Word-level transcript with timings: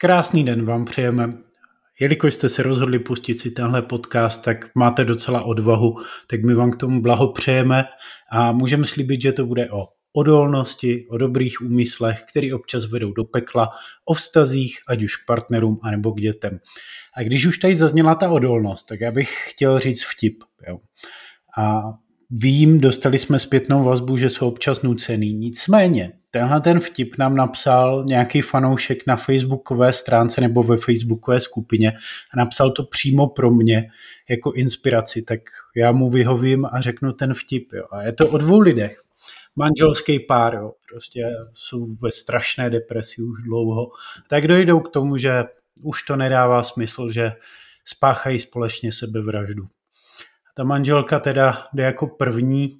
Krásný 0.00 0.44
den 0.44 0.64
vám 0.64 0.84
přejeme. 0.84 1.32
Jelikož 2.00 2.34
jste 2.34 2.48
se 2.48 2.62
rozhodli 2.62 2.98
pustit 2.98 3.40
si 3.40 3.50
tenhle 3.50 3.82
podcast, 3.82 4.44
tak 4.44 4.74
máte 4.74 5.04
docela 5.04 5.42
odvahu, 5.42 5.96
tak 6.26 6.42
my 6.42 6.54
vám 6.54 6.70
k 6.70 6.76
tomu 6.76 7.02
blahopřejeme 7.02 7.84
a 8.32 8.52
můžeme 8.52 8.86
slíbit, 8.86 9.22
že 9.22 9.32
to 9.32 9.46
bude 9.46 9.70
o 9.70 9.88
odolnosti, 10.12 11.06
o 11.10 11.18
dobrých 11.18 11.60
úmyslech, 11.60 12.24
které 12.30 12.54
občas 12.54 12.92
vedou 12.92 13.12
do 13.12 13.24
pekla, 13.24 13.70
o 14.04 14.14
vztazích, 14.14 14.78
ať 14.88 15.02
už 15.02 15.16
k 15.16 15.26
partnerům, 15.26 15.80
anebo 15.82 16.12
k 16.12 16.20
dětem. 16.20 16.60
A 17.16 17.22
když 17.22 17.46
už 17.46 17.58
tady 17.58 17.76
zazněla 17.76 18.14
ta 18.14 18.30
odolnost, 18.30 18.84
tak 18.88 19.00
já 19.00 19.10
bych 19.10 19.50
chtěl 19.50 19.78
říct 19.78 20.04
vtip. 20.04 20.44
Jo. 20.68 20.78
A 21.58 21.82
vím, 22.30 22.80
dostali 22.80 23.18
jsme 23.18 23.38
zpětnou 23.38 23.84
vazbu, 23.84 24.16
že 24.16 24.30
jsou 24.30 24.48
občas 24.48 24.82
nucený. 24.82 25.34
Nicméně, 25.34 26.12
tenhle 26.30 26.60
ten 26.60 26.80
vtip 26.80 27.18
nám 27.18 27.36
napsal 27.36 28.04
nějaký 28.06 28.42
fanoušek 28.42 29.06
na 29.06 29.16
facebookové 29.16 29.92
stránce 29.92 30.40
nebo 30.40 30.62
ve 30.62 30.76
facebookové 30.76 31.40
skupině 31.40 31.92
a 32.34 32.36
napsal 32.36 32.70
to 32.70 32.84
přímo 32.84 33.26
pro 33.26 33.50
mě 33.50 33.90
jako 34.30 34.52
inspiraci, 34.52 35.22
tak 35.22 35.40
já 35.76 35.92
mu 35.92 36.10
vyhovím 36.10 36.66
a 36.72 36.80
řeknu 36.80 37.12
ten 37.12 37.34
vtip. 37.34 37.72
Jo. 37.72 37.84
A 37.90 38.02
je 38.02 38.12
to 38.12 38.28
o 38.28 38.38
dvou 38.38 38.60
lidech. 38.60 39.02
Manželský 39.56 40.20
pár, 40.20 40.54
jo. 40.54 40.72
prostě 40.88 41.24
jsou 41.54 41.86
ve 42.02 42.12
strašné 42.12 42.70
depresi 42.70 43.22
už 43.22 43.42
dlouho. 43.42 43.90
Tak 44.28 44.46
dojdou 44.46 44.80
k 44.80 44.90
tomu, 44.90 45.16
že 45.16 45.44
už 45.82 46.02
to 46.02 46.16
nedává 46.16 46.62
smysl, 46.62 47.12
že 47.12 47.32
spáchají 47.84 48.38
společně 48.38 48.92
sebevraždu. 48.92 49.64
Ta 50.58 50.64
manželka 50.64 51.20
teda 51.20 51.68
jde 51.72 51.82
jako 51.82 52.06
první 52.06 52.78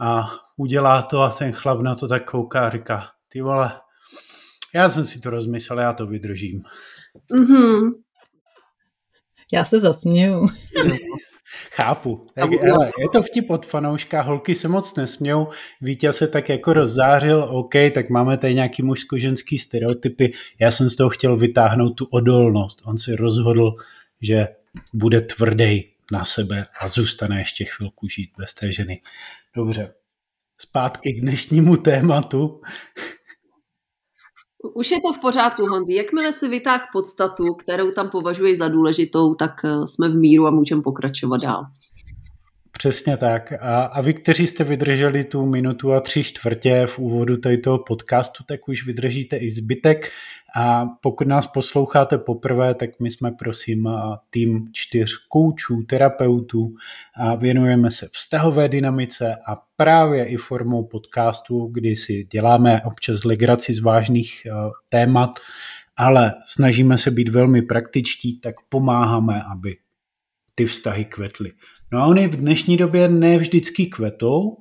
a 0.00 0.30
udělá 0.56 1.02
to 1.02 1.20
a 1.20 1.30
ten 1.30 1.52
chlap 1.52 1.80
na 1.80 1.94
to 1.94 2.08
tak 2.08 2.30
kouká 2.30 2.66
a 2.66 2.70
říká, 2.70 3.06
ty 3.28 3.42
vole, 3.42 3.72
já 4.74 4.88
jsem 4.88 5.04
si 5.04 5.20
to 5.20 5.30
rozmyslel, 5.30 5.80
já 5.80 5.92
to 5.92 6.06
vydržím. 6.06 6.62
Mm-hmm. 7.30 7.90
Já 9.52 9.64
se 9.64 9.80
zasměju. 9.80 10.48
Chápu. 11.72 12.26
Tak, 12.34 12.50
ale 12.74 12.86
je 12.86 13.08
to 13.12 13.22
vtip 13.22 13.50
od 13.50 13.66
fanouška, 13.66 14.22
holky 14.22 14.54
se 14.54 14.68
moc 14.68 14.96
nesmějou, 14.96 15.48
Vítě 15.80 16.12
se 16.12 16.28
tak 16.28 16.48
jako 16.48 16.72
rozzářil, 16.72 17.48
OK, 17.50 17.74
tak 17.94 18.10
máme 18.10 18.36
tady 18.36 18.54
nějaký 18.54 18.82
mužsko-ženský 18.82 19.58
stereotypy, 19.58 20.32
já 20.60 20.70
jsem 20.70 20.90
z 20.90 20.96
toho 20.96 21.10
chtěl 21.10 21.36
vytáhnout 21.36 21.90
tu 21.90 22.04
odolnost. 22.04 22.82
On 22.84 22.98
si 22.98 23.16
rozhodl, 23.16 23.74
že 24.20 24.48
bude 24.92 25.20
tvrdý 25.20 25.90
na 26.12 26.24
sebe 26.24 26.66
a 26.80 26.88
zůstane 26.88 27.38
ještě 27.38 27.64
chvilku 27.64 28.08
žít 28.08 28.30
bez 28.38 28.54
té 28.54 28.72
ženy. 28.72 29.00
Dobře, 29.56 29.94
zpátky 30.60 31.12
k 31.12 31.20
dnešnímu 31.20 31.76
tématu. 31.76 32.60
Už 34.74 34.90
je 34.90 35.00
to 35.00 35.12
v 35.12 35.20
pořádku, 35.20 35.66
Honzi. 35.66 35.94
Jakmile 35.94 36.32
si 36.32 36.48
vytáh 36.48 36.88
podstatu, 36.92 37.54
kterou 37.54 37.90
tam 37.90 38.10
považuješ 38.10 38.58
za 38.58 38.68
důležitou, 38.68 39.34
tak 39.34 39.50
eh, 39.64 39.86
jsme 39.86 40.08
v 40.08 40.16
míru 40.16 40.46
a 40.46 40.50
můžeme 40.50 40.82
pokračovat 40.82 41.42
dál. 41.42 41.64
Přesně 42.72 43.16
tak. 43.16 43.52
A, 43.52 43.82
a 43.82 44.00
vy, 44.00 44.14
kteří 44.14 44.46
jste 44.46 44.64
vydrželi 44.64 45.24
tu 45.24 45.46
minutu 45.46 45.92
a 45.92 46.00
tři 46.00 46.24
čtvrtě 46.24 46.86
v 46.86 46.98
úvodu 46.98 47.36
tady 47.36 47.58
toho 47.58 47.78
podcastu, 47.78 48.44
tak 48.44 48.68
už 48.68 48.86
vydržíte 48.86 49.36
i 49.36 49.50
zbytek. 49.50 50.10
A 50.56 50.86
pokud 50.86 51.26
nás 51.26 51.46
posloucháte 51.46 52.18
poprvé, 52.18 52.74
tak 52.74 52.90
my 53.00 53.10
jsme 53.10 53.32
prosím 53.32 53.88
tým 54.30 54.68
čtyř 54.72 55.16
koučů, 55.28 55.82
terapeutů 55.82 56.74
a 57.16 57.34
věnujeme 57.34 57.90
se 57.90 58.08
vztahové 58.12 58.68
dynamice 58.68 59.36
a 59.46 59.56
právě 59.76 60.24
i 60.24 60.36
formou 60.36 60.84
podcastu, 60.84 61.66
kdy 61.72 61.96
si 61.96 62.24
děláme 62.24 62.82
občas 62.84 63.24
legraci 63.24 63.74
z 63.74 63.80
vážných 63.80 64.46
témat, 64.88 65.30
ale 65.96 66.34
snažíme 66.44 66.98
se 66.98 67.10
být 67.10 67.28
velmi 67.28 67.62
praktičtí, 67.62 68.40
tak 68.40 68.54
pomáháme, 68.68 69.42
aby 69.52 69.76
ty 70.54 70.66
vztahy 70.66 71.04
kvetly. 71.04 71.52
No 71.92 71.98
a 71.98 72.06
oni 72.06 72.28
v 72.28 72.36
dnešní 72.36 72.76
době 72.76 73.08
ne 73.08 73.38
vždycky 73.38 73.86
kvetou, 73.86 74.56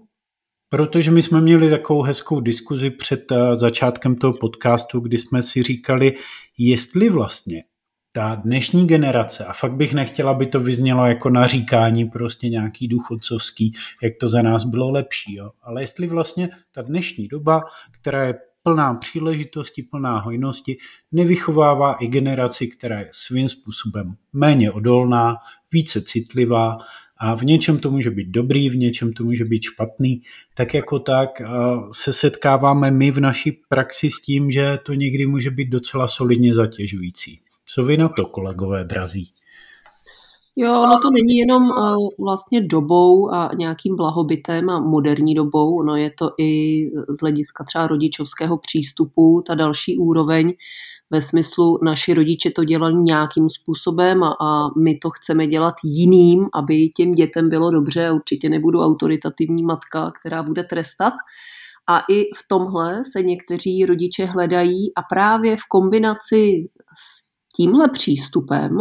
protože 0.69 1.12
my 1.12 1.24
jsme 1.24 1.41
měli 1.41 1.69
takovou 1.69 2.02
hezkou 2.02 2.40
diskuzi 2.40 2.90
před 2.90 3.31
eh, 3.31 3.56
začátkem 3.56 4.16
toho 4.16 4.34
podcastu, 4.34 5.00
kdy 5.00 5.18
jsme 5.18 5.44
si 5.44 5.63
říkali, 5.63 6.16
jestli 6.57 7.09
vlastně 7.09 7.63
ta 8.12 8.35
dnešní 8.35 8.88
generace, 8.88 9.46
a 9.46 9.53
fakt 9.53 9.74
bych 9.74 9.94
nechtěla, 9.94 10.31
aby 10.31 10.46
to 10.46 10.59
vyznělo 10.59 11.06
jako 11.06 11.30
naříkání 11.30 12.06
prostě 12.06 12.50
nějaký 12.50 12.88
důchodcovský, 12.88 13.74
jak 14.03 14.13
to 14.19 14.30
za 14.30 14.41
nás 14.41 14.63
bylo 14.63 14.91
lepší, 14.91 15.35
jo? 15.35 15.52
ale 15.63 15.81
jestli 15.81 16.07
vlastně 16.07 16.50
ta 16.72 16.81
dnešní 16.81 17.28
doba, 17.28 17.62
která 18.01 18.24
je 18.24 18.36
plná 18.63 18.94
příležitosti, 18.94 19.84
plná 19.84 20.19
hojnosti, 20.19 20.78
nevychovává 21.12 21.94
i 21.94 22.07
generaci, 22.07 22.68
která 22.68 23.00
je 23.00 23.09
svým 23.12 23.50
způsobem 23.50 24.16
méně 24.34 24.72
odolná, 24.72 25.36
více 25.72 26.01
citlivá 26.01 26.78
a 27.19 27.35
v 27.35 27.44
něčem 27.44 27.80
to 27.80 27.91
může 27.91 28.12
být 28.12 28.28
dobrý, 28.28 28.69
v 28.69 28.78
něčem 28.78 29.13
to 29.13 29.24
může 29.24 29.46
být 29.46 29.63
špatný, 29.63 30.22
tak 30.53 30.74
jako 30.74 31.00
tak 31.00 31.30
se 31.91 32.13
setkáváme 32.13 32.91
my 32.91 33.12
v 33.12 33.19
naší 33.19 33.52
praxi 33.69 34.09
s 34.09 34.22
tím, 34.22 34.52
že 34.52 34.80
to 34.85 34.94
někdy 34.94 35.25
může 35.25 35.52
být 35.52 35.69
docela 35.69 36.07
solidně 36.07 36.56
zatěžující. 36.56 37.40
Co 37.66 37.84
vy 37.84 37.97
na 37.97 38.09
to, 38.09 38.25
kolegové 38.25 38.84
drazí? 38.84 39.31
Jo, 40.56 40.72
ono 40.84 41.00
to 41.00 41.09
není 41.12 41.38
jenom 41.38 41.69
vlastně 42.19 42.62
dobou 42.62 43.34
a 43.34 43.51
nějakým 43.57 43.96
blahobytem 43.96 44.69
a 44.69 44.80
moderní 44.80 45.36
dobou, 45.36 45.80
ono 45.80 45.96
je 45.96 46.12
to 46.19 46.30
i 46.40 46.81
z 47.09 47.19
hlediska 47.22 47.63
třeba 47.63 47.88
rodičovského 47.88 48.57
přístupu, 48.57 49.44
ta 49.47 49.56
další 49.56 49.97
úroveň 49.97 50.53
ve 51.12 51.22
smyslu 51.22 51.80
naši 51.84 52.14
rodiče 52.14 52.52
to 52.52 52.64
dělali 52.64 52.94
nějakým 52.94 53.50
způsobem 53.50 54.24
a, 54.24 54.36
a 54.42 54.70
my 54.80 54.97
to 54.97 55.09
chceme 55.09 55.47
dělat 55.47 55.75
jiným, 55.84 56.47
aby 56.53 56.90
těm 56.90 57.12
dětem 57.12 57.50
bylo 57.50 57.72
dobře 57.72 58.12
určitě 58.12 58.50
nebudu 58.50 58.81
autoritativní 58.81 59.64
matka, 59.64 60.12
která 60.19 60.44
bude 60.44 60.64
trestat. 60.64 61.14
A 61.88 62.00
i 62.09 62.24
v 62.24 62.48
tomhle 62.48 63.02
se 63.12 63.24
někteří 63.24 63.86
rodiče 63.86 64.25
hledají 64.25 64.96
a 64.96 65.02
právě 65.02 65.58
v 65.58 65.68
kombinaci 65.69 66.69
s 66.98 67.30
tímhle 67.56 67.90
přístupem 67.90 68.78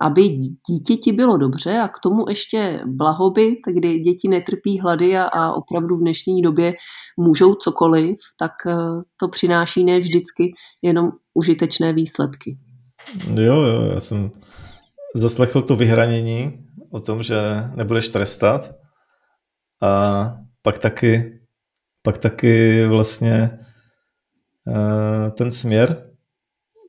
aby 0.00 0.28
dítěti 0.68 1.12
bylo 1.12 1.36
dobře 1.36 1.78
a 1.78 1.88
k 1.88 1.98
tomu 1.98 2.28
ještě 2.28 2.82
blahobyt, 2.86 3.58
kdy 3.66 3.98
děti 3.98 4.28
netrpí 4.28 4.78
hlady 4.78 5.16
a, 5.16 5.24
a 5.24 5.52
opravdu 5.52 5.96
v 5.96 6.00
dnešní 6.00 6.42
době 6.42 6.74
můžou 7.16 7.54
cokoliv, 7.54 8.16
tak 8.38 8.52
eh, 8.66 8.74
to 9.16 9.28
přináší 9.28 9.84
ne 9.84 9.98
vždycky 9.98 10.52
jenom 10.82 11.10
užitečné 11.34 11.92
výsledky. 11.92 12.58
Jo, 13.34 13.62
jo, 13.62 13.82
já 13.82 14.00
jsem 14.00 14.30
zaslechl 15.14 15.62
to 15.62 15.76
vyhranění 15.76 16.64
o 16.90 17.00
tom, 17.00 17.22
že 17.22 17.36
nebudeš 17.74 18.08
trestat 18.08 18.70
a 19.82 20.24
pak 20.62 20.78
taky, 20.78 21.40
pak 22.02 22.18
taky 22.18 22.86
vlastně 22.86 23.58
eh, 24.68 25.30
ten 25.30 25.52
směr, 25.52 26.10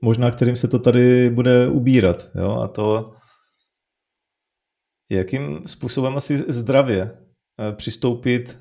možná 0.02 0.32
kterým 0.32 0.56
se 0.56 0.68
to 0.68 0.80
tady 0.80 1.30
bude 1.30 1.68
ubírat. 1.68 2.30
Jo? 2.36 2.52
A 2.52 2.68
to, 2.68 3.14
jakým 5.10 5.68
způsobem 5.68 6.18
asi 6.18 6.38
zdravě 6.38 7.02
eh, 7.02 7.74
přistoupit 7.74 8.60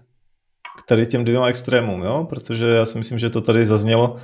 k 0.79 0.89
tady 0.89 1.07
těm 1.07 1.25
dvěma 1.25 1.49
extrémům, 1.49 2.03
jo? 2.03 2.27
protože 2.29 2.67
já 2.67 2.85
si 2.87 2.99
myslím, 2.99 3.19
že 3.19 3.31
to 3.31 3.41
tady 3.41 3.67
zaznělo 3.67 4.17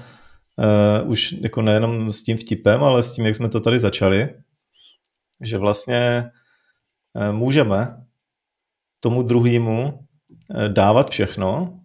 uh, 0.56 1.10
už 1.10 1.32
jako 1.32 1.62
nejenom 1.62 2.12
s 2.12 2.22
tím 2.22 2.36
vtipem, 2.36 2.84
ale 2.84 3.02
s 3.02 3.12
tím, 3.12 3.26
jak 3.26 3.34
jsme 3.34 3.48
to 3.48 3.60
tady 3.60 3.78
začali, 3.78 4.28
že 5.40 5.58
vlastně 5.58 6.30
uh, 7.14 7.32
můžeme 7.32 8.04
tomu 9.00 9.22
druhému 9.22 9.88
uh, 9.88 10.68
dávat 10.68 11.10
všechno, 11.10 11.80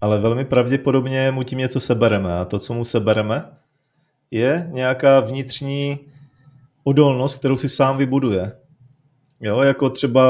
ale 0.00 0.18
velmi 0.18 0.44
pravděpodobně 0.44 1.30
mu 1.30 1.42
tím 1.42 1.58
něco 1.58 1.80
sebereme 1.80 2.38
a 2.38 2.44
to, 2.44 2.58
co 2.58 2.74
mu 2.74 2.84
sebereme, 2.84 3.44
je 4.30 4.68
nějaká 4.72 5.20
vnitřní 5.20 5.98
odolnost, 6.84 7.38
kterou 7.38 7.56
si 7.56 7.68
sám 7.68 7.98
vybuduje. 7.98 8.52
Jo, 9.40 9.62
jako 9.62 9.90
třeba 9.90 10.22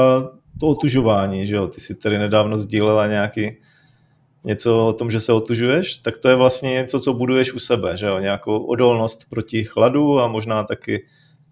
to 0.59 0.67
otužování, 0.67 1.47
že 1.47 1.55
jo, 1.55 1.67
ty 1.67 1.81
si 1.81 1.95
tady 1.95 2.17
nedávno 2.17 2.57
sdílela 2.57 3.07
nějaký 3.07 3.57
něco 4.43 4.87
o 4.87 4.93
tom, 4.93 5.11
že 5.11 5.19
se 5.19 5.33
otužuješ, 5.33 5.97
tak 5.97 6.17
to 6.17 6.29
je 6.29 6.35
vlastně 6.35 6.69
něco, 6.69 6.99
co 6.99 7.13
buduješ 7.13 7.53
u 7.53 7.59
sebe, 7.59 7.97
že 7.97 8.05
jo, 8.05 8.19
nějakou 8.19 8.63
odolnost 8.63 9.29
proti 9.29 9.63
chladu 9.63 10.19
a 10.19 10.27
možná 10.27 10.63
taky 10.63 11.05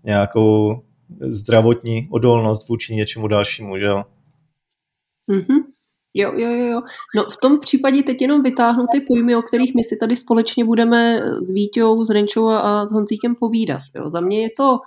nějakou 0.04 0.82
zdravotní 1.20 2.08
odolnost 2.12 2.70
vůči 2.70 2.96
něčemu 2.96 3.28
dalšímu, 3.28 3.78
že 3.78 3.86
jo. 3.86 4.04
Mm-hmm. 5.32 5.64
Jo, 6.14 6.32
jo, 6.36 6.54
jo. 6.54 6.82
No 7.16 7.24
v 7.24 7.38
tom 7.38 7.60
případě 7.60 8.04
teď 8.04 8.22
jenom 8.22 8.44
vytáhnu 8.44 8.86
ty 8.92 9.02
pojmy, 9.02 9.36
o 9.36 9.42
kterých 9.42 9.76
my 9.76 9.84
si 9.84 9.98
tady 9.98 10.16
společně 10.16 10.66
budeme 10.66 11.22
s 11.40 11.52
Vítěou, 11.52 12.06
s 12.06 12.10
Renčou 12.10 12.48
a 12.48 12.88
s 12.88 12.92
Honzíkem 12.92 13.36
povídat. 13.36 13.82
Jo. 13.96 14.10
Za 14.10 14.20
mě 14.20 14.42
je 14.42 14.50
to 14.58 14.80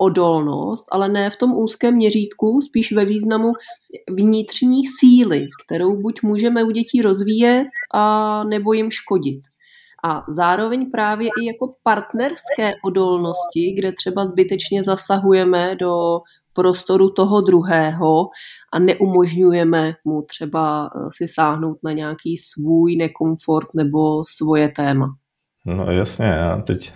odolnost, 0.00 0.86
ale 0.92 1.08
ne 1.08 1.30
v 1.30 1.36
tom 1.36 1.52
úzkém 1.56 1.94
měřítku, 1.94 2.60
spíš 2.62 2.92
ve 2.92 3.04
významu 3.04 3.52
vnitřní 4.10 4.82
síly, 5.00 5.46
kterou 5.66 5.96
buď 5.96 6.22
můžeme 6.22 6.64
u 6.64 6.70
dětí 6.70 7.02
rozvíjet, 7.02 7.66
a 7.94 8.44
nebo 8.44 8.72
jim 8.72 8.90
škodit. 8.90 9.40
a 10.04 10.24
zároveň 10.28 10.90
právě 10.90 11.28
i 11.42 11.46
jako 11.46 11.74
partnerské 11.82 12.72
odolnosti, 12.84 13.74
kde 13.78 13.92
třeba 13.92 14.26
zbytečně 14.26 14.82
zasahujeme 14.82 15.76
do 15.76 16.20
prostoru 16.52 17.10
toho 17.10 17.40
druhého 17.40 18.28
a 18.72 18.78
neumožňujeme 18.78 19.94
mu 20.04 20.22
třeba 20.22 20.86
eh, 20.86 20.98
si 21.16 21.28
sáhnout 21.28 21.78
na 21.84 21.92
nějaký 21.92 22.36
svůj 22.36 22.96
nekomfort 22.96 23.68
nebo 23.74 24.24
svoje 24.36 24.68
téma. 24.68 25.06
No 25.66 25.90
jasně, 25.90 26.26
já 26.26 26.56
teď 26.56 26.92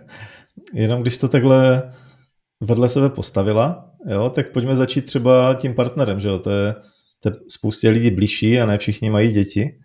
jenom 0.72 1.02
když 1.02 1.18
to 1.18 1.28
takhle 1.28 1.92
vedle 2.62 2.88
sebe 2.88 3.10
postavila, 3.10 3.90
jo, 4.06 4.30
tak 4.30 4.52
pojďme 4.52 4.76
začít 4.76 5.02
třeba 5.02 5.54
tím 5.54 5.74
partnerem, 5.74 6.20
že 6.20 6.28
jo, 6.28 6.38
to 6.38 6.50
je, 6.50 6.74
to 7.20 7.28
je 7.28 7.34
spoustě 7.48 7.90
lidí 7.90 8.10
blížší 8.10 8.60
a 8.60 8.66
ne 8.66 8.78
všichni 8.78 9.10
mají 9.10 9.32
děti. 9.32 9.78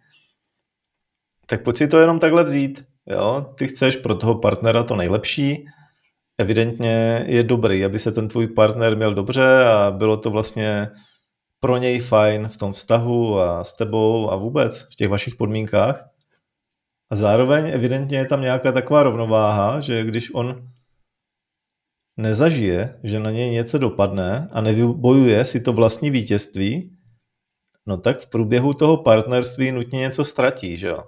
Tak 1.45 1.63
pojď 1.63 1.77
si 1.77 1.87
to 1.87 1.99
jenom 1.99 2.19
takhle 2.19 2.43
vzít, 2.43 2.83
jo, 3.05 3.45
ty 3.57 3.67
chceš 3.67 3.95
pro 3.95 4.15
toho 4.15 4.35
partnera 4.35 4.83
to 4.83 4.95
nejlepší, 4.95 5.65
evidentně 6.37 7.25
je 7.27 7.43
dobrý, 7.43 7.85
aby 7.85 7.99
se 7.99 8.11
ten 8.11 8.27
tvůj 8.27 8.47
partner 8.47 8.97
měl 8.97 9.13
dobře 9.13 9.65
a 9.65 9.91
bylo 9.91 10.17
to 10.17 10.29
vlastně 10.29 10.87
pro 11.59 11.77
něj 11.77 11.99
fajn 11.99 12.47
v 12.47 12.57
tom 12.57 12.73
vztahu 12.73 13.39
a 13.39 13.63
s 13.63 13.73
tebou 13.73 14.31
a 14.31 14.35
vůbec 14.35 14.83
v 14.91 14.95
těch 14.95 15.09
vašich 15.09 15.35
podmínkách. 15.35 16.09
A 17.09 17.15
zároveň 17.15 17.67
evidentně 17.67 18.17
je 18.17 18.25
tam 18.25 18.41
nějaká 18.41 18.71
taková 18.71 19.03
rovnováha, 19.03 19.79
že 19.79 20.03
když 20.03 20.33
on 20.33 20.67
nezažije, 22.17 22.99
že 23.03 23.19
na 23.19 23.31
něj 23.31 23.51
něco 23.51 23.77
dopadne 23.77 24.49
a 24.51 24.61
nevybojuje 24.61 25.45
si 25.45 25.59
to 25.59 25.73
vlastní 25.73 26.11
vítězství, 26.11 26.97
no 27.85 27.97
tak 27.97 28.19
v 28.19 28.29
průběhu 28.29 28.73
toho 28.73 28.97
partnerství 28.97 29.71
nutně 29.71 29.99
něco 29.99 30.23
ztratí, 30.23 30.77
že 30.77 30.87
jo? 30.87 31.03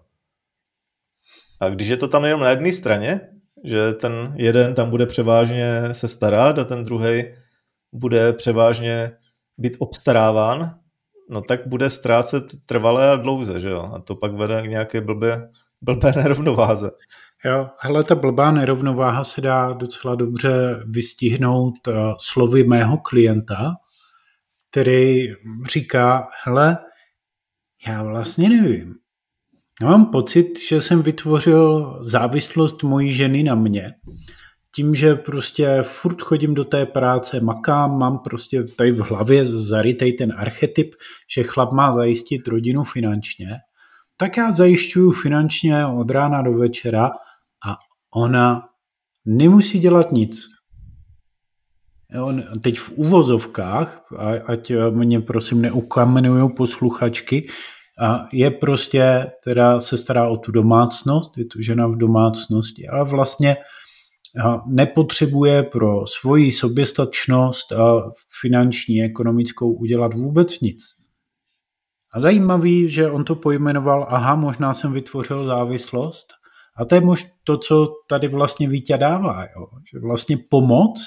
A 1.61 1.69
když 1.69 1.87
je 1.87 1.97
to 1.97 2.07
tam 2.07 2.25
jenom 2.25 2.41
na 2.41 2.49
jedné 2.49 2.71
straně, 2.71 3.21
že 3.63 3.93
ten 3.93 4.33
jeden 4.37 4.73
tam 4.73 4.89
bude 4.89 5.05
převážně 5.05 5.93
se 5.93 6.07
starat 6.07 6.57
a 6.57 6.63
ten 6.63 6.83
druhý 6.83 7.23
bude 7.93 8.33
převážně 8.33 9.11
být 9.57 9.77
obstaráván, 9.79 10.79
no 11.29 11.41
tak 11.41 11.67
bude 11.67 11.89
ztrácet 11.89 12.43
trvalé 12.65 13.09
a 13.09 13.15
dlouze, 13.15 13.59
že 13.59 13.69
jo? 13.69 13.91
A 13.95 13.99
to 13.99 14.15
pak 14.15 14.33
vede 14.33 14.61
k 14.61 14.69
nějaké 14.69 15.01
blbé, 15.01 15.49
blbé 15.81 16.11
nerovnováze. 16.15 16.91
Jo, 17.45 17.69
hele, 17.79 18.03
ta 18.03 18.15
blbá 18.15 18.51
nerovnováha 18.51 19.23
se 19.23 19.41
dá 19.41 19.73
docela 19.73 20.15
dobře 20.15 20.83
vystihnout 20.85 21.87
uh, 21.87 21.93
slovy 22.19 22.63
mého 22.63 22.97
klienta, 22.97 23.75
který 24.71 25.27
říká, 25.71 26.27
hele, 26.45 26.77
já 27.87 28.03
vlastně 28.03 28.49
nevím. 28.49 28.95
Já 29.81 29.87
mám 29.87 30.05
pocit, 30.05 30.59
že 30.69 30.81
jsem 30.81 31.01
vytvořil 31.01 31.97
závislost 32.01 32.83
mojí 32.83 33.13
ženy 33.13 33.43
na 33.43 33.55
mě. 33.55 33.93
Tím, 34.75 34.95
že 34.95 35.15
prostě 35.15 35.83
furt 35.83 36.21
chodím 36.21 36.53
do 36.53 36.65
té 36.65 36.85
práce, 36.85 37.39
makám, 37.39 37.97
mám 37.97 38.19
prostě 38.19 38.63
tady 38.63 38.91
v 38.91 38.99
hlavě 38.99 39.45
zarytej 39.45 40.13
ten 40.13 40.33
archetyp, 40.37 40.95
že 41.35 41.43
chlap 41.43 41.71
má 41.71 41.91
zajistit 41.91 42.47
rodinu 42.47 42.83
finančně, 42.83 43.49
tak 44.17 44.37
já 44.37 44.51
zajišťuju 44.51 45.11
finančně 45.11 45.85
od 45.85 46.11
rána 46.11 46.41
do 46.41 46.53
večera 46.53 47.11
ona 48.15 48.67
nemusí 49.25 49.79
dělat 49.79 50.11
nic. 50.11 50.45
Jo, 52.13 52.33
teď 52.61 52.79
v 52.79 52.91
uvozovkách, 52.97 54.13
ať 54.45 54.71
mě 54.89 55.21
prosím 55.21 55.61
neukamenují 55.61 56.53
posluchačky, 56.53 57.49
a 58.01 58.27
je 58.33 58.51
prostě, 58.51 59.31
teda 59.43 59.79
se 59.79 59.97
stará 59.97 60.27
o 60.29 60.37
tu 60.37 60.51
domácnost, 60.51 61.37
je 61.37 61.45
to 61.45 61.61
žena 61.61 61.87
v 61.87 61.95
domácnosti, 61.95 62.87
ale 62.87 63.09
vlastně 63.09 63.57
nepotřebuje 64.65 65.63
pro 65.63 66.07
svoji 66.07 66.51
soběstačnost 66.51 67.71
a 67.71 68.11
finanční, 68.41 69.03
ekonomickou 69.03 69.73
udělat 69.73 70.13
vůbec 70.13 70.59
nic. 70.59 70.83
A 72.13 72.19
zajímavý, 72.19 72.89
že 72.89 73.11
on 73.11 73.23
to 73.23 73.35
pojmenoval, 73.35 74.07
aha, 74.09 74.35
možná 74.35 74.73
jsem 74.73 74.93
vytvořil 74.93 75.45
závislost. 75.45 76.27
A 76.79 76.85
to 76.85 76.95
je 76.95 77.01
mož 77.01 77.27
to, 77.43 77.57
co 77.57 77.87
tady 78.09 78.27
vlastně 78.27 78.69
Vítě 78.69 78.97
dává. 78.97 79.41
Jo? 79.41 79.67
Že 79.93 79.99
vlastně 79.99 80.37
pomoc 80.49 80.99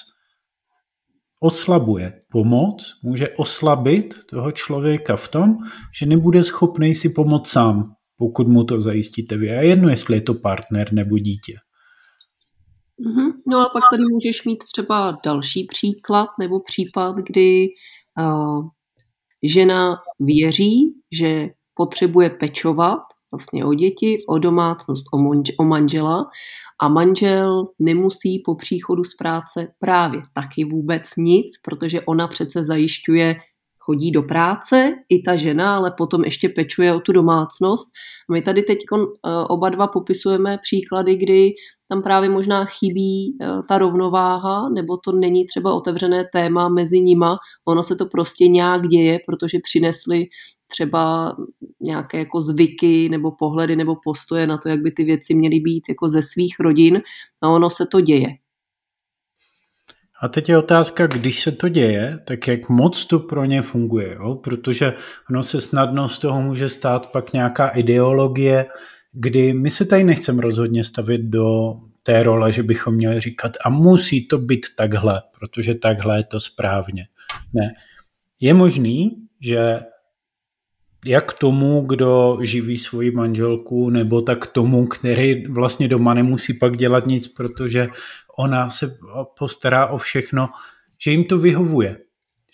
oslabuje. 1.41 2.23
Pomoc 2.33 3.01
může 3.03 3.29
oslabit 3.29 4.15
toho 4.31 4.53
člověka 4.53 5.17
v 5.17 5.29
tom, 5.29 5.57
že 5.99 6.07
nebude 6.07 6.45
schopný 6.45 6.95
si 6.95 7.09
pomoct 7.09 7.51
sám, 7.51 7.95
pokud 8.17 8.49
mu 8.49 8.65
to 8.65 8.81
zajistíte 8.81 9.37
vy. 9.37 9.51
A 9.51 9.61
jedno, 9.61 9.89
jestli 9.89 10.17
je 10.17 10.23
to 10.23 10.35
partner 10.35 10.93
nebo 10.93 11.19
dítě. 11.19 11.55
Mm-hmm. 13.07 13.33
No 13.49 13.59
a 13.59 13.69
pak 13.73 13.83
tady 13.91 14.03
můžeš 14.13 14.45
mít 14.45 14.65
třeba 14.73 15.19
další 15.25 15.65
příklad 15.65 16.29
nebo 16.41 16.61
případ, 16.61 17.17
kdy 17.17 17.67
uh, 18.19 18.69
žena 19.43 19.97
věří, 20.21 20.95
že 21.13 21.49
potřebuje 21.75 22.31
pečovat 22.31 22.99
vlastně 23.33 23.65
o 23.65 23.75
děti, 23.75 24.25
o 24.29 24.39
domácnost, 24.39 25.05
o, 25.15 25.19
o 25.59 25.65
manžela. 25.65 26.25
A 26.81 26.89
manžel 26.89 27.65
nemusí 27.79 28.43
po 28.45 28.55
příchodu 28.55 29.05
z 29.05 29.15
práce 29.15 29.69
právě 29.79 30.21
taky 30.35 30.65
vůbec 30.65 31.03
nic, 31.17 31.47
protože 31.65 32.01
ona 32.01 32.29
přece 32.29 32.65
zajišťuje 32.65 33.37
chodí 33.85 34.11
do 34.11 34.23
práce, 34.23 34.95
i 35.09 35.23
ta 35.23 35.37
žena, 35.37 35.77
ale 35.77 35.91
potom 35.91 36.25
ještě 36.25 36.49
pečuje 36.49 36.95
o 36.95 37.01
tu 37.01 37.13
domácnost. 37.13 37.89
My 38.33 38.43
tady 38.43 38.63
teď 38.63 38.79
uh, 38.93 39.03
oba 39.49 39.69
dva 39.69 39.87
popisujeme 39.87 40.59
příklady, 40.63 41.17
kdy 41.17 41.51
tam 41.89 42.03
právě 42.03 42.29
možná 42.31 42.65
chybí 42.65 43.37
uh, 43.41 43.63
ta 43.69 43.79
rovnováha, 43.79 44.69
nebo 44.69 44.97
to 44.97 45.13
není 45.13 45.47
třeba 45.47 45.75
otevřené 45.75 46.25
téma 46.33 46.69
mezi 46.69 47.01
nima, 47.01 47.37
ono 47.69 47.83
se 47.83 47.97
to 47.97 48.07
prostě 48.07 48.49
nějak 48.49 48.89
děje, 48.89 49.19
protože 49.27 49.59
přinesli 49.63 50.25
třeba 50.69 51.33
nějaké 51.81 52.19
jako 52.19 52.43
zvyky 52.43 53.09
nebo 53.09 53.33
pohledy 53.39 53.77
nebo 53.77 53.97
postoje 54.05 54.47
na 54.47 54.59
to, 54.59 54.69
jak 54.69 54.81
by 54.81 54.91
ty 54.91 55.05
věci 55.05 55.35
měly 55.35 55.61
být 55.61 55.83
jako 55.89 56.09
ze 56.09 56.23
svých 56.23 56.55
rodin 56.61 57.03
a 57.43 57.49
ono 57.49 57.71
se 57.71 57.87
to 57.87 58.01
děje. 58.01 58.29
A 60.23 60.29
teď 60.29 60.49
je 60.49 60.59
otázka, 60.59 61.07
když 61.07 61.41
se 61.41 61.53
to 61.53 61.69
děje, 61.69 62.19
tak 62.25 62.49
jak 62.49 62.69
moc 62.69 63.05
to 63.05 63.19
pro 63.19 63.45
ně 63.45 63.63
funguje, 63.63 64.15
jo? 64.15 64.35
protože 64.35 64.95
ono 65.31 65.43
se 65.43 65.61
snadno 65.61 66.09
z 66.09 66.19
toho 66.19 66.43
může 66.43 66.69
stát 66.69 67.13
pak 67.13 67.33
nějaká 67.33 67.69
ideologie, 67.69 68.67
kdy 69.13 69.53
my 69.53 69.71
se 69.71 69.85
tady 69.85 70.05
nechceme 70.05 70.43
rozhodně 70.43 70.85
stavit 70.85 71.21
do 71.21 71.75
té 72.03 72.23
role, 72.23 72.53
že 72.53 72.63
bychom 72.63 72.95
měli 72.95 73.21
říkat 73.21 73.53
a 73.65 73.71
musí 73.71 74.27
to 74.27 74.39
být 74.39 74.67
takhle, 74.77 75.23
protože 75.39 75.75
takhle 75.75 76.17
je 76.17 76.25
to 76.25 76.41
správně. 76.41 77.07
Ne. 77.53 77.75
Je 78.41 78.55
možný, 78.55 79.17
že 79.41 79.81
jak 81.05 81.33
tomu, 81.33 81.81
kdo 81.81 82.39
živí 82.43 82.79
svoji 82.79 83.11
manželku, 83.11 83.91
nebo 83.91 84.23
tak 84.23 84.47
tomu, 84.47 84.87
který 84.87 85.47
vlastně 85.47 85.89
doma 85.89 86.15
nemusí 86.15 86.55
pak 86.55 86.77
dělat 86.77 87.07
nic, 87.07 87.29
protože 87.29 87.89
ona 88.37 88.71
se 88.71 88.99
postará 89.39 89.87
o 89.87 89.99
všechno, 89.99 90.49
že 90.99 91.11
jim 91.11 91.25
to 91.25 91.39
vyhovuje. 91.39 91.99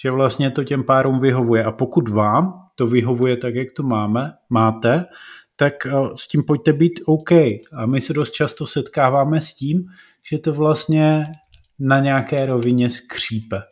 Že 0.02 0.11
vlastně 0.11 0.50
to 0.50 0.64
těm 0.64 0.85
párům 0.85 1.21
vyhovuje. 1.21 1.64
A 1.64 1.73
pokud 1.73 2.09
vám 2.09 2.69
to 2.75 2.87
vyhovuje 2.87 3.37
tak, 3.37 3.55
jak 3.55 3.73
to 3.73 3.83
máme, 3.83 4.33
máte, 4.50 5.05
tak 5.57 5.87
eh, 5.87 5.93
s 6.17 6.28
tím 6.28 6.43
pojďte 6.43 6.73
být 6.73 7.00
OK. 7.05 7.33
A 7.73 7.87
my 7.87 8.00
se 8.00 8.12
dost 8.12 8.31
často 8.31 8.67
setkáváme 8.67 9.40
s 9.40 9.55
tím, 9.55 9.85
že 10.31 10.38
to 10.38 10.52
vlastně 10.52 11.25
na 11.78 12.00
nějaké 12.00 12.47
rovině 12.47 12.90
skřípe. 12.90 13.62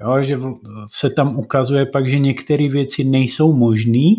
Jo, 0.00 0.22
že 0.22 0.38
se 0.86 1.10
tam 1.10 1.38
ukazuje 1.38 1.86
pak, 1.86 2.10
že 2.10 2.18
některé 2.18 2.68
věci 2.68 3.04
nejsou 3.04 3.52
možné, 3.56 4.14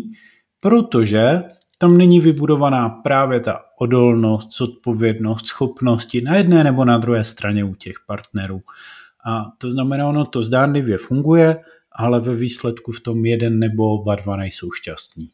protože 0.60 1.42
tam 1.78 1.98
není 1.98 2.20
vybudovaná 2.20 2.88
právě 2.88 3.40
ta 3.40 3.60
odolnost, 3.80 4.48
zodpovědnost, 4.58 5.46
schopnosti 5.46 6.20
na 6.20 6.36
jedné 6.36 6.64
nebo 6.64 6.84
na 6.84 6.98
druhé 6.98 7.24
straně 7.24 7.64
u 7.64 7.74
těch 7.74 7.94
partnerů. 8.06 8.60
A 9.26 9.44
to 9.58 9.70
znamená, 9.70 10.08
ono 10.08 10.26
to 10.26 10.42
zdánlivě 10.42 10.98
funguje, 10.98 11.56
ale 11.92 12.20
ve 12.20 12.34
výsledku 12.34 12.92
v 12.92 13.00
tom 13.00 13.26
jeden 13.26 13.58
nebo 13.58 13.94
oba 13.94 14.14
dva 14.14 14.36
nejsou 14.36 14.70
šťastní. 14.70 15.28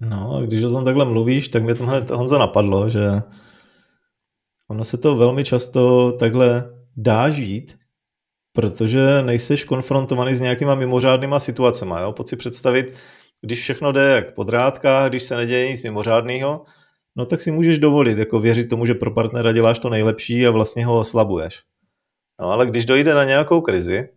No, 0.00 0.36
a 0.36 0.40
když 0.40 0.62
o 0.64 0.70
tom 0.70 0.84
takhle 0.84 1.04
mluvíš, 1.04 1.48
tak 1.48 1.62
mě 1.62 1.74
to 1.74 1.86
hned 1.86 2.10
Honza 2.10 2.38
napadlo, 2.38 2.88
že 2.88 3.08
ono 4.68 4.84
se 4.84 4.98
to 4.98 5.16
velmi 5.16 5.44
často 5.44 6.12
takhle 6.12 6.64
dá 6.96 7.30
žít, 7.30 7.76
protože 8.52 9.22
nejseš 9.22 9.64
konfrontovaný 9.64 10.34
s 10.34 10.40
nějakýma 10.40 10.74
mimořádnýma 10.74 11.40
situacemi. 11.40 11.94
Jo? 12.00 12.12
Pojď 12.12 12.28
si 12.28 12.36
představit, 12.36 12.98
když 13.40 13.60
všechno 13.60 13.92
jde 13.92 14.02
jak 14.02 14.34
po 14.34 14.44
drátkách, 14.44 15.08
když 15.08 15.22
se 15.22 15.36
neděje 15.36 15.68
nic 15.68 15.82
mimořádného, 15.82 16.64
no 17.16 17.26
tak 17.26 17.40
si 17.40 17.50
můžeš 17.50 17.78
dovolit 17.78 18.18
jako 18.18 18.40
věřit 18.40 18.68
tomu, 18.68 18.86
že 18.86 18.94
pro 18.94 19.10
partnera 19.10 19.52
děláš 19.52 19.78
to 19.78 19.88
nejlepší 19.88 20.46
a 20.46 20.50
vlastně 20.50 20.86
ho 20.86 20.98
oslabuješ. 20.98 21.62
No 22.40 22.50
ale 22.50 22.66
když 22.66 22.86
dojde 22.86 23.14
na 23.14 23.24
nějakou 23.24 23.60
krizi, 23.60 24.08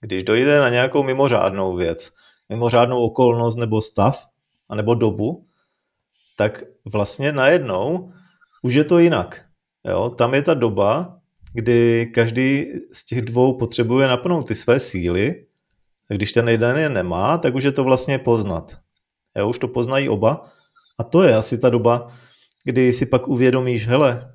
když 0.00 0.24
dojde 0.24 0.60
na 0.60 0.68
nějakou 0.68 1.02
mimořádnou 1.02 1.76
věc, 1.76 2.10
mimořádnou 2.48 3.02
okolnost 3.02 3.56
nebo 3.56 3.82
stav, 3.82 4.26
anebo 4.68 4.94
dobu, 4.94 5.46
tak 6.36 6.62
vlastně 6.92 7.32
najednou 7.32 8.12
už 8.62 8.74
je 8.74 8.84
to 8.84 8.98
jinak. 8.98 9.44
Jo? 9.84 10.10
Tam 10.10 10.34
je 10.34 10.42
ta 10.42 10.54
doba, 10.54 11.19
kdy 11.52 12.06
každý 12.14 12.66
z 12.92 13.04
těch 13.04 13.22
dvou 13.22 13.58
potřebuje 13.58 14.08
napnout 14.08 14.48
ty 14.48 14.54
své 14.54 14.80
síly, 14.80 15.46
a 16.10 16.14
když 16.14 16.32
ten 16.32 16.48
jeden 16.48 16.76
je 16.76 16.88
nemá, 16.88 17.38
tak 17.38 17.54
už 17.54 17.64
je 17.64 17.72
to 17.72 17.84
vlastně 17.84 18.18
poznat. 18.18 18.78
Jo? 19.36 19.48
Už 19.48 19.58
to 19.58 19.68
poznají 19.68 20.08
oba 20.08 20.44
a 20.98 21.04
to 21.04 21.22
je 21.22 21.36
asi 21.36 21.58
ta 21.58 21.70
doba, 21.70 22.06
kdy 22.64 22.92
si 22.92 23.06
pak 23.06 23.28
uvědomíš, 23.28 23.86
hele, 23.86 24.32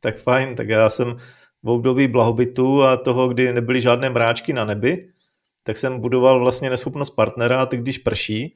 tak 0.00 0.18
fajn, 0.18 0.54
tak 0.54 0.68
já 0.68 0.90
jsem 0.90 1.16
v 1.62 1.68
období 1.68 2.08
blahobytu 2.08 2.82
a 2.82 2.96
toho, 2.96 3.28
kdy 3.28 3.52
nebyly 3.52 3.80
žádné 3.80 4.10
mráčky 4.10 4.52
na 4.52 4.64
nebi, 4.64 5.08
tak 5.62 5.76
jsem 5.76 6.00
budoval 6.00 6.40
vlastně 6.40 6.70
neschopnost 6.70 7.10
partnera 7.10 7.62
a 7.62 7.66
teď 7.66 7.80
když 7.80 7.98
prší, 7.98 8.54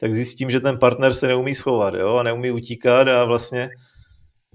tak 0.00 0.14
zjistím, 0.14 0.50
že 0.50 0.60
ten 0.60 0.78
partner 0.78 1.14
se 1.14 1.26
neumí 1.26 1.54
schovat 1.54 1.94
jo? 1.94 2.16
a 2.16 2.22
neumí 2.22 2.50
utíkat 2.50 3.08
a 3.08 3.24
vlastně 3.24 3.70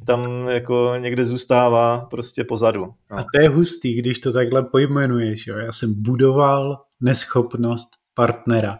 tam 0.05 0.47
jako 0.47 0.93
někde 0.99 1.25
zůstává 1.25 2.07
prostě 2.09 2.43
pozadu. 2.43 2.85
No. 3.11 3.17
A 3.17 3.23
to 3.23 3.41
je 3.41 3.49
hustý, 3.49 3.93
když 3.93 4.19
to 4.19 4.31
takhle 4.31 4.63
pojmenuješ. 4.63 5.47
Jo? 5.47 5.57
Já 5.57 5.71
jsem 5.71 6.03
budoval 6.03 6.83
neschopnost 7.01 7.89
partnera. 8.15 8.77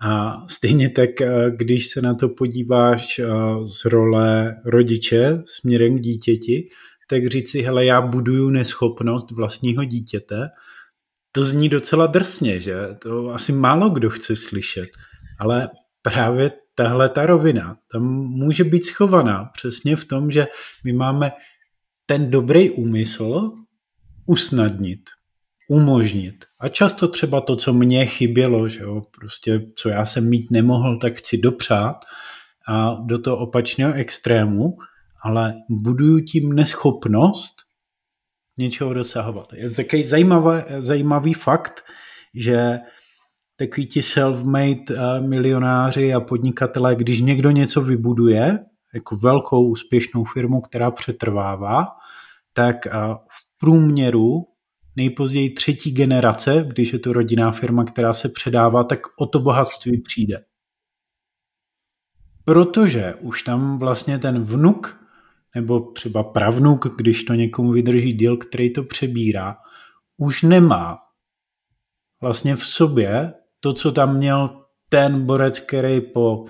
A 0.00 0.42
stejně 0.46 0.90
tak, 0.90 1.20
eh, 1.20 1.50
když 1.56 1.88
se 1.88 2.02
na 2.02 2.14
to 2.14 2.28
podíváš 2.28 3.18
eh, 3.18 3.26
z 3.64 3.84
role 3.84 4.56
rodiče 4.64 5.42
směrem 5.46 5.98
k 5.98 6.00
dítěti, 6.00 6.68
tak 7.08 7.26
říct 7.26 7.50
si, 7.50 7.62
hele, 7.62 7.84
já 7.84 8.00
buduju 8.00 8.50
neschopnost 8.50 9.30
vlastního 9.30 9.84
dítěte, 9.84 10.48
to 11.32 11.44
zní 11.44 11.68
docela 11.68 12.06
drsně, 12.06 12.60
že? 12.60 12.76
To 12.98 13.30
asi 13.30 13.52
málo 13.52 13.90
kdo 13.90 14.10
chce 14.10 14.36
slyšet. 14.36 14.88
Ale 15.38 15.68
právě 16.02 16.50
tahle 16.76 17.08
ta 17.08 17.26
rovina 17.26 17.76
tam 17.92 18.02
může 18.14 18.64
být 18.64 18.84
schovaná 18.84 19.44
přesně 19.44 19.96
v 19.96 20.04
tom, 20.04 20.30
že 20.30 20.46
my 20.84 20.92
máme 20.92 21.32
ten 22.06 22.30
dobrý 22.30 22.70
úmysl 22.70 23.52
usnadnit, 24.26 25.00
umožnit. 25.68 26.44
A 26.60 26.68
často 26.68 27.08
třeba 27.08 27.40
to, 27.40 27.56
co 27.56 27.72
mně 27.72 28.06
chybělo, 28.06 28.68
že 28.68 28.80
jo, 28.80 29.02
prostě 29.18 29.60
co 29.76 29.88
já 29.88 30.06
jsem 30.06 30.28
mít 30.28 30.50
nemohl, 30.50 30.98
tak 30.98 31.18
chci 31.18 31.38
dopřát 31.38 31.96
a 32.68 32.94
do 33.04 33.18
toho 33.18 33.36
opačného 33.36 33.92
extrému, 33.92 34.76
ale 35.22 35.54
buduju 35.70 36.20
tím 36.20 36.52
neschopnost 36.52 37.54
něčeho 38.58 38.94
dosahovat. 38.94 39.52
Je 39.52 39.70
takový 39.70 40.04
zajímavý, 40.04 40.62
zajímavý 40.78 41.34
fakt, 41.34 41.84
že 42.34 42.78
takový 43.56 43.86
ti 43.86 44.00
self-made 44.00 44.84
eh, 44.90 45.20
milionáři 45.20 46.14
a 46.14 46.20
podnikatelé, 46.20 46.94
když 46.94 47.20
někdo 47.20 47.50
něco 47.50 47.80
vybuduje, 47.80 48.58
jako 48.94 49.16
velkou 49.16 49.68
úspěšnou 49.68 50.24
firmu, 50.24 50.60
která 50.60 50.90
přetrvává, 50.90 51.86
tak 52.52 52.86
eh, 52.86 52.90
v 53.14 53.60
průměru 53.60 54.46
nejpozději 54.96 55.50
třetí 55.50 55.92
generace, 55.92 56.64
když 56.68 56.92
je 56.92 56.98
to 56.98 57.12
rodinná 57.12 57.52
firma, 57.52 57.84
která 57.84 58.12
se 58.12 58.28
předává, 58.28 58.84
tak 58.84 59.00
o 59.18 59.26
to 59.26 59.40
bohatství 59.40 60.00
přijde. 60.00 60.44
Protože 62.44 63.14
už 63.14 63.42
tam 63.42 63.78
vlastně 63.78 64.18
ten 64.18 64.42
vnuk 64.42 65.06
nebo 65.54 65.80
třeba 65.80 66.22
pravnuk, 66.22 66.96
když 66.96 67.24
to 67.24 67.34
někomu 67.34 67.72
vydrží 67.72 68.12
díl, 68.12 68.36
který 68.36 68.72
to 68.72 68.82
přebírá, 68.82 69.56
už 70.16 70.42
nemá 70.42 70.98
vlastně 72.20 72.56
v 72.56 72.66
sobě 72.66 73.34
to, 73.60 73.72
co 73.72 73.92
tam 73.92 74.16
měl 74.16 74.62
ten 74.88 75.26
borec, 75.26 75.60
který 75.60 76.00
po 76.00 76.44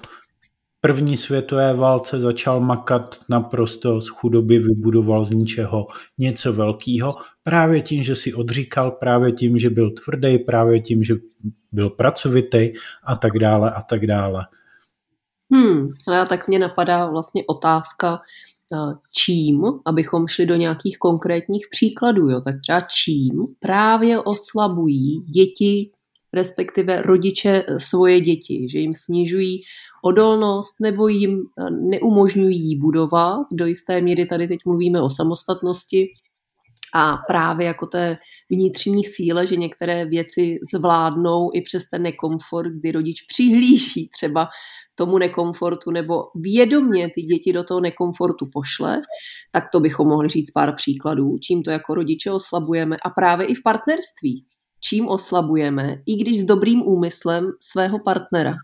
první 0.81 1.17
světové 1.17 1.75
válce 1.75 2.21
začal 2.21 2.61
makat 2.61 3.17
naprosto 3.29 4.01
z 4.01 4.09
chudoby, 4.09 4.59
vybudoval 4.59 5.25
z 5.25 5.31
ničeho 5.31 5.87
něco 6.19 6.53
velkého, 6.53 7.17
právě 7.43 7.83
tím, 7.83 8.03
že 8.03 8.15
si 8.15 8.35
odříkal, 8.35 8.91
právě 8.91 9.33
tím, 9.33 9.59
že 9.59 9.71
byl 9.71 9.91
tvrdý, 9.91 10.39
právě 10.39 10.81
tím, 10.81 11.05
že 11.05 11.15
byl 11.73 11.91
pracovitý 11.91 12.73
a 13.05 13.17
tak 13.17 13.39
dále 13.39 13.71
a 13.71 13.83
tak 13.83 14.07
dále. 14.07 14.47
Hmm, 15.55 15.89
ale 16.09 16.27
tak 16.27 16.49
mě 16.49 16.59
napadá 16.59 17.07
vlastně 17.07 17.45
otázka, 17.47 18.21
eh, 18.73 18.95
čím, 19.13 19.63
abychom 19.85 20.29
šli 20.29 20.47
do 20.47 20.55
nějakých 20.55 20.99
konkrétních 20.99 21.67
příkladů, 21.71 22.31
jo, 22.31 22.41
tak 22.41 22.55
třeba 22.63 22.81
čím 22.81 23.47
právě 23.61 24.21
oslabují 24.21 25.21
děti 25.21 25.91
respektive 26.37 27.03
rodiče 27.03 27.65
eh, 27.69 27.81
svoje 27.81 28.21
děti, 28.21 28.67
že 28.71 28.79
jim 28.79 28.95
snižují 28.95 29.61
odolnost 30.05 30.75
nebo 30.83 31.09
jim 31.09 31.39
eh, 31.39 31.71
neumožňují 31.71 32.79
budovat. 32.79 33.47
Do 33.53 33.67
jisté 33.67 34.01
míry 34.01 34.27
tady 34.27 34.49
teď 34.49 34.59
mluvíme 34.67 35.03
o 35.03 35.11
samostatnosti 35.11 36.07
a 36.95 37.17
právě 37.27 37.67
jako 37.67 37.87
té 37.87 38.17
vnitřní 38.51 39.05
síle, 39.05 39.47
že 39.47 39.57
některé 39.57 40.05
věci 40.05 40.59
zvládnou 40.75 41.51
i 41.55 41.61
přes 41.63 41.83
ten 41.91 42.03
nekomfort, 42.03 42.73
kdy 42.73 42.93
rodič 42.93 43.23
přihlíží 43.23 44.09
třeba 44.19 44.49
tomu 44.95 45.19
nekomfortu 45.19 45.91
nebo 45.91 46.15
vědomně 46.35 47.11
ty 47.15 47.23
děti 47.23 47.53
do 47.53 47.65
toho 47.65 47.81
nekomfortu 47.81 48.47
pošle, 48.53 49.03
tak 49.53 49.65
to 49.73 49.81
bychom 49.81 50.09
mohli 50.09 50.29
říct 50.29 50.51
pár 50.51 50.75
příkladů, 50.75 51.39
čím 51.39 51.63
to 51.63 51.71
jako 51.71 51.95
rodiče 51.95 52.31
oslabujeme 52.31 52.97
a 53.05 53.11
právě 53.11 53.47
i 53.47 53.55
v 53.55 53.63
partnerství 53.65 54.45
čím 54.81 55.09
oslabujeme, 55.09 56.03
i 56.07 56.17
když 56.17 56.41
s 56.41 56.45
dobrým 56.45 56.83
úmyslem 56.83 57.51
svého 57.61 57.99
partnera. 57.99 58.55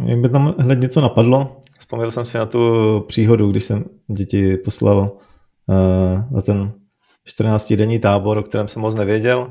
Mě 0.00 0.16
by 0.16 0.28
tam 0.28 0.54
hned 0.58 0.80
něco 0.80 1.00
napadlo. 1.00 1.60
Vzpomněl 1.78 2.10
jsem 2.10 2.24
si 2.24 2.38
na 2.38 2.46
tu 2.46 2.60
příhodu, 3.08 3.50
když 3.50 3.64
jsem 3.64 3.84
děti 4.08 4.56
poslal 4.56 5.06
uh, 5.68 5.76
na 6.30 6.42
ten 6.42 6.72
14-denní 7.28 7.98
tábor, 7.98 8.38
o 8.38 8.42
kterém 8.42 8.68
jsem 8.68 8.82
moc 8.82 8.94
nevěděl, 8.94 9.50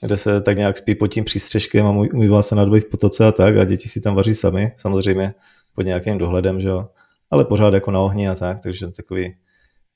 kde 0.00 0.16
se 0.16 0.40
tak 0.40 0.56
nějak 0.56 0.76
spí 0.76 0.94
pod 0.94 1.06
tím 1.06 1.24
přístřežkem 1.24 1.86
a 1.86 1.90
umývá 1.90 2.42
se 2.42 2.54
na 2.54 2.64
v 2.64 2.84
potoce 2.90 3.24
a 3.24 3.32
tak 3.32 3.56
a 3.56 3.64
děti 3.64 3.88
si 3.88 4.00
tam 4.00 4.14
vaří 4.14 4.34
sami, 4.34 4.72
samozřejmě 4.76 5.34
pod 5.74 5.82
nějakým 5.82 6.18
dohledem, 6.18 6.60
že 6.60 6.68
jo, 6.68 6.88
ale 7.30 7.44
pořád 7.44 7.74
jako 7.74 7.90
na 7.90 8.00
ohni 8.00 8.28
a 8.28 8.34
tak, 8.34 8.60
takže 8.60 8.90
takový, 8.90 9.36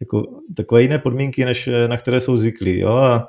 jako, 0.00 0.22
takové 0.56 0.82
jiné 0.82 0.98
podmínky, 0.98 1.44
než 1.44 1.68
na 1.86 1.96
které 1.96 2.20
jsou 2.20 2.36
zvyklí, 2.36 2.78
jo, 2.78 2.92
a 2.92 3.28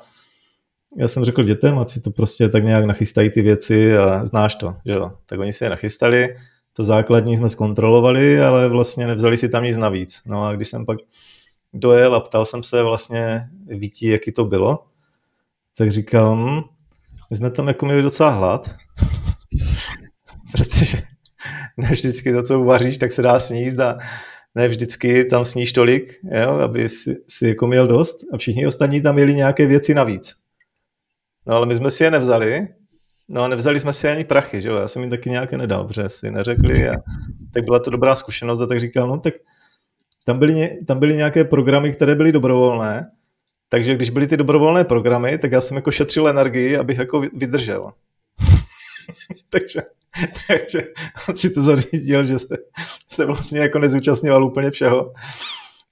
já 0.96 1.08
jsem 1.08 1.24
řekl 1.24 1.42
dětem, 1.42 1.78
ať 1.78 1.88
si 1.88 2.00
to 2.00 2.10
prostě 2.10 2.48
tak 2.48 2.64
nějak 2.64 2.84
nachystají 2.84 3.30
ty 3.30 3.42
věci 3.42 3.96
a 3.96 4.24
znáš 4.24 4.54
to, 4.54 4.74
že 4.86 4.92
jo. 4.92 5.12
Tak 5.26 5.40
oni 5.40 5.52
si 5.52 5.64
je 5.64 5.70
nachystali, 5.70 6.36
to 6.72 6.84
základní 6.84 7.36
jsme 7.36 7.50
zkontrolovali, 7.50 8.40
ale 8.40 8.68
vlastně 8.68 9.06
nevzali 9.06 9.36
si 9.36 9.48
tam 9.48 9.64
nic 9.64 9.78
navíc. 9.78 10.22
No 10.26 10.46
a 10.46 10.52
když 10.52 10.68
jsem 10.68 10.86
pak 10.86 10.98
dojel 11.74 12.14
a 12.14 12.20
ptal 12.20 12.44
jsem 12.44 12.62
se 12.62 12.82
vlastně 12.82 13.40
Vítí, 13.66 14.06
jaký 14.06 14.32
to 14.32 14.44
bylo, 14.44 14.84
tak 15.76 15.90
říkal, 15.90 16.36
hm, 16.36 16.62
my 17.30 17.36
jsme 17.36 17.50
tam 17.50 17.68
jako 17.68 17.86
měli 17.86 18.02
docela 18.02 18.30
hlad, 18.30 18.70
protože 20.52 20.98
ne 21.76 21.88
vždycky 21.90 22.32
to, 22.32 22.42
co 22.42 22.60
uvaříš, 22.60 22.98
tak 22.98 23.12
se 23.12 23.22
dá 23.22 23.38
sníst 23.38 23.80
a 23.80 23.98
ne 24.54 24.68
vždycky 24.68 25.24
tam 25.24 25.44
sníš 25.44 25.72
tolik, 25.72 26.20
jo, 26.42 26.50
aby 26.50 26.88
si, 26.88 27.16
si 27.28 27.48
jako 27.48 27.66
měl 27.66 27.86
dost 27.86 28.16
a 28.32 28.38
všichni 28.38 28.66
ostatní 28.66 29.00
tam 29.00 29.14
měli 29.14 29.34
nějaké 29.34 29.66
věci 29.66 29.94
navíc. 29.94 30.41
No 31.46 31.54
ale 31.54 31.66
my 31.66 31.74
jsme 31.74 31.90
si 31.90 32.04
je 32.04 32.10
nevzali, 32.10 32.68
no 33.28 33.42
a 33.42 33.48
nevzali 33.48 33.80
jsme 33.80 33.92
si 33.92 34.08
ani 34.08 34.24
prachy, 34.24 34.60
že 34.60 34.68
jo, 34.68 34.76
já 34.76 34.88
jsem 34.88 35.02
jim 35.02 35.10
taky 35.10 35.30
nějaké 35.30 35.58
nedal, 35.58 35.84
protože 35.84 36.08
si 36.08 36.30
neřekli 36.30 36.88
a 36.88 36.94
tak 37.54 37.64
byla 37.64 37.78
to 37.78 37.90
dobrá 37.90 38.14
zkušenost 38.14 38.60
a 38.60 38.66
tak 38.66 38.80
říkal, 38.80 39.08
no 39.08 39.18
tak 39.18 39.34
tam 40.24 40.38
byly, 40.38 40.78
tam 40.86 40.98
byly 40.98 41.16
nějaké 41.16 41.44
programy, 41.44 41.92
které 41.92 42.14
byly 42.14 42.32
dobrovolné, 42.32 43.10
takže 43.68 43.94
když 43.94 44.10
byly 44.10 44.26
ty 44.26 44.36
dobrovolné 44.36 44.84
programy, 44.84 45.38
tak 45.38 45.52
já 45.52 45.60
jsem 45.60 45.76
jako 45.76 45.90
šetřil 45.90 46.28
energii, 46.28 46.76
abych 46.76 46.98
jako 46.98 47.20
vydržel. 47.20 47.92
takže, 49.48 49.82
takže 50.48 50.88
on 51.28 51.36
si 51.36 51.50
to 51.50 51.62
zařídil, 51.62 52.24
že 52.24 52.38
se, 52.38 52.56
se 53.08 53.24
vlastně 53.24 53.60
jako 53.60 53.78
nezúčastňoval 53.78 54.44
úplně 54.44 54.70
všeho, 54.70 55.12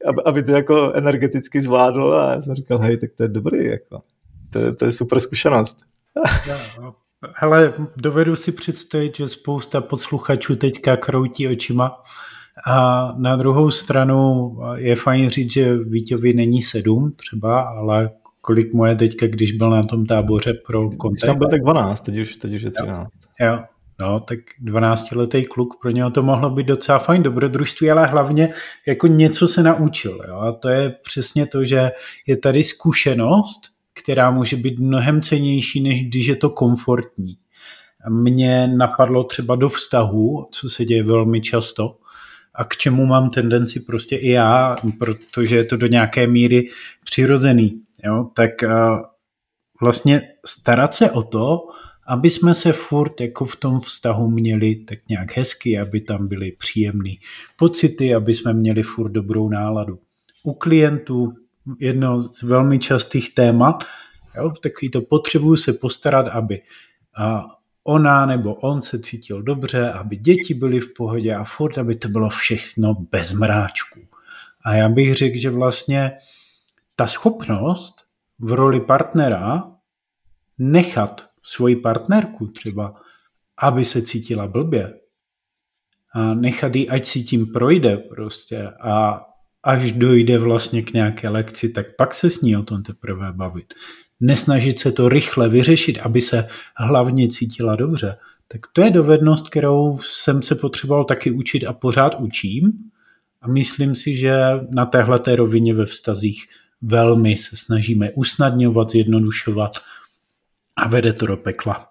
aby, 0.07 0.23
aby 0.27 0.43
to 0.43 0.53
jako 0.53 0.93
energeticky 0.93 1.61
zvládl 1.61 2.15
a 2.15 2.33
já 2.33 2.41
jsem 2.41 2.55
říkal, 2.55 2.79
hej, 2.79 2.99
tak 2.99 3.11
to 3.17 3.23
je 3.23 3.29
dobrý, 3.29 3.65
jako 3.67 4.03
to, 4.51 4.75
to 4.75 4.85
je 4.85 4.93
super 4.93 5.21
zkušenost. 5.21 5.77
Hele, 7.35 7.75
dovedu 7.97 8.37
si 8.37 8.53
představit, 8.53 9.17
že 9.17 9.29
spousta 9.29 9.81
posluchačů 9.81 10.57
teďka 10.57 10.97
kroutí 10.97 11.49
očima 11.49 12.03
a 12.67 13.09
na 13.19 13.37
druhou 13.37 13.71
stranu 13.71 14.57
je 14.75 14.97
fajn 14.97 15.29
říct, 15.29 15.53
že 15.53 15.77
Vítěvi 15.77 16.35
není 16.35 16.63
sedm 16.63 17.13
třeba, 17.17 17.61
ale 17.61 18.11
kolik 18.41 18.73
moje 18.73 18.97
teďka, 18.97 19.27
když 19.27 19.53
byl 19.53 19.71
na 19.71 19.83
tom 19.83 20.07
táboře 20.07 20.55
pro 20.67 20.91
kontakt. 20.91 21.27
Tam 21.27 21.39
byl 21.39 21.49
tak 21.49 21.61
12, 21.61 22.01
teď 22.01 22.19
už, 22.19 22.37
teď 22.37 22.55
už 22.55 22.63
je 22.63 22.71
13. 22.71 23.09
Jo, 23.41 23.47
jo. 23.47 23.59
No, 24.01 24.21
tak 24.21 24.39
12-letý 24.65 25.45
kluk, 25.45 25.75
pro 25.83 25.91
něho 25.91 26.11
to 26.11 26.23
mohlo 26.23 26.51
být 26.51 26.67
docela 26.67 26.99
fajn 26.99 27.23
dobrodružství, 27.23 27.91
ale 27.91 28.07
hlavně 28.07 28.53
jako 28.87 29.07
něco 29.07 29.49
se 29.49 29.63
naučil. 29.63 30.19
Jo? 30.29 30.37
A 30.37 30.53
to 30.53 30.69
je 30.69 30.91
přesně 30.91 31.47
to, 31.47 31.65
že 31.65 31.91
je 32.27 32.37
tady 32.37 32.65
zkušenost, 32.65 33.61
která 34.03 34.31
může 34.31 34.57
být 34.57 34.79
mnohem 34.79 35.23
cenější, 35.23 35.81
než 35.81 36.05
když 36.05 36.27
je 36.27 36.37
to 36.37 36.51
komfortní. 36.51 37.37
Mně 38.09 38.69
napadlo 38.69 39.25
třeba 39.25 39.57
do 39.57 39.69
vztahu, 39.69 40.49
co 40.53 40.69
se 40.69 40.85
děje 40.85 41.03
velmi 41.03 41.41
často, 41.41 41.97
a 42.55 42.65
k 42.65 42.77
čemu 42.77 43.07
mám 43.07 43.31
tendenci 43.31 43.81
prostě 43.81 44.17
i 44.17 44.31
já, 44.31 44.77
protože 44.99 45.57
je 45.57 45.65
to 45.65 45.77
do 45.77 45.87
nějaké 45.87 46.27
míry 46.27 46.69
přirozený, 47.05 47.81
jo, 48.05 48.31
tak 48.35 48.51
uh, 48.65 48.71
vlastně 49.81 50.23
starat 50.47 50.95
se 50.95 51.11
o 51.11 51.23
to, 51.23 51.59
aby 52.07 52.31
jsme 52.31 52.55
se 52.55 52.73
furt 52.73 53.21
jako 53.21 53.45
v 53.45 53.57
tom 53.57 53.81
vztahu 53.81 54.31
měli 54.31 54.75
tak 54.75 54.99
nějak 55.09 55.37
hezky, 55.37 55.79
aby 55.79 56.01
tam 56.01 56.29
byly 56.29 56.53
příjemné 56.53 57.11
pocity, 57.57 58.15
aby 58.15 58.35
jsme 58.35 58.53
měli 58.53 58.83
furt 58.83 59.11
dobrou 59.11 59.49
náladu. 59.49 59.99
U 60.43 60.55
klientů 60.55 61.33
jedno 61.79 62.19
z 62.19 62.43
velmi 62.43 62.79
častých 62.79 63.35
témat, 63.35 63.85
jo, 64.37 64.53
takový 64.63 64.91
to 64.91 65.01
potřebuju 65.01 65.57
se 65.57 65.73
postarat, 65.73 66.29
aby 66.29 66.63
ona 67.85 68.27
nebo 68.27 68.55
on 68.55 68.81
se 68.81 68.99
cítil 68.99 69.43
dobře, 69.43 69.93
aby 69.93 70.17
děti 70.17 70.55
byly 70.55 70.81
v 70.81 70.93
pohodě 70.93 71.35
a 71.35 71.45
furt, 71.45 71.79
aby 71.79 71.95
to 71.95 72.09
bylo 72.09 72.29
všechno 72.29 72.95
bez 72.95 73.33
mráčku. 73.33 74.01
A 74.65 74.75
já 74.75 74.89
bych 74.89 75.15
řekl, 75.15 75.39
že 75.39 75.51
vlastně 75.51 76.13
ta 76.97 77.07
schopnost 77.07 78.05
v 78.39 78.53
roli 78.53 78.81
partnera 78.81 79.73
nechat 80.59 81.31
svoji 81.43 81.77
partnerku 81.77 82.47
třeba, 82.47 82.95
aby 83.59 83.85
se 83.85 84.03
cítila 84.03 84.47
blbě 84.47 85.01
a 86.13 86.35
nechat 86.35 86.75
jí, 86.75 86.89
ať 86.89 87.05
si 87.05 87.23
tím 87.23 87.53
projde 87.53 87.97
prostě 87.97 88.69
a 88.69 89.25
až 89.63 89.93
dojde 89.93 90.39
vlastně 90.39 90.83
k 90.83 90.93
nějaké 90.93 91.29
lekci, 91.29 91.69
tak 91.69 91.87
pak 91.97 92.15
se 92.15 92.31
s 92.31 92.41
ní 92.41 92.57
o 92.57 92.63
tom 92.63 92.83
teprve 92.83 93.33
bavit. 93.33 93.75
Nesnažit 94.21 94.79
se 94.79 94.93
to 94.93 95.09
rychle 95.09 95.49
vyřešit, 95.49 95.99
aby 95.99 96.21
se 96.21 96.49
hlavně 96.77 97.29
cítila 97.29 97.77
dobře. 97.77 98.17
Tak 98.49 98.61
to 98.73 98.81
je 98.81 98.91
dovednost, 98.91 99.49
kterou 99.49 99.99
jsem 100.03 100.43
se 100.43 100.55
potřeboval 100.55 101.05
taky 101.05 101.31
učit 101.31 101.65
a 101.65 101.73
pořád 101.73 102.21
učím. 102.21 102.73
A 103.43 103.49
myslím 103.49 103.95
si, 103.95 104.17
že 104.17 104.41
na 104.71 104.87
téhle 104.87 105.21
rovině 105.37 105.75
ve 105.75 105.87
vztazích 105.87 106.49
velmi 106.83 107.37
se 107.37 107.57
snažíme 107.57 108.11
usnadňovat, 108.11 108.91
zjednodušovat 108.91 109.73
a 110.77 110.89
vede 110.89 111.13
to 111.13 111.27
do 111.27 111.37
pekla. 111.37 111.90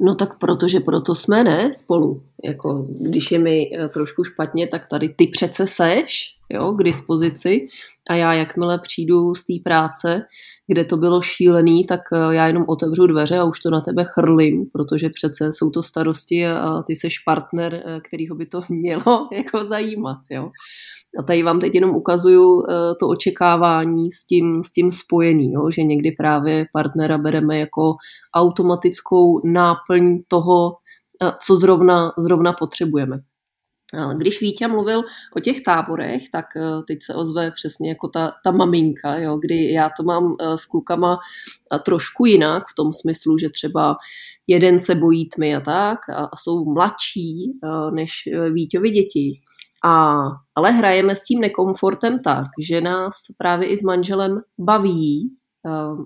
No 0.00 0.14
tak 0.14 0.38
protože 0.38 0.80
proto 0.80 1.14
jsme 1.14 1.44
ne 1.44 1.72
spolu. 1.72 2.22
Jako, 2.44 2.86
když 3.08 3.30
je 3.30 3.38
mi 3.38 3.70
eh, 3.74 3.88
trošku 3.88 4.24
špatně, 4.24 4.66
tak 4.66 4.86
tady 4.86 5.08
ty 5.08 5.26
přece 5.26 5.66
seš 5.66 6.36
jo, 6.50 6.72
k 6.72 6.82
dispozici 6.82 7.68
a 8.10 8.14
já 8.14 8.34
jakmile 8.34 8.78
přijdu 8.78 9.34
z 9.34 9.44
té 9.44 9.52
práce, 9.64 10.22
kde 10.66 10.84
to 10.84 10.96
bylo 10.96 11.22
šílený, 11.22 11.84
tak 11.84 12.00
eh, 12.12 12.34
já 12.34 12.46
jenom 12.46 12.64
otevřu 12.68 13.06
dveře 13.06 13.38
a 13.38 13.44
už 13.44 13.60
to 13.60 13.70
na 13.70 13.80
tebe 13.80 14.04
chrlím, 14.08 14.66
protože 14.72 15.08
přece 15.08 15.52
jsou 15.52 15.70
to 15.70 15.82
starosti 15.82 16.46
a 16.46 16.82
ty 16.82 16.96
seš 16.96 17.18
partner, 17.18 17.82
eh, 17.86 18.00
kterýho 18.00 18.36
by 18.36 18.46
to 18.46 18.62
mělo 18.68 19.28
jako 19.32 19.64
zajímat. 19.64 20.18
Jo. 20.30 20.50
A 21.18 21.22
tady 21.22 21.42
vám 21.42 21.60
teď 21.60 21.74
jenom 21.74 21.90
ukazuju 21.90 22.62
eh, 22.62 22.74
to 23.00 23.08
očekávání 23.08 24.10
s 24.10 24.24
tím, 24.26 24.62
s 24.62 24.70
tím 24.70 24.92
spojený, 24.92 25.52
jo? 25.52 25.70
že 25.70 25.82
někdy 25.82 26.12
právě 26.12 26.66
partnera 26.72 27.18
bereme 27.18 27.58
jako 27.58 27.94
automatickou 28.34 29.46
náplň 29.46 30.18
toho, 30.28 30.72
eh, 31.22 31.32
co 31.42 31.56
zrovna, 31.56 32.12
zrovna 32.18 32.52
potřebujeme. 32.52 33.16
Když 34.16 34.40
Vítě 34.40 34.68
mluvil 34.68 35.02
o 35.36 35.40
těch 35.40 35.62
táborech, 35.62 36.22
tak 36.32 36.44
eh, 36.56 36.60
teď 36.88 36.98
se 37.02 37.14
ozve 37.14 37.50
přesně 37.50 37.88
jako 37.88 38.08
ta, 38.08 38.32
ta 38.44 38.50
maminka, 38.50 39.18
jo, 39.18 39.38
kdy 39.42 39.72
já 39.72 39.90
to 39.96 40.02
mám 40.02 40.36
s 40.56 40.66
klukama 40.66 41.18
trošku 41.84 42.26
jinak, 42.26 42.62
v 42.62 42.74
tom 42.74 42.92
smyslu, 42.92 43.38
že 43.38 43.48
třeba 43.48 43.96
jeden 44.46 44.78
se 44.78 44.94
bojí 44.94 45.28
tmy 45.28 45.56
a 45.56 45.60
tak, 45.60 45.98
a 46.14 46.30
jsou 46.36 46.64
mladší 46.64 47.58
než 47.94 48.10
Víťovi 48.52 48.90
děti. 48.90 49.40
A, 49.84 50.14
ale 50.54 50.70
hrajeme 50.70 51.16
s 51.16 51.22
tím 51.22 51.40
nekomfortem 51.40 52.18
tak, 52.22 52.46
že 52.62 52.80
nás 52.80 53.14
právě 53.38 53.68
i 53.68 53.78
s 53.78 53.82
manželem 53.82 54.40
baví 54.60 55.30
uh, 55.62 56.04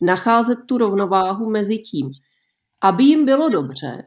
nacházet 0.00 0.58
tu 0.68 0.78
rovnováhu 0.78 1.50
mezi 1.50 1.78
tím, 1.78 2.10
aby 2.82 3.04
jim 3.04 3.24
bylo 3.24 3.48
dobře 3.48 4.02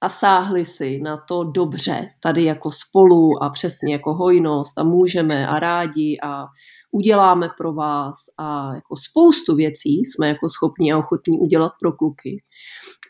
a 0.00 0.08
sáhli 0.08 0.64
si 0.64 0.98
na 0.98 1.16
to 1.16 1.44
dobře, 1.44 2.08
tady 2.22 2.44
jako 2.44 2.70
spolu 2.72 3.42
a 3.42 3.50
přesně 3.50 3.92
jako 3.92 4.14
hojnost 4.14 4.78
a 4.78 4.84
můžeme 4.84 5.46
a 5.46 5.58
rádi 5.58 6.18
a 6.22 6.44
uděláme 6.92 7.48
pro 7.58 7.72
vás 7.72 8.14
a 8.38 8.74
jako 8.74 8.96
spoustu 8.96 9.56
věcí 9.56 10.04
jsme 10.04 10.28
jako 10.28 10.48
schopni 10.48 10.92
a 10.92 10.98
ochotní 10.98 11.38
udělat 11.38 11.72
pro 11.80 11.92
kluky 11.92 12.42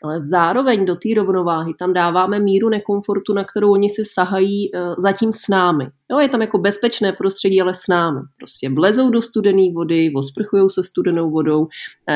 ale 0.03 0.21
zároveň 0.21 0.85
do 0.85 0.95
té 0.95 1.09
rovnováhy 1.15 1.73
tam 1.79 1.93
dáváme 1.93 2.39
míru 2.39 2.69
nekomfortu, 2.69 3.33
na 3.33 3.43
kterou 3.43 3.71
oni 3.71 3.89
si 3.89 4.05
sahají 4.05 4.71
uh, 4.71 4.95
zatím 4.97 5.33
s 5.33 5.47
námi. 5.49 5.87
Jo, 6.11 6.19
je 6.19 6.29
tam 6.29 6.41
jako 6.41 6.57
bezpečné 6.57 7.11
prostředí, 7.11 7.61
ale 7.61 7.75
s 7.75 7.87
námi. 7.89 8.19
Prostě 8.37 8.69
vlezou 8.69 9.09
do 9.09 9.21
studené 9.21 9.71
vody, 9.73 10.11
osprchují 10.15 10.69
se 10.69 10.83
studenou 10.83 11.31
vodou, 11.31 11.59
uh, 11.59 11.67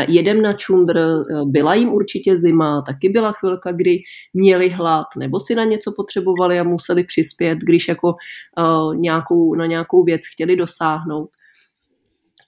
jedem 0.08 0.42
na 0.42 0.54
čundr, 0.54 0.98
uh, 0.98 1.52
byla 1.52 1.74
jim 1.76 1.90
určitě 1.90 2.38
zima, 2.38 2.82
taky 2.82 3.10
byla 3.10 3.32
chvilka, 3.32 3.72
kdy 3.72 4.00
měli 4.34 4.70
hlad, 4.70 5.08
nebo 5.18 5.40
si 5.40 5.56
na 5.56 5.64
něco 5.64 5.92
potřebovali 5.92 6.60
a 6.60 6.64
museli 6.64 7.04
přispět, 7.04 7.58
když 7.64 7.88
jako 7.88 8.16
nějakou, 8.96 9.56
na 9.56 9.66
nějakou 9.66 10.04
věc 10.04 10.22
chtěli 10.34 10.56
dosáhnout 10.56 11.30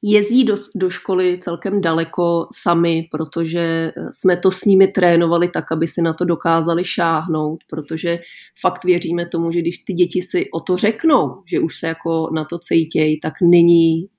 jezdí 0.01 0.43
do, 0.43 0.57
do 0.75 0.89
školy 0.89 1.39
celkem 1.41 1.81
daleko 1.81 2.47
sami, 2.53 3.07
protože 3.11 3.91
jsme 4.11 4.37
to 4.37 4.51
s 4.51 4.65
nimi 4.65 4.87
trénovali 4.87 5.49
tak, 5.49 5.71
aby 5.71 5.87
si 5.87 6.01
na 6.01 6.13
to 6.13 6.25
dokázali 6.25 6.85
šáhnout, 6.85 7.59
protože 7.69 8.19
fakt 8.61 8.83
věříme 8.83 9.27
tomu, 9.27 9.51
že 9.51 9.59
když 9.59 9.77
ty 9.77 9.93
děti 9.93 10.21
si 10.21 10.51
o 10.51 10.59
to 10.59 10.77
řeknou, 10.77 11.43
že 11.51 11.59
už 11.59 11.79
se 11.79 11.87
jako 11.87 12.29
na 12.35 12.45
to 12.45 12.59
cítějí, 12.59 13.19
tak 13.19 13.33
není 13.41 14.09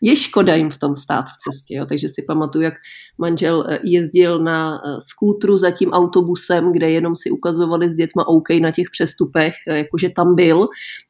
je 0.00 0.16
škoda 0.16 0.54
jim 0.54 0.70
v 0.70 0.78
tom 0.78 0.96
stát 0.96 1.24
v 1.24 1.38
cestě. 1.44 1.74
Jo. 1.74 1.86
Takže 1.86 2.08
si 2.08 2.22
pamatuju, 2.22 2.64
jak 2.64 2.74
manžel 3.18 3.64
eh, 3.68 3.78
jezdil 3.82 4.38
na 4.38 4.74
eh, 4.74 4.96
skútru 5.00 5.58
za 5.58 5.70
tím 5.70 5.90
autobusem, 5.90 6.72
kde 6.72 6.90
jenom 6.90 7.16
si 7.16 7.30
ukazovali 7.30 7.90
s 7.90 7.94
dětma 7.94 8.28
OK 8.28 8.50
na 8.60 8.70
těch 8.70 8.86
přestupech, 8.92 9.54
jakože 9.66 10.08
tam 10.10 10.34
byl. 10.34 10.68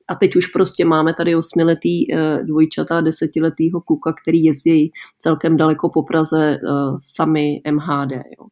A 0.09 0.15
teď 0.15 0.37
už 0.37 0.47
prostě 0.47 0.85
máme 0.85 1.15
tady 1.15 1.37
osmiletý 1.37 2.07
dvojčata 2.43 3.01
desetiletýho 3.01 3.81
kluka, 3.81 4.13
který 4.23 4.45
jezdí 4.45 4.91
celkem 5.19 5.57
daleko 5.57 5.91
po 5.95 6.03
Praze 6.03 6.59
sami 7.01 7.61
MHD. 7.71 8.13
Jo. 8.13 8.47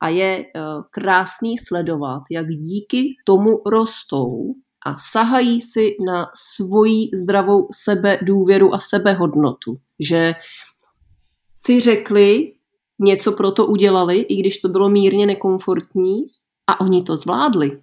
A 0.00 0.08
je 0.08 0.44
krásný 0.90 1.58
sledovat, 1.58 2.22
jak 2.30 2.46
díky 2.46 3.16
tomu 3.26 3.58
rostou 3.66 4.54
a 4.86 4.96
sahají 4.96 5.62
si 5.62 5.96
na 6.06 6.30
svoji 6.34 7.10
zdravou 7.14 7.68
sebe 7.72 8.18
důvěru 8.22 8.74
a 8.74 8.78
sebehodnotu. 8.78 9.74
Že 10.00 10.34
si 11.54 11.80
řekli, 11.80 12.52
něco 12.98 13.32
pro 13.32 13.50
to 13.52 13.66
udělali, 13.66 14.18
i 14.18 14.36
když 14.36 14.58
to 14.58 14.68
bylo 14.68 14.88
mírně 14.88 15.26
nekomfortní 15.26 16.22
a 16.66 16.80
oni 16.80 17.02
to 17.02 17.16
zvládli. 17.16 17.80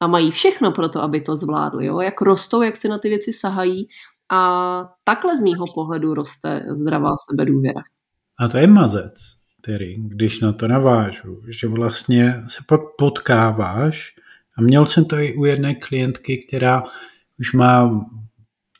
A 0.00 0.06
mají 0.06 0.30
všechno 0.30 0.72
pro 0.72 0.88
to, 0.88 1.02
aby 1.02 1.20
to 1.20 1.36
zvládli. 1.36 1.86
Jo? 1.86 2.00
Jak 2.00 2.20
rostou, 2.20 2.62
jak 2.62 2.76
si 2.76 2.88
na 2.88 2.98
ty 2.98 3.08
věci 3.08 3.32
sahají 3.32 3.88
a 4.32 4.92
takhle 5.04 5.36
z 5.36 5.42
mýho 5.42 5.66
pohledu 5.74 6.14
roste 6.14 6.66
zdravá 6.68 7.14
sebedůvěra. 7.30 7.80
A 8.40 8.48
to 8.48 8.58
je 8.58 8.66
mazec, 8.66 9.14
který, 9.62 10.08
když 10.08 10.40
na 10.40 10.52
to 10.52 10.68
navážu, 10.68 11.42
že 11.48 11.68
vlastně 11.68 12.44
se 12.48 12.58
pak 12.68 12.80
potkáváš 12.98 14.15
a 14.56 14.62
měl 14.62 14.86
jsem 14.86 15.04
to 15.04 15.18
i 15.18 15.34
u 15.34 15.44
jedné 15.44 15.74
klientky, 15.74 16.38
která 16.38 16.82
už 17.38 17.52
má 17.52 18.06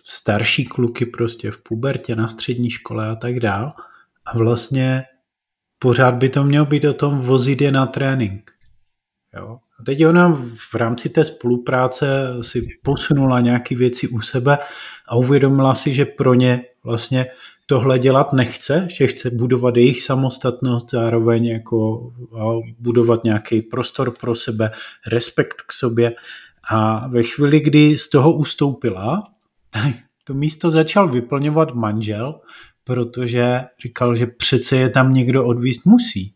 starší 0.04 0.64
kluky 0.64 1.06
prostě 1.06 1.50
v 1.50 1.62
pubertě, 1.62 2.16
na 2.16 2.28
střední 2.28 2.70
škole 2.70 3.08
a 3.08 3.14
tak 3.14 3.40
dál. 3.40 3.72
A 4.24 4.38
vlastně 4.38 5.04
pořád 5.78 6.14
by 6.14 6.28
to 6.28 6.44
mělo 6.44 6.66
být 6.66 6.84
o 6.84 6.94
tom 6.94 7.18
vozit 7.18 7.60
je 7.60 7.72
na 7.72 7.86
trénink. 7.86 8.50
Jo? 9.36 9.58
A 9.80 9.82
teď 9.82 10.06
ona 10.06 10.32
v 10.70 10.74
rámci 10.74 11.08
té 11.08 11.24
spolupráce 11.24 12.06
si 12.40 12.68
posunula 12.82 13.40
nějaké 13.40 13.76
věci 13.76 14.08
u 14.08 14.20
sebe 14.20 14.58
a 15.08 15.16
uvědomila 15.16 15.74
si, 15.74 15.94
že 15.94 16.04
pro 16.04 16.34
ně 16.34 16.64
vlastně 16.84 17.26
tohle 17.66 17.98
dělat 17.98 18.32
nechce, 18.32 18.88
že 18.90 19.06
chce 19.06 19.30
budovat 19.30 19.76
jejich 19.76 20.02
samostatnost, 20.02 20.90
zároveň 20.90 21.44
jako 21.44 22.10
budovat 22.78 23.24
nějaký 23.24 23.62
prostor 23.62 24.10
pro 24.10 24.34
sebe, 24.34 24.70
respekt 25.06 25.62
k 25.66 25.72
sobě. 25.72 26.14
A 26.70 27.08
ve 27.08 27.22
chvíli, 27.22 27.60
kdy 27.60 27.98
z 27.98 28.08
toho 28.08 28.32
ustoupila, 28.32 29.24
to 30.24 30.34
místo 30.34 30.70
začal 30.70 31.08
vyplňovat 31.08 31.74
manžel, 31.74 32.40
protože 32.84 33.64
říkal, 33.82 34.14
že 34.14 34.26
přece 34.26 34.76
je 34.76 34.90
tam 34.90 35.14
někdo 35.14 35.46
odvíst 35.46 35.86
musí. 35.86 36.34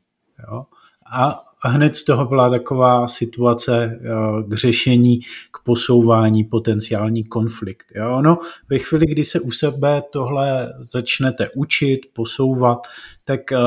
Jo? 0.48 0.64
A 1.12 1.38
a 1.62 1.68
hned 1.68 1.96
z 1.96 2.04
toho 2.04 2.26
byla 2.26 2.50
taková 2.50 3.08
situace 3.08 3.84
eh, 3.84 4.42
k 4.48 4.54
řešení, 4.54 5.20
k 5.52 5.64
posouvání, 5.64 6.44
potenciální 6.44 7.24
konflikt. 7.24 7.86
Jo? 7.94 8.16
Ono 8.16 8.38
ve 8.68 8.78
chvíli, 8.78 9.06
kdy 9.06 9.24
se 9.24 9.40
u 9.40 9.50
sebe 9.50 10.02
tohle 10.12 10.74
začnete 10.78 11.48
učit, 11.54 12.00
posouvat, 12.12 12.78
tak 13.24 13.52
eh, 13.52 13.58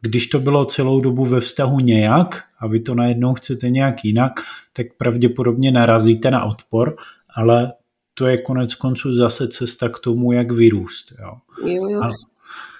když 0.00 0.26
to 0.26 0.40
bylo 0.40 0.64
celou 0.64 1.00
dobu 1.00 1.24
ve 1.24 1.40
vztahu 1.40 1.80
nějak 1.80 2.44
a 2.58 2.66
vy 2.66 2.80
to 2.80 2.94
najednou 2.94 3.34
chcete 3.34 3.70
nějak 3.70 4.04
jinak, 4.04 4.32
tak 4.72 4.86
pravděpodobně 4.98 5.70
narazíte 5.72 6.30
na 6.30 6.44
odpor, 6.44 6.96
ale 7.36 7.72
to 8.14 8.26
je 8.26 8.38
konec 8.38 8.74
konců 8.74 9.16
zase 9.16 9.48
cesta 9.48 9.88
k 9.88 9.98
tomu, 9.98 10.32
jak 10.32 10.52
vyrůst. 10.52 11.12
Jo, 11.20 11.34
jo. 11.68 11.88
jo. 11.88 12.02
A... 12.02 12.31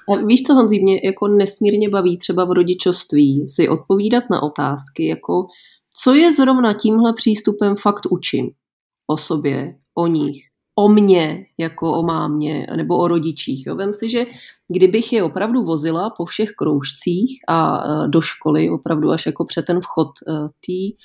A 0.08 0.26
víš, 0.26 0.42
co 0.42 0.54
Honzí, 0.54 0.82
mě 0.82 1.00
jako 1.04 1.28
nesmírně 1.28 1.88
baví 1.88 2.18
třeba 2.18 2.44
v 2.44 2.50
rodičovství 2.50 3.48
si 3.48 3.68
odpovídat 3.68 4.24
na 4.30 4.42
otázky, 4.42 5.06
jako 5.06 5.46
co 6.02 6.14
je 6.14 6.32
zrovna 6.32 6.72
tímhle 6.72 7.12
přístupem 7.12 7.76
fakt 7.76 8.06
učím 8.10 8.50
o 9.06 9.16
sobě, 9.16 9.74
o 9.94 10.06
nich, 10.06 10.44
o 10.78 10.88
mně, 10.88 11.46
jako 11.58 11.92
o 11.92 12.02
mámě, 12.02 12.66
nebo 12.76 12.98
o 12.98 13.08
rodičích. 13.08 13.66
Jo. 13.66 13.76
Vem 13.76 13.92
si, 13.92 14.08
že 14.08 14.26
kdybych 14.68 15.12
je 15.12 15.22
opravdu 15.22 15.62
vozila 15.62 16.10
po 16.10 16.24
všech 16.24 16.50
kroužcích 16.58 17.40
a 17.48 17.84
e, 17.84 18.08
do 18.08 18.20
školy, 18.20 18.70
opravdu 18.70 19.10
až 19.10 19.26
jako 19.26 19.44
před 19.44 19.66
ten 19.66 19.80
vchod 19.80 20.08
e, 20.28 20.32
té 20.48 20.96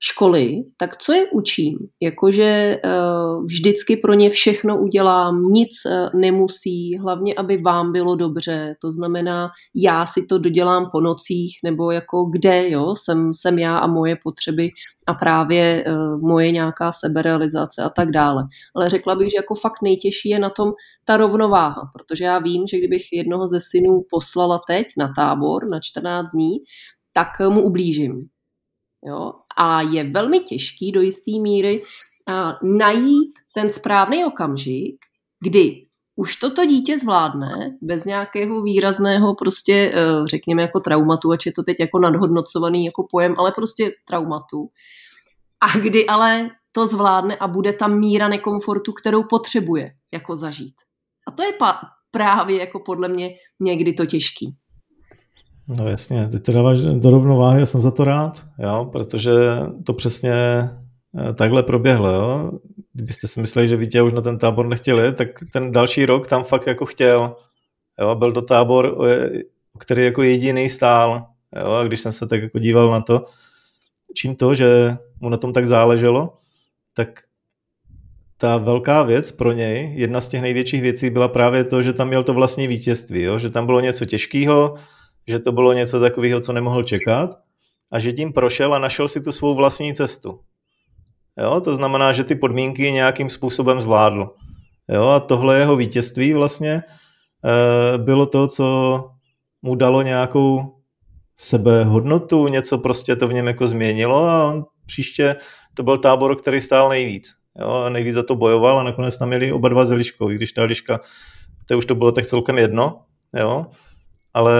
školy, 0.00 0.64
tak 0.76 0.96
co 0.96 1.12
je 1.12 1.26
učím? 1.32 1.78
Jakože 2.02 2.80
uh, 2.84 3.44
vždycky 3.44 3.96
pro 3.96 4.14
ně 4.14 4.30
všechno 4.30 4.78
udělám, 4.78 5.42
nic 5.42 5.70
uh, 5.86 6.20
nemusí, 6.20 6.98
hlavně, 6.98 7.34
aby 7.34 7.56
vám 7.56 7.92
bylo 7.92 8.16
dobře, 8.16 8.74
to 8.82 8.92
znamená, 8.92 9.50
já 9.74 10.06
si 10.06 10.22
to 10.22 10.38
dodělám 10.38 10.90
po 10.92 11.00
nocích, 11.00 11.58
nebo 11.64 11.90
jako 11.90 12.24
kde, 12.24 12.70
jo, 12.70 12.94
jsem, 12.96 13.34
jsem 13.34 13.58
já 13.58 13.78
a 13.78 13.86
moje 13.86 14.16
potřeby 14.22 14.70
a 15.06 15.14
právě 15.14 15.84
uh, 15.86 16.20
moje 16.20 16.52
nějaká 16.52 16.92
seberealizace 16.92 17.82
a 17.82 17.88
tak 17.88 18.10
dále. 18.10 18.44
Ale 18.76 18.90
řekla 18.90 19.14
bych, 19.14 19.30
že 19.30 19.36
jako 19.36 19.54
fakt 19.54 19.82
nejtěžší 19.82 20.28
je 20.28 20.38
na 20.38 20.50
tom 20.50 20.72
ta 21.04 21.16
rovnováha, 21.16 21.90
protože 21.92 22.24
já 22.24 22.38
vím, 22.38 22.66
že 22.66 22.78
kdybych 22.78 23.02
jednoho 23.12 23.48
ze 23.48 23.60
synů 23.60 23.98
poslala 24.10 24.60
teď 24.66 24.86
na 24.98 25.12
tábor 25.16 25.68
na 25.68 25.80
14 25.82 26.30
dní, 26.30 26.56
tak 27.12 27.28
mu 27.50 27.62
ublížím 27.62 28.28
Jo? 29.06 29.32
A 29.58 29.80
je 29.80 30.04
velmi 30.04 30.40
těžký 30.40 30.92
do 30.92 31.00
jisté 31.00 31.30
míry 31.40 31.82
uh, 31.82 32.76
najít 32.78 33.38
ten 33.54 33.70
správný 33.70 34.24
okamžik, 34.24 34.96
kdy 35.40 35.84
už 36.16 36.36
toto 36.36 36.66
dítě 36.66 36.98
zvládne 36.98 37.78
bez 37.82 38.04
nějakého 38.04 38.62
výrazného 38.62 39.34
prostě, 39.34 39.92
uh, 39.94 40.26
řekněme 40.26 40.62
jako 40.62 40.80
traumatu, 40.80 41.32
ač 41.32 41.46
je 41.46 41.52
to 41.52 41.62
teď 41.62 41.76
jako 41.80 41.98
nadhodnocovaný 41.98 42.84
jako 42.84 43.06
pojem, 43.10 43.34
ale 43.38 43.52
prostě 43.52 43.92
traumatu. 44.08 44.68
A 45.60 45.78
kdy 45.78 46.06
ale 46.06 46.50
to 46.72 46.86
zvládne 46.86 47.36
a 47.36 47.48
bude 47.48 47.72
tam 47.72 47.98
míra 47.98 48.28
nekomfortu, 48.28 48.92
kterou 48.92 49.22
potřebuje 49.22 49.90
jako 50.12 50.36
zažít. 50.36 50.74
A 51.26 51.30
to 51.30 51.42
je 51.42 51.52
pa- 51.52 51.80
právě 52.10 52.60
jako 52.60 52.80
podle 52.80 53.08
mě 53.08 53.30
někdy 53.60 53.92
to 53.92 54.06
těžký. 54.06 54.56
No 55.68 55.88
jasně, 55.88 56.28
ty 56.28 56.40
to 56.40 56.52
dáváš 56.52 56.80
do 56.80 57.10
rovnováhy, 57.10 57.60
já 57.60 57.66
jsem 57.66 57.80
za 57.80 57.90
to 57.90 58.04
rád, 58.04 58.42
jo, 58.58 58.88
protože 58.92 59.32
to 59.84 59.92
přesně 59.92 60.32
eh, 60.32 61.32
takhle 61.34 61.62
proběhlo, 61.62 62.08
jo. 62.08 62.52
Kdybyste 62.92 63.28
si 63.28 63.40
mysleli, 63.40 63.68
že 63.68 63.76
Vítě 63.76 64.02
už 64.02 64.12
na 64.12 64.20
ten 64.20 64.38
tábor 64.38 64.66
nechtěli, 64.66 65.12
tak 65.12 65.28
ten 65.52 65.72
další 65.72 66.06
rok 66.06 66.26
tam 66.26 66.44
fakt 66.44 66.66
jako 66.66 66.86
chtěl, 66.86 67.36
jo, 68.00 68.14
byl 68.14 68.32
to 68.32 68.42
tábor, 68.42 69.08
který 69.78 70.04
jako 70.04 70.22
jediný 70.22 70.68
stál, 70.68 71.26
jo, 71.56 71.72
a 71.72 71.84
když 71.84 72.00
jsem 72.00 72.12
se 72.12 72.26
tak 72.26 72.42
jako 72.42 72.58
díval 72.58 72.90
na 72.90 73.00
to, 73.00 73.24
čím 74.14 74.36
to, 74.36 74.54
že 74.54 74.96
mu 75.20 75.28
na 75.28 75.36
tom 75.36 75.52
tak 75.52 75.66
záleželo, 75.66 76.38
tak 76.94 77.08
ta 78.36 78.56
velká 78.56 79.02
věc 79.02 79.32
pro 79.32 79.52
něj, 79.52 79.92
jedna 79.94 80.20
z 80.20 80.28
těch 80.28 80.42
největších 80.42 80.82
věcí 80.82 81.10
byla 81.10 81.28
právě 81.28 81.64
to, 81.64 81.82
že 81.82 81.92
tam 81.92 82.08
měl 82.08 82.24
to 82.24 82.34
vlastní 82.34 82.66
vítězství, 82.66 83.22
jo? 83.22 83.38
že 83.38 83.50
tam 83.50 83.66
bylo 83.66 83.80
něco 83.80 84.04
těžkého, 84.04 84.74
že 85.28 85.38
to 85.38 85.52
bylo 85.52 85.72
něco 85.72 86.00
takového, 86.00 86.40
co 86.40 86.52
nemohl 86.52 86.82
čekat 86.82 87.30
a 87.92 87.98
že 87.98 88.12
tím 88.12 88.32
prošel 88.32 88.74
a 88.74 88.78
našel 88.78 89.08
si 89.08 89.20
tu 89.20 89.32
svou 89.32 89.54
vlastní 89.54 89.94
cestu. 89.94 90.40
Jo, 91.38 91.60
to 91.60 91.76
znamená, 91.76 92.12
že 92.12 92.24
ty 92.24 92.34
podmínky 92.34 92.92
nějakým 92.92 93.30
způsobem 93.30 93.80
zvládl. 93.80 94.30
Jo, 94.88 95.08
a 95.08 95.20
tohle 95.20 95.58
jeho 95.58 95.76
vítězství 95.76 96.32
vlastně 96.32 96.72
e, 96.74 97.98
bylo 97.98 98.26
to, 98.26 98.46
co 98.46 98.64
mu 99.62 99.74
dalo 99.74 100.02
nějakou 100.02 100.74
sebehodnotu, 101.36 102.48
něco 102.48 102.78
prostě 102.78 103.16
to 103.16 103.28
v 103.28 103.32
něm 103.32 103.46
jako 103.46 103.66
změnilo 103.66 104.24
a 104.24 104.48
on 104.48 104.64
příště 104.86 105.36
to 105.74 105.82
byl 105.82 105.98
tábor, 105.98 106.36
který 106.36 106.60
stál 106.60 106.88
nejvíc. 106.88 107.34
Jo, 107.60 107.70
a 107.70 107.90
nejvíc 107.90 108.14
za 108.14 108.22
to 108.22 108.34
bojoval 108.34 108.78
a 108.78 108.82
nakonec 108.82 109.18
tam 109.18 109.28
měli 109.28 109.52
oba 109.52 109.68
dva 109.68 109.84
z 109.84 109.92
Eliškou, 109.92 110.30
i 110.30 110.34
když 110.34 110.52
ta 110.52 110.62
Eliška, 110.62 111.00
to 111.68 111.78
už 111.78 111.86
to 111.86 111.94
bylo 111.94 112.12
tak 112.12 112.26
celkem 112.26 112.58
jedno, 112.58 113.00
jo, 113.36 113.66
ale 114.34 114.52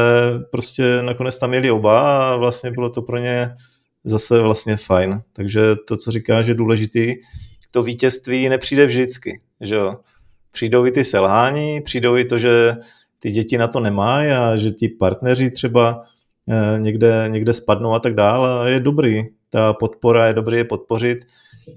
prostě 0.51 1.03
nakonec 1.03 1.39
tam 1.39 1.55
jeli 1.55 1.71
oba 1.71 2.29
a 2.29 2.37
vlastně 2.37 2.71
bylo 2.71 2.91
to 2.91 3.03
pro 3.03 3.19
ně 3.19 3.51
zase 4.05 4.41
vlastně 4.41 4.77
fajn. 4.77 5.21
Takže 5.33 5.61
to, 5.89 5.97
co 5.97 6.11
říká, 6.11 6.43
že 6.43 6.55
důležitý, 6.55 7.15
to 7.71 7.83
vítězství 7.83 8.49
nepřijde 8.49 8.87
vždycky, 8.87 9.41
že 9.61 9.75
jo. 9.75 9.97
Přijdou 10.51 10.87
i 10.87 10.91
ty 10.91 11.05
selhání, 11.05 11.81
přijdou 11.81 12.17
i 12.17 12.25
to, 12.25 12.39
že 12.39 12.75
ty 13.19 13.31
děti 13.31 13.59
na 13.59 13.69
to 13.69 13.81
nemají 13.81 14.31
a 14.31 14.57
že 14.57 14.71
ti 14.71 14.89
partneři 14.89 15.51
třeba 15.51 16.03
eh, 16.49 16.81
někde, 16.81 17.25
někde 17.29 17.53
spadnou 17.53 17.95
a 17.95 18.01
tak 18.01 18.15
dále 18.15 18.61
a 18.61 18.69
je 18.69 18.81
dobrý. 18.81 19.23
Ta 19.51 19.73
podpora 19.73 20.27
je 20.27 20.33
dobrý 20.33 20.57
je 20.57 20.65
podpořit, 20.65 21.19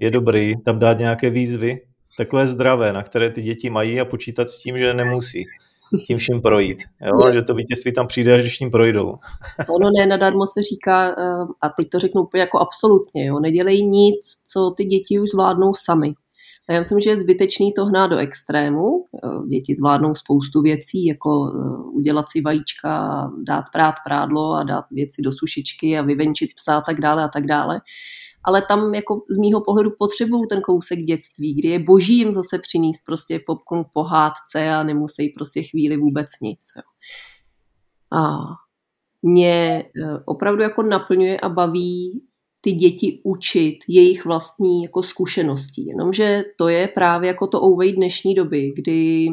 je 0.00 0.10
dobrý 0.10 0.54
tam 0.64 0.78
dát 0.78 0.98
nějaké 0.98 1.30
výzvy, 1.30 1.80
takové 2.18 2.46
zdravé, 2.46 2.92
na 2.92 3.02
které 3.02 3.30
ty 3.30 3.42
děti 3.42 3.70
mají 3.70 4.00
a 4.00 4.04
počítat 4.04 4.50
s 4.50 4.58
tím, 4.58 4.78
že 4.78 4.94
nemusí 4.94 5.44
tím 6.06 6.18
vším 6.18 6.42
projít. 6.42 6.82
Jo? 7.00 7.32
Že 7.32 7.42
to 7.42 7.54
vítězství 7.54 7.92
tam 7.92 8.06
přijde, 8.06 8.34
až 8.34 8.42
když 8.42 8.58
tím 8.58 8.70
projdou. 8.70 9.14
ono 9.68 9.90
ne, 9.98 10.06
nadarmo 10.06 10.46
se 10.46 10.62
říká, 10.62 11.14
eh, 11.18 11.46
a 11.60 11.68
teď 11.68 11.88
to 11.88 11.98
řeknu 11.98 12.22
úplně 12.22 12.40
jako 12.40 12.58
absolutně, 12.58 13.26
jo? 13.26 13.40
nedělej 13.40 13.82
nic, 13.82 14.20
co 14.52 14.72
ty 14.76 14.84
děti 14.84 15.20
už 15.20 15.28
zvládnou 15.28 15.74
sami. 15.74 16.14
A 16.68 16.72
já 16.72 16.78
myslím, 16.78 17.00
že 17.00 17.10
je 17.10 17.16
zbytečný 17.16 17.72
to 17.72 17.84
hnát 17.84 18.06
do 18.06 18.16
extrému. 18.16 19.04
Eh, 19.24 19.48
děti 19.48 19.74
zvládnou 19.74 20.14
spoustu 20.14 20.62
věcí, 20.62 21.06
jako 21.06 21.52
eh, 21.54 21.82
udělat 21.92 22.24
si 22.28 22.40
vajíčka, 22.40 23.30
dát 23.46 23.64
prát 23.72 23.94
prádlo 24.06 24.52
a 24.52 24.62
dát 24.62 24.84
věci 24.90 25.22
do 25.22 25.32
sušičky 25.32 25.98
a 25.98 26.02
vyvenčit 26.02 26.50
psa 26.56 26.76
a 26.76 26.80
tak 26.80 27.00
dále 27.00 27.24
a 27.24 27.28
tak 27.28 27.46
dále 27.46 27.80
ale 28.44 28.62
tam 28.62 28.94
jako 28.94 29.22
z 29.30 29.38
mýho 29.38 29.60
pohledu 29.60 29.90
potřebuju 29.98 30.46
ten 30.46 30.60
kousek 30.60 30.98
dětství, 30.98 31.54
kdy 31.54 31.68
je 31.68 31.78
boží 31.78 32.18
jim 32.18 32.32
zase 32.32 32.58
přinést 32.58 33.04
prostě 33.06 33.40
popcorn 33.46 33.84
pohádce 33.92 34.70
a 34.70 34.82
nemusí 34.82 35.28
prostě 35.28 35.62
chvíli 35.62 35.96
vůbec 35.96 36.26
nic. 36.42 36.58
Jo. 36.76 36.82
A 38.18 38.38
mě 39.22 39.52
e, 39.52 39.84
opravdu 40.24 40.62
jako 40.62 40.82
naplňuje 40.82 41.40
a 41.40 41.48
baví 41.48 42.24
ty 42.60 42.72
děti 42.72 43.20
učit 43.24 43.78
jejich 43.88 44.24
vlastní 44.24 44.82
jako 44.82 45.02
zkušeností. 45.02 45.86
Jenomže 45.86 46.44
to 46.58 46.68
je 46.68 46.88
právě 46.88 47.28
jako 47.28 47.46
to 47.46 47.62
ouvej 47.62 47.92
dnešní 47.92 48.34
doby, 48.34 48.72
kdy 48.76 49.26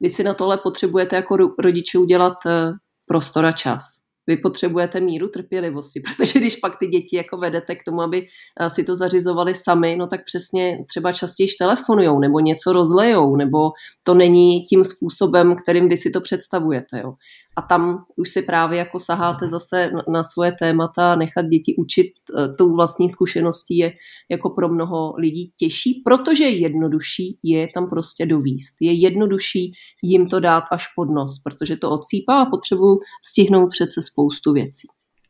vy 0.00 0.10
si 0.10 0.24
na 0.24 0.34
tohle 0.34 0.58
potřebujete 0.58 1.16
jako 1.16 1.36
rodiče 1.58 1.98
udělat 1.98 2.46
e, 2.46 2.72
prostor 3.06 3.46
a 3.46 3.52
čas 3.52 4.03
vy 4.26 4.36
potřebujete 4.36 5.00
míru 5.00 5.28
trpělivosti, 5.28 6.00
protože 6.16 6.38
když 6.38 6.56
pak 6.56 6.78
ty 6.78 6.86
děti 6.86 7.16
jako 7.16 7.36
vedete 7.36 7.74
k 7.74 7.84
tomu, 7.84 8.02
aby 8.02 8.26
eh, 8.60 8.70
si 8.70 8.84
to 8.84 8.96
zařizovali 8.96 9.54
sami, 9.54 9.96
no 9.96 10.06
tak 10.06 10.20
přesně 10.24 10.84
třeba 10.88 11.12
častěji 11.12 11.48
telefonujou 11.58 12.18
nebo 12.18 12.40
něco 12.40 12.72
rozlejou, 12.72 13.36
nebo 13.36 13.70
to 14.02 14.14
není 14.14 14.64
tím 14.64 14.84
způsobem, 14.84 15.56
kterým 15.56 15.88
vy 15.88 15.96
si 15.96 16.10
to 16.10 16.20
představujete. 16.20 17.00
Jo. 17.00 17.14
A 17.56 17.62
tam 17.62 18.04
už 18.16 18.30
si 18.30 18.42
právě 18.42 18.78
jako 18.78 19.00
saháte 19.00 19.48
zase 19.48 19.90
na 20.08 20.24
svoje 20.24 20.52
témata, 20.52 21.16
nechat 21.16 21.46
děti 21.46 21.74
učit 21.78 22.12
eh, 22.38 22.48
tou 22.48 22.76
vlastní 22.76 23.10
zkušeností 23.10 23.78
je 23.78 23.92
jako 24.30 24.50
pro 24.50 24.68
mnoho 24.68 25.14
lidí 25.16 25.52
těžší, 25.56 26.02
protože 26.04 26.44
je 26.44 26.58
jednodušší 26.58 27.38
je 27.42 27.68
tam 27.74 27.90
prostě 27.90 28.26
dovíst. 28.26 28.76
Je 28.80 28.92
jednodušší 28.92 29.72
jim 30.02 30.28
to 30.28 30.40
dát 30.40 30.64
až 30.70 30.86
pod 30.96 31.10
nos, 31.10 31.38
protože 31.44 31.76
to 31.76 31.90
odsýpá 31.90 32.40
a 32.40 32.50
potřebuju 32.50 32.98
stihnout 33.24 33.70
přece 33.70 34.02
spoustu 34.02 34.52
věcí. 34.52 34.88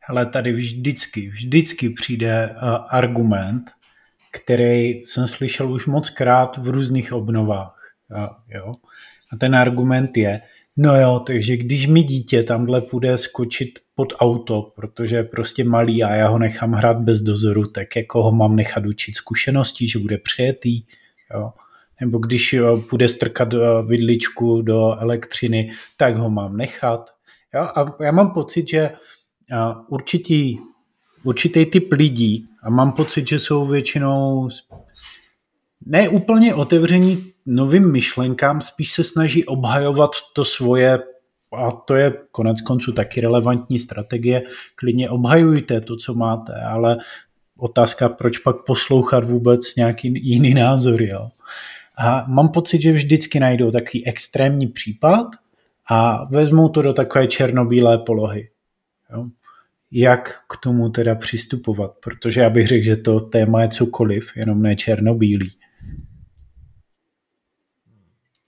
Ale 0.09 0.25
tady 0.25 0.53
vždycky, 0.53 1.29
vždycky 1.29 1.89
přijde 1.89 2.49
uh, 2.49 2.69
argument, 2.89 3.71
který 4.31 4.89
jsem 4.89 5.27
slyšel 5.27 5.71
už 5.71 5.85
moc 5.85 6.09
krát 6.09 6.57
v 6.57 6.67
různých 6.67 7.13
obnovách. 7.13 7.95
Uh, 8.11 8.27
jo? 8.57 8.73
A 9.33 9.37
ten 9.37 9.55
argument 9.55 10.17
je, 10.17 10.41
no 10.77 11.01
jo, 11.01 11.19
takže 11.27 11.57
když 11.57 11.87
mi 11.87 12.03
dítě 12.03 12.43
tamhle 12.43 12.81
půjde 12.81 13.17
skočit 13.17 13.79
pod 13.95 14.13
auto, 14.19 14.71
protože 14.75 15.15
je 15.15 15.23
prostě 15.23 15.63
malý 15.63 16.03
a 16.03 16.15
já 16.15 16.27
ho 16.27 16.39
nechám 16.39 16.71
hrát 16.71 16.97
bez 16.97 17.21
dozoru, 17.21 17.63
tak 17.67 17.95
jako 17.95 18.23
ho 18.23 18.31
mám 18.31 18.55
nechat 18.55 18.85
učit 18.85 19.15
zkušeností, 19.15 19.87
že 19.87 19.99
bude 19.99 20.17
přijetý, 20.17 20.83
jo? 21.33 21.51
nebo 22.01 22.17
když 22.17 22.55
půjde 22.89 23.07
strkat 23.07 23.53
vidličku 23.87 24.61
do 24.61 24.95
elektřiny, 24.99 25.71
tak 25.97 26.17
ho 26.17 26.29
mám 26.29 26.57
nechat. 26.57 27.09
Jo? 27.53 27.61
A 27.61 28.03
já 28.03 28.11
mám 28.11 28.31
pocit, 28.31 28.69
že 28.69 28.91
určitý, 29.87 30.57
určitý 31.23 31.65
typ 31.65 31.91
lidí, 31.91 32.45
a 32.63 32.69
mám 32.69 32.91
pocit, 32.91 33.27
že 33.27 33.39
jsou 33.39 33.65
většinou 33.65 34.49
ne 35.85 36.09
úplně 36.09 36.55
otevření 36.55 37.31
novým 37.45 37.91
myšlenkám, 37.91 38.61
spíš 38.61 38.91
se 38.91 39.03
snaží 39.03 39.45
obhajovat 39.45 40.11
to 40.33 40.45
svoje 40.45 40.99
a 41.57 41.71
to 41.71 41.95
je 41.95 42.13
konec 42.31 42.61
konců 42.61 42.91
taky 42.91 43.21
relevantní 43.21 43.79
strategie, 43.79 44.43
klidně 44.75 45.09
obhajujte 45.09 45.81
to, 45.81 45.97
co 45.97 46.13
máte, 46.13 46.53
ale 46.53 46.97
otázka, 47.57 48.09
proč 48.09 48.37
pak 48.37 48.55
poslouchat 48.65 49.23
vůbec 49.23 49.75
nějaký 49.75 50.13
jiný 50.15 50.53
názor, 50.53 51.01
jo. 51.01 51.29
A 51.97 52.25
mám 52.27 52.49
pocit, 52.49 52.81
že 52.81 52.91
vždycky 52.91 53.39
najdou 53.39 53.71
takový 53.71 54.07
extrémní 54.07 54.67
případ 54.67 55.27
a 55.89 56.25
vezmou 56.31 56.69
to 56.69 56.81
do 56.81 56.93
takové 56.93 57.27
černobílé 57.27 57.97
polohy. 57.97 58.49
Jo. 59.11 59.25
Jak 59.91 60.39
k 60.49 60.57
tomu 60.57 60.89
teda 60.89 61.15
přistupovat? 61.15 61.91
Protože 62.03 62.41
já 62.41 62.49
bych 62.49 62.67
řekl, 62.67 62.85
že 62.85 62.95
to 62.95 63.19
téma 63.19 63.61
je 63.61 63.69
cokoliv, 63.69 64.37
jenom 64.37 64.61
ne 64.61 64.75
černobílý. 64.75 65.51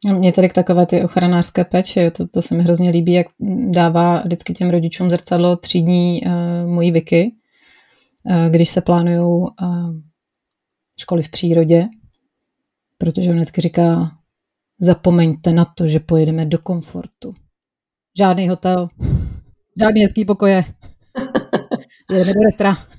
Mě 0.05 0.31
tady 0.31 0.49
k 0.49 0.53
takové 0.53 0.86
ty 0.86 1.03
ochranářské 1.03 1.65
péči, 1.65 2.12
to, 2.12 2.27
to 2.27 2.41
se 2.41 2.55
mi 2.55 2.63
hrozně 2.63 2.89
líbí, 2.89 3.13
jak 3.13 3.27
dává 3.71 4.21
vždycky 4.21 4.53
těm 4.53 4.69
rodičům 4.69 5.10
zrcadlo 5.10 5.55
třídní 5.55 6.21
uh, 6.25 6.69
mojí 6.69 6.91
Vicky, 6.91 7.31
uh, 8.23 8.49
když 8.49 8.69
se 8.69 8.81
plánují 8.81 9.19
uh, 9.19 9.51
školy 10.99 11.23
v 11.23 11.29
přírodě, 11.29 11.86
protože 12.97 13.29
on 13.29 13.36
vždycky 13.36 13.62
říká, 13.62 14.12
zapomeňte 14.79 15.51
na 15.51 15.65
to, 15.65 15.88
že 15.88 15.99
pojedeme 15.99 16.45
do 16.45 16.57
komfortu. 16.57 17.33
Žádný 18.17 18.49
hotel, 18.49 18.88
žádný 19.79 20.01
hezký 20.01 20.25
pokoje. 20.25 20.65
Jedeme 22.12 22.33
do 22.33 22.39
retra. 22.51 22.96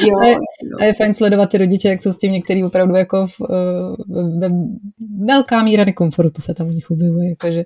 Jo, 0.00 0.18
a, 0.22 0.26
je, 0.26 0.36
a 0.80 0.84
je 0.84 0.94
fajn 0.94 1.14
sledovat 1.14 1.50
ty 1.50 1.58
rodiče, 1.58 1.88
jak 1.88 2.02
jsou 2.02 2.12
s 2.12 2.16
tím 2.16 2.32
některý 2.32 2.64
opravdu 2.64 2.94
jako 2.94 3.26
v, 3.26 3.40
v, 3.40 4.48
v, 4.48 5.26
velká 5.26 5.62
míra 5.62 5.84
nekomfortu 5.84 6.42
se 6.42 6.54
tam 6.54 6.68
u 6.68 6.70
nich 6.70 6.90
objevuje. 6.90 7.28
Jakože. 7.28 7.62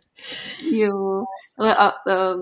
Jo, 0.73 1.23
ale 1.59 1.75
a, 1.75 1.87
a 1.87 1.93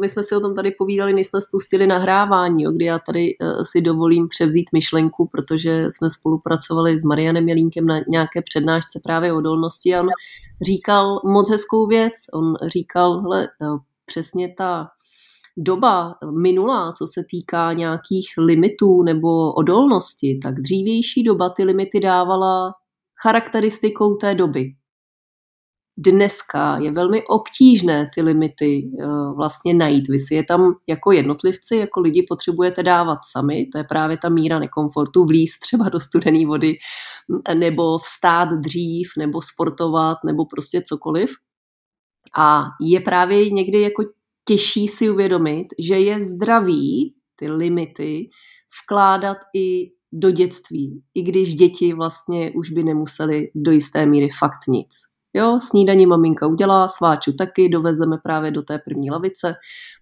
my 0.01 0.09
jsme 0.09 0.23
si 0.23 0.37
o 0.37 0.41
tom 0.41 0.55
tady 0.55 0.71
povídali, 0.71 1.13
než 1.13 1.27
jsme 1.27 1.41
spustili 1.41 1.87
nahrávání, 1.87 2.63
jo, 2.63 2.73
kdy 2.73 2.85
já 2.85 2.99
tady 2.99 3.37
uh, 3.41 3.63
si 3.73 3.81
dovolím 3.81 4.29
převzít 4.29 4.67
myšlenku, 4.73 5.29
protože 5.33 5.87
jsme 5.91 6.11
spolupracovali 6.11 7.01
s 7.01 7.05
Marianem 7.05 7.49
Jelínkem 7.49 7.87
na 7.87 8.01
nějaké 8.09 8.43
přednášce 8.43 9.01
právě 9.05 9.33
o 9.33 9.37
odolnosti 9.37 9.95
a 9.95 10.01
on 10.01 10.09
říkal 10.67 11.21
moc 11.25 11.51
hezkou 11.51 11.87
věc. 11.87 12.13
On 12.33 12.55
říkal, 12.69 13.21
hele, 13.23 13.49
přesně 14.07 14.55
ta 14.59 14.89
doba 15.57 16.15
minulá, 16.43 16.93
co 16.99 17.07
se 17.07 17.25
týká 17.31 17.73
nějakých 17.73 18.27
limitů 18.38 19.03
nebo 19.03 19.53
odolnosti, 19.53 20.38
tak 20.43 20.55
dřívější 20.55 21.23
doba 21.23 21.51
ty 21.51 21.65
limity 21.65 22.01
dávala 22.01 22.73
charakteristikou 23.23 24.15
té 24.15 24.35
doby. 24.35 24.75
Dneska 25.97 26.79
je 26.79 26.93
velmi 26.93 27.23
obtížné 27.27 28.11
ty 28.15 28.23
limity 28.23 28.91
eh, 29.01 29.07
vlastně 29.37 29.75
najít. 29.75 30.09
Vy 30.09 30.19
si 30.19 30.35
je 30.35 30.45
tam 30.45 30.75
jako 30.88 31.12
jednotlivci, 31.12 31.77
jako 31.77 32.01
lidi 32.01 32.27
potřebujete 32.29 32.83
dávat 32.83 33.19
sami, 33.33 33.67
to 33.73 33.79
je 33.79 33.85
právě 33.85 34.17
ta 34.17 34.29
míra 34.29 34.59
nekomfortu, 34.59 35.25
vlíz 35.25 35.59
třeba 35.61 35.88
do 35.88 36.01
studené 36.01 36.47
vody, 36.47 36.77
nebo 37.55 37.99
vstát 37.99 38.49
dřív, 38.61 39.09
nebo 39.19 39.43
sportovat, 39.43 40.19
nebo 40.27 40.45
prostě 40.45 40.83
cokoliv. 40.87 41.31
A 42.37 42.65
je 42.81 43.01
právě 43.01 43.51
někdy 43.51 43.81
jako 43.81 44.03
těžší 44.45 44.89
si 44.89 45.11
uvědomit, 45.11 45.67
že 45.79 45.99
je 45.99 46.25
zdravý 46.25 47.15
ty 47.37 47.51
limity 47.51 48.29
vkládat 48.85 49.37
i 49.57 49.91
do 50.13 50.31
dětství, 50.31 51.03
i 51.15 51.23
když 51.23 51.55
děti 51.55 51.95
vlastně 51.95 52.53
už 52.57 52.71
by 52.71 52.85
nemuseli 52.85 53.49
do 53.55 53.71
jisté 53.71 54.07
míry 54.07 54.29
fakt 54.39 54.69
nic. 54.69 54.89
Jo, 55.35 55.59
snídaní 55.63 56.07
maminka 56.07 56.47
udělá, 56.47 56.89
sváču 56.89 57.33
taky, 57.33 57.69
dovezeme 57.69 58.17
právě 58.23 58.51
do 58.51 58.63
té 58.63 58.79
první 58.79 59.11
lavice, 59.11 59.55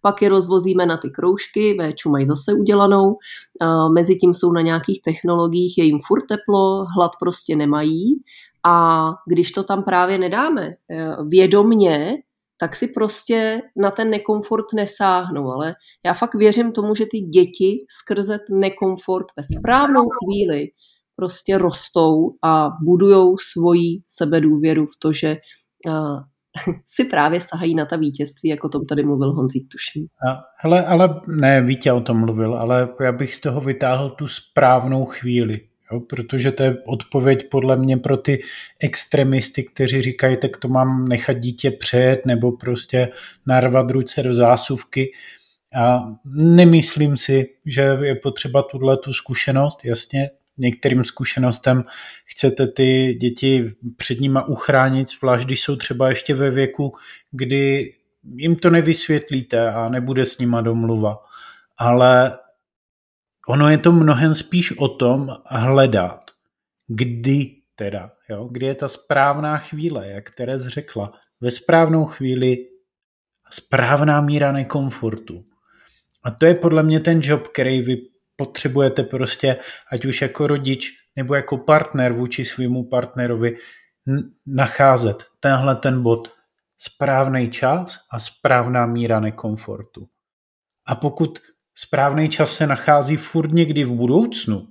pak 0.02 0.22
je 0.22 0.28
rozvozíme 0.28 0.86
na 0.86 0.96
ty 0.96 1.10
kroužky, 1.10 1.74
véču 1.74 2.10
mají 2.10 2.26
zase 2.26 2.54
udělanou, 2.54 3.16
a 3.60 3.88
mezi 3.88 4.16
tím 4.16 4.34
jsou 4.34 4.52
na 4.52 4.60
nějakých 4.60 5.02
technologiích, 5.02 5.78
je 5.78 5.84
jim 5.84 5.98
furt 6.06 6.26
teplo, 6.26 6.86
hlad 6.96 7.10
prostě 7.20 7.56
nemají 7.56 8.22
a 8.66 9.06
když 9.26 9.52
to 9.52 9.62
tam 9.62 9.82
právě 9.82 10.18
nedáme 10.18 10.70
eh, 10.90 11.16
vědomně, 11.28 12.16
tak 12.60 12.76
si 12.76 12.88
prostě 12.88 13.62
na 13.76 13.90
ten 13.90 14.10
nekomfort 14.10 14.66
nesáhnou. 14.74 15.50
Ale 15.50 15.74
já 16.06 16.14
fakt 16.14 16.34
věřím 16.34 16.72
tomu, 16.72 16.94
že 16.94 17.06
ty 17.10 17.20
děti 17.20 17.78
skrze 18.00 18.38
nekomfort 18.50 19.26
ve 19.36 19.42
správnou 19.58 20.08
chvíli 20.08 20.68
prostě 21.16 21.58
rostou 21.58 22.30
a 22.44 22.70
budujou 22.84 23.36
svoji 23.52 24.02
sebedůvěru 24.08 24.86
v 24.86 24.98
to, 24.98 25.12
že 25.12 25.36
uh, 25.88 26.20
si 26.86 27.04
právě 27.04 27.40
sahají 27.40 27.74
na 27.74 27.84
ta 27.84 27.96
vítězství, 27.96 28.50
jako 28.50 28.68
tom 28.68 28.86
tady 28.86 29.02
mluvil 29.02 29.32
Honzík 29.32 29.68
Tušný. 29.72 30.06
Hele, 30.56 30.86
ale 30.86 31.20
ne, 31.26 31.62
Vítě 31.62 31.92
o 31.92 32.00
tom 32.00 32.20
mluvil, 32.20 32.54
ale 32.54 32.88
já 33.00 33.12
bych 33.12 33.34
z 33.34 33.40
toho 33.40 33.60
vytáhl 33.60 34.10
tu 34.10 34.28
správnou 34.28 35.04
chvíli. 35.04 35.69
Jo, 35.92 36.00
protože 36.00 36.52
to 36.52 36.62
je 36.62 36.76
odpověď 36.86 37.48
podle 37.50 37.76
mě 37.76 37.96
pro 37.96 38.16
ty 38.16 38.42
extremisty, 38.80 39.62
kteří 39.62 40.02
říkají, 40.02 40.36
tak 40.36 40.56
to 40.56 40.68
mám 40.68 41.08
nechat 41.08 41.32
dítě 41.32 41.70
přejet 41.70 42.26
nebo 42.26 42.52
prostě 42.52 43.08
narvat 43.46 43.90
ruce 43.90 44.22
do 44.22 44.34
zásuvky. 44.34 45.12
A 45.74 46.14
nemyslím 46.24 47.16
si, 47.16 47.48
že 47.66 47.98
je 48.02 48.14
potřeba 48.14 48.62
tuhle 48.62 48.96
tu 48.96 49.12
zkušenost, 49.12 49.84
jasně, 49.84 50.30
některým 50.58 51.04
zkušenostem 51.04 51.84
chcete 52.24 52.66
ty 52.66 53.14
děti 53.20 53.72
před 53.96 54.20
nima 54.20 54.48
uchránit, 54.48 55.10
zvlášť 55.10 55.44
když 55.44 55.60
jsou 55.60 55.76
třeba 55.76 56.08
ještě 56.08 56.34
ve 56.34 56.50
věku, 56.50 56.92
kdy 57.30 57.92
jim 58.36 58.56
to 58.56 58.70
nevysvětlíte 58.70 59.70
a 59.70 59.88
nebude 59.88 60.26
s 60.26 60.38
nima 60.38 60.60
domluva. 60.60 61.18
Ale 61.78 62.38
ono 63.50 63.70
je 63.70 63.78
to 63.78 63.92
mnohem 63.92 64.34
spíš 64.34 64.78
o 64.78 64.88
tom 64.88 65.28
hledat, 65.46 66.30
kdy 66.86 67.56
teda, 67.74 68.10
jo, 68.28 68.48
kdy 68.52 68.66
je 68.66 68.74
ta 68.74 68.88
správná 68.88 69.58
chvíle, 69.58 70.08
jak 70.08 70.30
Terez 70.30 70.66
řekla, 70.66 71.12
ve 71.40 71.50
správnou 71.50 72.04
chvíli 72.04 72.56
správná 73.50 74.20
míra 74.20 74.52
nekomfortu. 74.52 75.44
A 76.24 76.30
to 76.30 76.46
je 76.46 76.54
podle 76.54 76.82
mě 76.82 77.00
ten 77.00 77.20
job, 77.22 77.48
který 77.48 77.82
vy 77.82 77.96
potřebujete 78.36 79.02
prostě, 79.02 79.56
ať 79.92 80.04
už 80.04 80.22
jako 80.22 80.46
rodič 80.46 80.90
nebo 81.16 81.34
jako 81.34 81.58
partner 81.58 82.12
vůči 82.12 82.44
svýmu 82.44 82.88
partnerovi, 82.88 83.56
nacházet 84.46 85.24
tenhle 85.40 85.76
ten 85.76 86.02
bod, 86.02 86.32
správný 86.78 87.50
čas 87.50 87.98
a 88.12 88.20
správná 88.20 88.86
míra 88.86 89.20
nekomfortu. 89.20 90.08
A 90.86 90.94
pokud 90.94 91.38
správný 91.82 92.28
čas 92.28 92.54
se 92.54 92.66
nachází 92.66 93.16
furt 93.16 93.52
někdy 93.52 93.84
v 93.84 93.92
budoucnu 93.92 94.68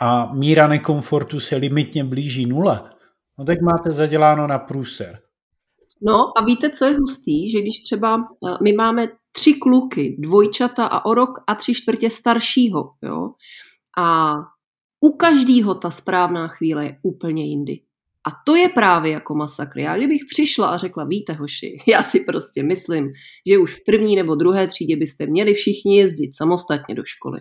a 0.00 0.34
míra 0.34 0.68
nekomfortu 0.68 1.40
se 1.40 1.56
limitně 1.56 2.04
blíží 2.04 2.46
nule, 2.46 2.90
no 3.38 3.44
tak 3.44 3.60
máte 3.60 3.92
zaděláno 3.92 4.46
na 4.46 4.58
průser. 4.58 5.18
No 6.02 6.38
a 6.38 6.44
víte, 6.44 6.70
co 6.70 6.84
je 6.84 6.96
hustý, 6.96 7.50
že 7.50 7.60
když 7.60 7.82
třeba 7.84 8.16
eh, 8.16 8.56
my 8.62 8.72
máme 8.72 9.08
tři 9.32 9.54
kluky, 9.54 10.16
dvojčata 10.18 10.86
a 10.86 11.04
o 11.04 11.14
rok 11.14 11.30
a 11.46 11.54
tři 11.54 11.74
čtvrtě 11.74 12.10
staršího, 12.10 12.92
jo, 13.02 13.30
a 13.98 14.34
u 15.00 15.16
každého 15.16 15.74
ta 15.74 15.90
správná 15.90 16.48
chvíle 16.48 16.84
je 16.84 16.98
úplně 17.02 17.44
jindy. 17.44 17.80
A 18.26 18.30
to 18.44 18.56
je 18.56 18.68
právě 18.68 19.12
jako 19.12 19.34
masakr. 19.34 19.78
Já 19.78 19.96
kdybych 19.96 20.22
přišla 20.30 20.68
a 20.68 20.76
řekla, 20.76 21.04
víte 21.04 21.32
hoši, 21.32 21.78
já 21.86 22.02
si 22.02 22.20
prostě 22.20 22.62
myslím, 22.62 23.12
že 23.48 23.58
už 23.58 23.74
v 23.74 23.84
první 23.86 24.16
nebo 24.16 24.34
druhé 24.34 24.68
třídě 24.68 24.96
byste 24.96 25.26
měli 25.26 25.54
všichni 25.54 25.98
jezdit 25.98 26.36
samostatně 26.36 26.94
do 26.94 27.02
školy. 27.04 27.40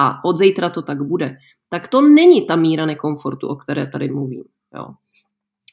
A 0.00 0.24
od 0.24 0.38
zítra 0.38 0.70
to 0.70 0.82
tak 0.82 1.02
bude. 1.02 1.36
Tak 1.70 1.88
to 1.88 2.00
není 2.00 2.46
ta 2.46 2.56
míra 2.56 2.86
nekomfortu, 2.86 3.48
o 3.48 3.56
které 3.56 3.86
tady 3.86 4.08
mluvím. 4.08 4.44
Jo. 4.74 4.86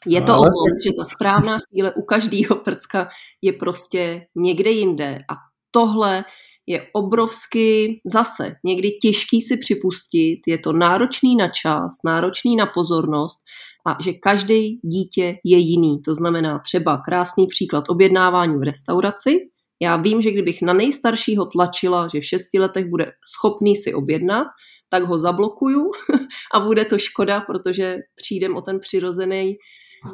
Je 0.08 0.22
to 0.22 0.34
Ale... 0.34 0.42
o 0.42 0.44
tom, 0.44 0.80
že 0.84 0.94
ta 0.98 1.06
správná 1.06 1.58
chvíle 1.70 1.94
u 1.94 2.02
každého 2.02 2.56
prcka 2.56 3.10
je 3.42 3.54
prostě 3.54 4.28
někde 4.36 4.70
jinde. 4.70 5.18
A 5.30 5.34
tohle 5.72 6.26
je 6.68 6.88
obrovsky 6.94 8.02
zase 8.06 8.56
někdy 8.64 8.92
těžký 8.92 9.42
si 9.42 9.58
připustit, 9.58 10.40
je 10.48 10.58
to 10.58 10.74
náročný 10.74 11.36
na 11.36 11.48
čas, 11.48 11.98
náročný 12.06 12.56
na 12.56 12.66
pozornost 12.66 13.40
a 13.88 13.98
že 14.04 14.14
každý 14.14 14.80
dítě 14.84 15.38
je 15.44 15.58
jiný. 15.58 16.02
To 16.02 16.16
znamená 16.16 16.60
třeba 16.60 16.98
krásný 16.98 17.48
příklad 17.48 17.84
objednávání 17.90 18.56
v 18.56 18.64
restauraci. 18.64 19.40
Já 19.82 19.98
vím, 19.98 20.22
že 20.22 20.32
kdybych 20.32 20.62
na 20.62 20.74
nejstaršího 20.74 21.46
tlačila, 21.46 22.08
že 22.14 22.20
v 22.20 22.26
šesti 22.26 22.60
letech 22.60 22.86
bude 22.86 23.12
schopný 23.36 23.76
si 23.76 23.94
objednat, 23.94 24.48
tak 24.90 25.04
ho 25.04 25.20
zablokuju 25.20 25.92
a 26.56 26.60
bude 26.60 26.86
to 26.86 27.00
škoda, 27.00 27.42
protože 27.42 27.98
přijdem 28.16 28.56
o 28.56 28.62
ten 28.62 28.80
přirozený 28.80 29.56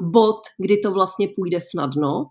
bod, 0.01 0.39
kdy 0.57 0.77
to 0.77 0.91
vlastně 0.91 1.27
půjde 1.35 1.59
snadno. 1.71 2.25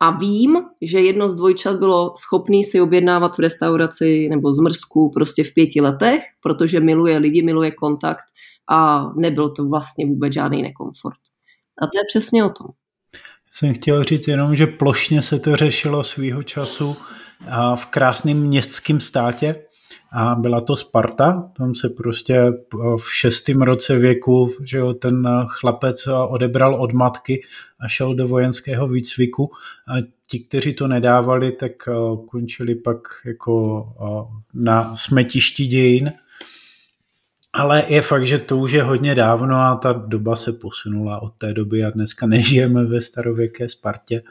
A 0.00 0.10
vím, 0.10 0.58
že 0.82 1.00
jedno 1.00 1.30
z 1.30 1.34
dvojčat 1.34 1.78
bylo 1.78 2.14
schopný 2.16 2.64
si 2.64 2.80
objednávat 2.80 3.36
v 3.36 3.40
restauraci 3.40 4.28
nebo 4.28 4.54
zmrzku 4.54 5.10
prostě 5.14 5.44
v 5.44 5.54
pěti 5.54 5.80
letech, 5.80 6.22
protože 6.42 6.80
miluje 6.80 7.18
lidi, 7.18 7.42
miluje 7.42 7.70
kontakt 7.70 8.24
a 8.70 9.10
nebyl 9.16 9.50
to 9.50 9.64
vlastně 9.64 10.06
vůbec 10.06 10.32
žádný 10.32 10.62
nekomfort. 10.62 11.18
A 11.82 11.86
to 11.86 11.98
je 11.98 12.02
přesně 12.08 12.44
o 12.44 12.48
tom. 12.48 12.66
jsem 13.50 13.74
chtěl 13.74 14.04
říct 14.04 14.28
jenom, 14.28 14.56
že 14.56 14.66
plošně 14.66 15.22
se 15.22 15.38
to 15.38 15.56
řešilo 15.56 16.04
svýho 16.04 16.42
času 16.42 16.96
v 17.76 17.86
krásném 17.86 18.36
městském 18.36 19.00
státě, 19.00 19.62
a 20.18 20.34
byla 20.34 20.60
to 20.60 20.76
Sparta, 20.76 21.50
tam 21.56 21.74
se 21.74 21.88
prostě 21.88 22.52
v 22.96 23.14
šestém 23.14 23.62
roce 23.62 23.98
věku, 23.98 24.52
že 24.62 24.78
jo, 24.78 24.94
ten 24.94 25.28
chlapec 25.46 26.08
odebral 26.28 26.82
od 26.82 26.92
matky 26.92 27.42
a 27.80 27.88
šel 27.88 28.14
do 28.14 28.28
vojenského 28.28 28.88
výcviku 28.88 29.50
a 29.88 29.92
ti, 30.26 30.40
kteří 30.40 30.74
to 30.74 30.88
nedávali, 30.88 31.52
tak 31.52 31.72
eh, 31.88 31.92
končili 32.28 32.74
pak 32.74 32.98
jako 33.24 33.84
eh, 34.00 34.40
na 34.54 34.96
smetišti 34.96 35.66
dějin. 35.66 36.12
Ale 37.52 37.84
je 37.88 38.02
fakt, 38.02 38.26
že 38.26 38.38
to 38.38 38.56
už 38.56 38.72
je 38.72 38.82
hodně 38.82 39.14
dávno 39.14 39.56
a 39.56 39.76
ta 39.76 39.92
doba 39.92 40.36
se 40.36 40.52
posunula 40.52 41.22
od 41.22 41.32
té 41.34 41.52
doby 41.52 41.84
a 41.84 41.90
dneska 41.90 42.26
nežijeme 42.26 42.84
ve 42.84 43.00
starověké 43.00 43.68
Spartě. 43.68 44.22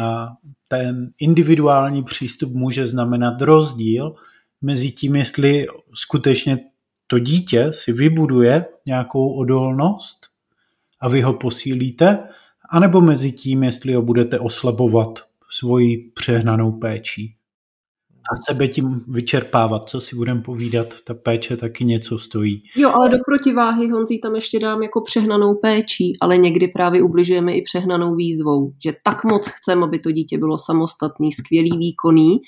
A 0.00 0.28
ten 0.68 1.10
individuální 1.18 2.02
přístup 2.02 2.52
může 2.52 2.86
znamenat 2.86 3.42
rozdíl, 3.42 4.14
mezi 4.62 4.90
tím, 4.90 5.16
jestli 5.16 5.66
skutečně 5.94 6.58
to 7.06 7.18
dítě 7.18 7.72
si 7.72 7.92
vybuduje 7.92 8.66
nějakou 8.86 9.32
odolnost 9.32 10.26
a 11.00 11.08
vy 11.08 11.20
ho 11.20 11.34
posílíte, 11.34 12.28
anebo 12.70 13.00
mezi 13.00 13.32
tím, 13.32 13.62
jestli 13.62 13.94
ho 13.94 14.02
budete 14.02 14.38
oslabovat 14.38 15.18
svojí 15.48 16.10
přehnanou 16.10 16.72
péčí 16.72 17.36
a 18.30 18.52
sebe 18.52 18.68
tím 18.68 19.04
vyčerpávat, 19.08 19.88
co 19.88 20.00
si 20.00 20.16
budeme 20.16 20.40
povídat, 20.40 20.94
ta 21.04 21.14
péče 21.14 21.56
taky 21.56 21.84
něco 21.84 22.18
stojí. 22.18 22.62
Jo, 22.76 22.90
ale 22.94 23.08
do 23.08 23.16
protiváhy 23.26 23.88
Honzí 23.88 24.20
tam 24.20 24.34
ještě 24.34 24.58
dám 24.58 24.82
jako 24.82 25.00
přehnanou 25.00 25.54
péčí, 25.54 26.12
ale 26.20 26.36
někdy 26.36 26.68
právě 26.68 27.02
ubližujeme 27.02 27.54
i 27.54 27.62
přehnanou 27.62 28.14
výzvou, 28.14 28.72
že 28.84 28.92
tak 29.02 29.24
moc 29.24 29.48
chceme, 29.48 29.84
aby 29.84 29.98
to 29.98 30.10
dítě 30.12 30.38
bylo 30.38 30.58
samostatný, 30.58 31.32
skvělý, 31.32 31.78
výkonný, 31.78 32.38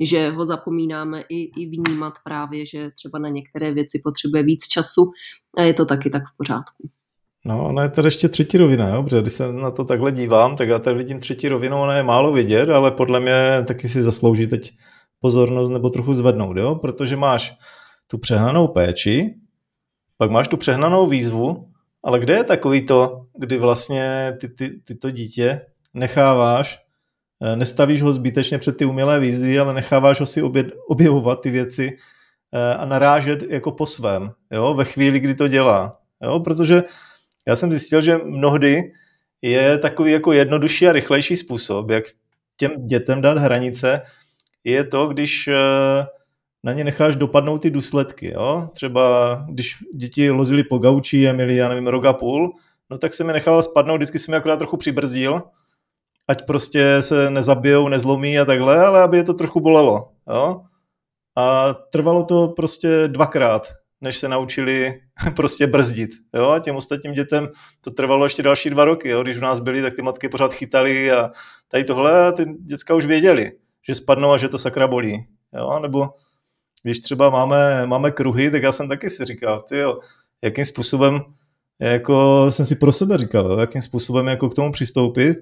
že 0.00 0.30
ho 0.30 0.46
zapomínáme 0.46 1.22
i, 1.28 1.62
i 1.62 1.66
vnímat 1.66 2.14
právě, 2.24 2.66
že 2.66 2.90
třeba 2.90 3.18
na 3.18 3.28
některé 3.28 3.72
věci 3.72 4.00
potřebuje 4.04 4.42
víc 4.42 4.66
času 4.66 5.10
a 5.58 5.62
je 5.62 5.74
to 5.74 5.84
taky 5.84 6.10
tak 6.10 6.22
v 6.22 6.36
pořádku. 6.36 6.88
No, 7.44 7.68
ona 7.68 7.82
je 7.82 7.90
tady 7.90 8.06
ještě 8.06 8.28
třetí 8.28 8.58
rovina, 8.58 8.88
jo? 8.88 9.02
protože 9.02 9.20
když 9.20 9.32
se 9.32 9.52
na 9.52 9.70
to 9.70 9.84
takhle 9.84 10.12
dívám, 10.12 10.56
tak 10.56 10.68
já 10.68 10.78
tady 10.78 10.96
vidím 10.96 11.18
třetí 11.18 11.48
rovinu, 11.48 11.80
ona 11.80 11.96
je 11.96 12.02
málo 12.02 12.32
vidět, 12.32 12.68
ale 12.68 12.90
podle 12.90 13.20
mě 13.20 13.64
taky 13.66 13.88
si 13.88 14.02
zaslouží 14.02 14.46
teď 14.46 14.72
pozornost 15.20 15.70
nebo 15.70 15.90
trochu 15.90 16.14
zvednout, 16.14 16.56
jo? 16.56 16.74
protože 16.74 17.16
máš 17.16 17.54
tu 18.06 18.18
přehnanou 18.18 18.68
péči, 18.68 19.34
pak 20.18 20.30
máš 20.30 20.48
tu 20.48 20.56
přehnanou 20.56 21.06
výzvu, 21.06 21.68
ale 22.04 22.20
kde 22.20 22.34
je 22.34 22.44
takový 22.44 22.86
to, 22.86 23.26
kdy 23.38 23.58
vlastně 23.58 24.36
ty, 24.40 24.48
ty, 24.48 24.80
ty 24.84 24.94
to 24.94 25.10
dítě 25.10 25.60
necháváš 25.94 26.78
nestavíš 27.56 28.02
ho 28.02 28.12
zbytečně 28.12 28.58
před 28.58 28.76
ty 28.76 28.84
umělé 28.84 29.20
výzvy, 29.20 29.58
ale 29.58 29.74
necháváš 29.74 30.20
ho 30.20 30.26
si 30.26 30.42
objevovat 30.88 31.40
ty 31.40 31.50
věci 31.50 31.98
eh, 32.52 32.74
a 32.74 32.86
narážet 32.86 33.42
jako 33.42 33.72
po 33.72 33.86
svém, 33.86 34.32
jo, 34.50 34.74
ve 34.74 34.84
chvíli, 34.84 35.20
kdy 35.20 35.34
to 35.34 35.48
dělá. 35.48 35.92
Jo, 36.22 36.40
protože 36.40 36.82
já 37.48 37.56
jsem 37.56 37.72
zjistil, 37.72 38.00
že 38.00 38.18
mnohdy 38.18 38.92
je 39.42 39.78
takový 39.78 40.12
jako 40.12 40.32
jednodušší 40.32 40.88
a 40.88 40.92
rychlejší 40.92 41.36
způsob, 41.36 41.90
jak 41.90 42.04
těm 42.56 42.86
dětem 42.86 43.22
dát 43.22 43.38
hranice, 43.38 44.00
je 44.64 44.84
to, 44.84 45.06
když 45.06 45.48
eh, 45.48 46.06
na 46.64 46.72
ně 46.72 46.84
necháš 46.84 47.16
dopadnout 47.16 47.58
ty 47.58 47.70
důsledky. 47.70 48.32
Jo? 48.32 48.68
Třeba 48.74 49.36
když 49.48 49.76
děti 49.94 50.30
lozili 50.30 50.64
po 50.64 50.78
gauči 50.78 51.28
a 51.28 51.32
měli, 51.32 51.56
já 51.56 51.68
nevím, 51.68 51.86
rok 51.86 52.04
a 52.04 52.12
půl, 52.12 52.54
no 52.90 52.98
tak 52.98 53.12
se 53.12 53.24
mi 53.24 53.32
nechal 53.32 53.62
spadnout, 53.62 53.98
vždycky 53.98 54.18
jsem 54.18 54.32
mi 54.32 54.36
akorát 54.36 54.56
trochu 54.56 54.76
přibrzdil 54.76 55.42
ať 56.28 56.46
prostě 56.46 57.02
se 57.02 57.30
nezabijou, 57.30 57.88
nezlomí 57.88 58.38
a 58.38 58.44
takhle, 58.44 58.86
ale 58.86 59.02
aby 59.02 59.16
je 59.16 59.24
to 59.24 59.34
trochu 59.34 59.60
bolelo. 59.60 60.08
Jo? 60.28 60.62
A 61.36 61.74
trvalo 61.74 62.24
to 62.24 62.48
prostě 62.48 63.08
dvakrát, 63.08 63.68
než 64.00 64.16
se 64.18 64.28
naučili 64.28 65.00
prostě 65.36 65.66
brzdit. 65.66 66.10
Jo? 66.34 66.50
A 66.50 66.58
těm 66.58 66.76
ostatním 66.76 67.12
dětem 67.12 67.48
to 67.80 67.90
trvalo 67.90 68.24
ještě 68.24 68.42
další 68.42 68.70
dva 68.70 68.84
roky. 68.84 69.08
Jo? 69.08 69.22
Když 69.22 69.36
u 69.36 69.40
nás 69.40 69.60
byli, 69.60 69.82
tak 69.82 69.94
ty 69.94 70.02
matky 70.02 70.28
pořád 70.28 70.54
chytali 70.54 71.12
a 71.12 71.30
tady 71.68 71.84
tohle 71.84 72.26
a 72.26 72.32
ty 72.32 72.44
děcka 72.44 72.94
už 72.94 73.06
věděli, 73.06 73.52
že 73.88 73.94
spadnou 73.94 74.32
a 74.32 74.36
že 74.36 74.48
to 74.48 74.58
sakra 74.58 74.88
bolí. 74.88 75.26
Jo? 75.54 75.78
Nebo 75.78 76.08
když 76.82 77.00
třeba 77.00 77.30
máme, 77.30 77.86
máme 77.86 78.10
kruhy, 78.10 78.50
tak 78.50 78.62
já 78.62 78.72
jsem 78.72 78.88
taky 78.88 79.10
si 79.10 79.24
říkal, 79.24 79.60
ty 79.60 79.78
jo, 79.78 80.00
jakým 80.42 80.64
způsobem, 80.64 81.20
jako 81.80 82.46
jsem 82.50 82.66
si 82.66 82.76
pro 82.76 82.92
sebe 82.92 83.18
říkal, 83.18 83.50
jo, 83.50 83.58
jakým 83.58 83.82
způsobem 83.82 84.26
jako 84.26 84.48
k 84.48 84.54
tomu 84.54 84.72
přistoupit, 84.72 85.38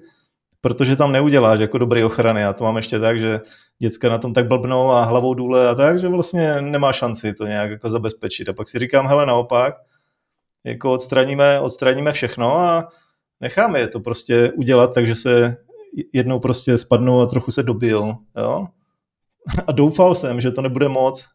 protože 0.61 0.95
tam 0.95 1.11
neuděláš 1.11 1.59
jako 1.59 1.77
dobrý 1.77 2.03
ochrany. 2.03 2.45
A 2.45 2.53
to 2.53 2.63
mám 2.63 2.77
ještě 2.77 2.99
tak, 2.99 3.19
že 3.19 3.39
děcka 3.79 4.09
na 4.09 4.17
tom 4.17 4.33
tak 4.33 4.47
blbnou 4.47 4.91
a 4.91 5.05
hlavou 5.05 5.33
důle 5.33 5.69
a 5.69 5.75
tak, 5.75 5.99
že 5.99 6.07
vlastně 6.07 6.61
nemá 6.61 6.93
šanci 6.93 7.33
to 7.33 7.45
nějak 7.45 7.71
jako 7.71 7.89
zabezpečit. 7.89 8.49
A 8.49 8.53
pak 8.53 8.67
si 8.67 8.79
říkám, 8.79 9.07
hele, 9.07 9.25
naopak, 9.25 9.75
jako 10.63 10.91
odstraníme, 10.91 11.59
odstraníme 11.59 12.11
všechno 12.11 12.57
a 12.57 12.87
necháme 13.39 13.79
je 13.79 13.87
to 13.87 13.99
prostě 13.99 14.51
udělat, 14.51 14.93
takže 14.93 15.15
se 15.15 15.57
jednou 16.13 16.39
prostě 16.39 16.77
spadnou 16.77 17.21
a 17.21 17.25
trochu 17.25 17.51
se 17.51 17.63
dobijou, 17.63 18.15
jo. 18.37 18.67
A 19.67 19.71
doufal 19.71 20.15
jsem, 20.15 20.41
že 20.41 20.51
to 20.51 20.61
nebude 20.61 20.87
moc. 20.87 21.27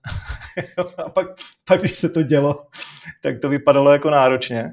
a 1.04 1.08
pak, 1.08 1.26
pak, 1.64 1.80
když 1.80 1.98
se 1.98 2.08
to 2.08 2.22
dělo, 2.22 2.66
tak 3.22 3.40
to 3.40 3.48
vypadalo 3.48 3.92
jako 3.92 4.10
náročně. 4.10 4.72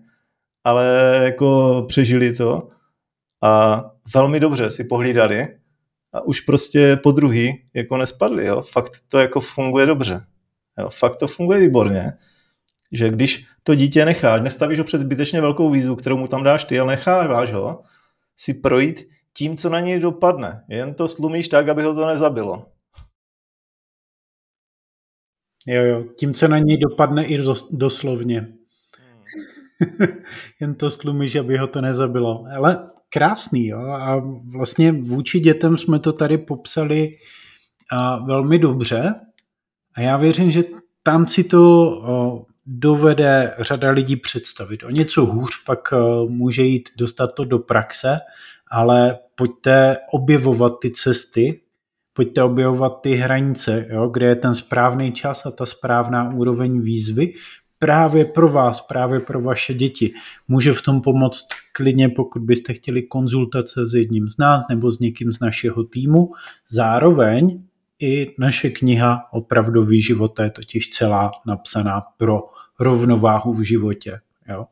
Ale 0.64 1.20
jako 1.24 1.86
přežili 1.88 2.36
to 2.36 2.70
a 3.44 3.84
velmi 4.14 4.40
dobře 4.40 4.70
si 4.70 4.84
pohlídali 4.84 5.48
a 6.14 6.22
už 6.22 6.42
prostě 6.42 6.96
po 6.96 7.12
druhý 7.12 7.66
jako 7.74 7.98
nespadli. 7.98 8.46
Jo? 8.46 8.62
Fakt 8.62 8.92
to 9.08 9.20
jako 9.20 9.40
funguje 9.40 9.86
dobře. 9.86 10.26
Jo? 10.80 10.90
Fakt 10.90 11.16
to 11.16 11.28
funguje 11.28 11.60
výborně. 11.60 12.14
Že 12.92 13.10
když 13.10 13.46
to 13.64 13.76
dítě 13.76 14.06
necháš, 14.06 14.42
nestavíš 14.42 14.80
ho 14.80 14.86
před 14.86 14.98
zbytečně 14.98 15.42
velkou 15.42 15.70
výzvu, 15.70 15.96
kterou 15.96 16.18
mu 16.18 16.28
tam 16.28 16.44
dáš 16.44 16.64
ty, 16.64 16.80
ale 16.80 16.94
necháváš 16.94 17.52
ho 17.52 17.84
si 18.36 18.54
projít 18.54 19.08
tím, 19.34 19.58
co 19.58 19.70
na 19.70 19.80
něj 19.80 20.00
dopadne. 20.00 20.66
Jen 20.70 20.94
to 20.94 21.08
slumíš 21.08 21.48
tak, 21.48 21.70
aby 21.70 21.84
ho 21.84 21.96
to 21.96 22.08
nezabilo. 22.08 22.66
Jo, 25.68 25.84
jo, 25.84 26.04
tím, 26.04 26.34
co 26.34 26.48
na 26.48 26.60
něj 26.60 26.78
dopadne 26.78 27.26
i 27.26 27.40
doslovně. 27.72 28.40
Hmm. 28.40 30.08
Jen 30.62 30.76
to 30.76 30.90
slumíš, 30.90 31.36
aby 31.36 31.58
ho 31.58 31.68
to 31.68 31.82
nezabilo. 31.82 32.46
Ale 32.58 32.90
krásný. 33.14 33.68
Jo? 33.68 33.80
A 33.80 34.22
vlastně 34.52 34.92
vůči 34.92 35.40
dětem 35.40 35.78
jsme 35.78 36.00
to 36.00 36.14
tady 36.14 36.38
popsali 36.38 37.12
a 37.92 38.26
velmi 38.26 38.60
dobře. 38.60 39.14
A 39.96 40.02
já 40.02 40.18
věřím, 40.18 40.52
že 40.52 40.64
tam 41.04 41.28
si 41.28 41.44
to 41.44 42.02
dovede 42.66 43.56
řada 43.60 43.92
lidí 43.92 44.16
představit. 44.16 44.84
O 44.84 44.90
něco 44.90 45.26
hůř 45.26 45.64
pak 45.66 45.94
může 46.28 46.64
jít 46.64 46.90
dostat 46.98 47.28
to 47.28 47.46
do 47.46 47.60
praxe, 47.60 48.20
ale 48.72 49.20
pojďte 49.36 49.98
objevovat 50.12 50.74
ty 50.82 50.92
cesty, 50.92 51.62
pojďte 52.14 52.44
objevovat 52.44 53.02
ty 53.02 53.16
hranice, 53.16 53.88
jo, 53.90 54.08
kde 54.08 54.26
je 54.26 54.36
ten 54.36 54.56
správný 54.56 55.12
čas 55.12 55.46
a 55.46 55.52
ta 55.52 55.66
správná 55.66 56.34
úroveň 56.34 56.82
výzvy, 56.82 57.34
právě 57.84 58.26
pro 58.26 58.48
vás, 58.48 58.82
právě 58.82 59.20
pro 59.20 59.42
vaše 59.42 59.74
děti. 59.74 60.14
Může 60.48 60.74
v 60.74 60.82
tom 60.82 61.02
pomoct 61.02 61.48
klidně, 61.72 62.10
pokud 62.10 62.42
byste 62.42 62.74
chtěli 62.74 63.04
konzultace 63.04 63.88
s 63.88 63.94
jedním 63.94 64.30
z 64.30 64.38
nás 64.38 64.64
nebo 64.70 64.92
s 64.92 65.00
někým 65.00 65.32
z 65.32 65.40
našeho 65.40 65.84
týmu. 65.84 66.32
Zároveň 66.70 67.64
i 68.00 68.36
naše 68.40 68.70
kniha 68.70 69.28
Opravdový 69.32 70.02
život 70.02 70.40
je 70.40 70.50
totiž 70.50 70.90
celá 70.90 71.32
napsaná 71.48 72.02
pro 72.18 72.40
rovnováhu 72.80 73.54
v 73.54 73.62
životě. 73.62 74.20
Jo? 74.50 74.66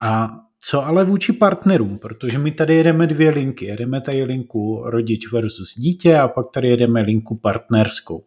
A 0.00 0.30
co 0.60 0.86
ale 0.86 1.04
vůči 1.04 1.32
partnerům, 1.32 1.98
protože 1.98 2.38
my 2.38 2.50
tady 2.50 2.74
jedeme 2.74 3.06
dvě 3.06 3.30
linky. 3.30 3.66
Jedeme 3.66 4.00
tady 4.00 4.24
linku 4.24 4.82
rodič 4.84 5.32
versus 5.32 5.74
dítě 5.78 6.18
a 6.18 6.28
pak 6.28 6.46
tady 6.50 6.68
jedeme 6.68 7.00
linku 7.00 7.36
partnerskou. 7.36 8.24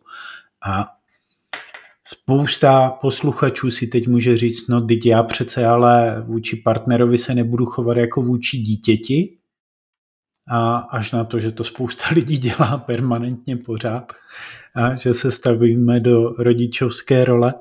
A 0.65 0.88
Spousta 2.07 2.89
posluchačů 2.89 3.71
si 3.71 3.87
teď 3.87 4.07
může 4.07 4.37
říct, 4.37 4.67
no 4.67 4.81
teď 4.81 5.05
já 5.05 5.23
přece 5.23 5.65
ale 5.65 6.21
vůči 6.21 6.55
partnerovi 6.55 7.17
se 7.17 7.35
nebudu 7.35 7.65
chovat 7.65 7.97
jako 7.97 8.21
vůči 8.21 8.57
dítěti, 8.57 9.37
a 10.47 10.77
až 10.77 11.11
na 11.11 11.23
to, 11.23 11.39
že 11.39 11.51
to 11.51 11.63
spousta 11.63 12.05
lidí 12.11 12.37
dělá 12.37 12.77
permanentně 12.77 13.57
pořád, 13.57 14.13
a 14.75 14.95
že 14.95 15.13
se 15.13 15.31
stavíme 15.31 15.99
do 15.99 16.29
rodičovské 16.29 17.25
role. 17.25 17.53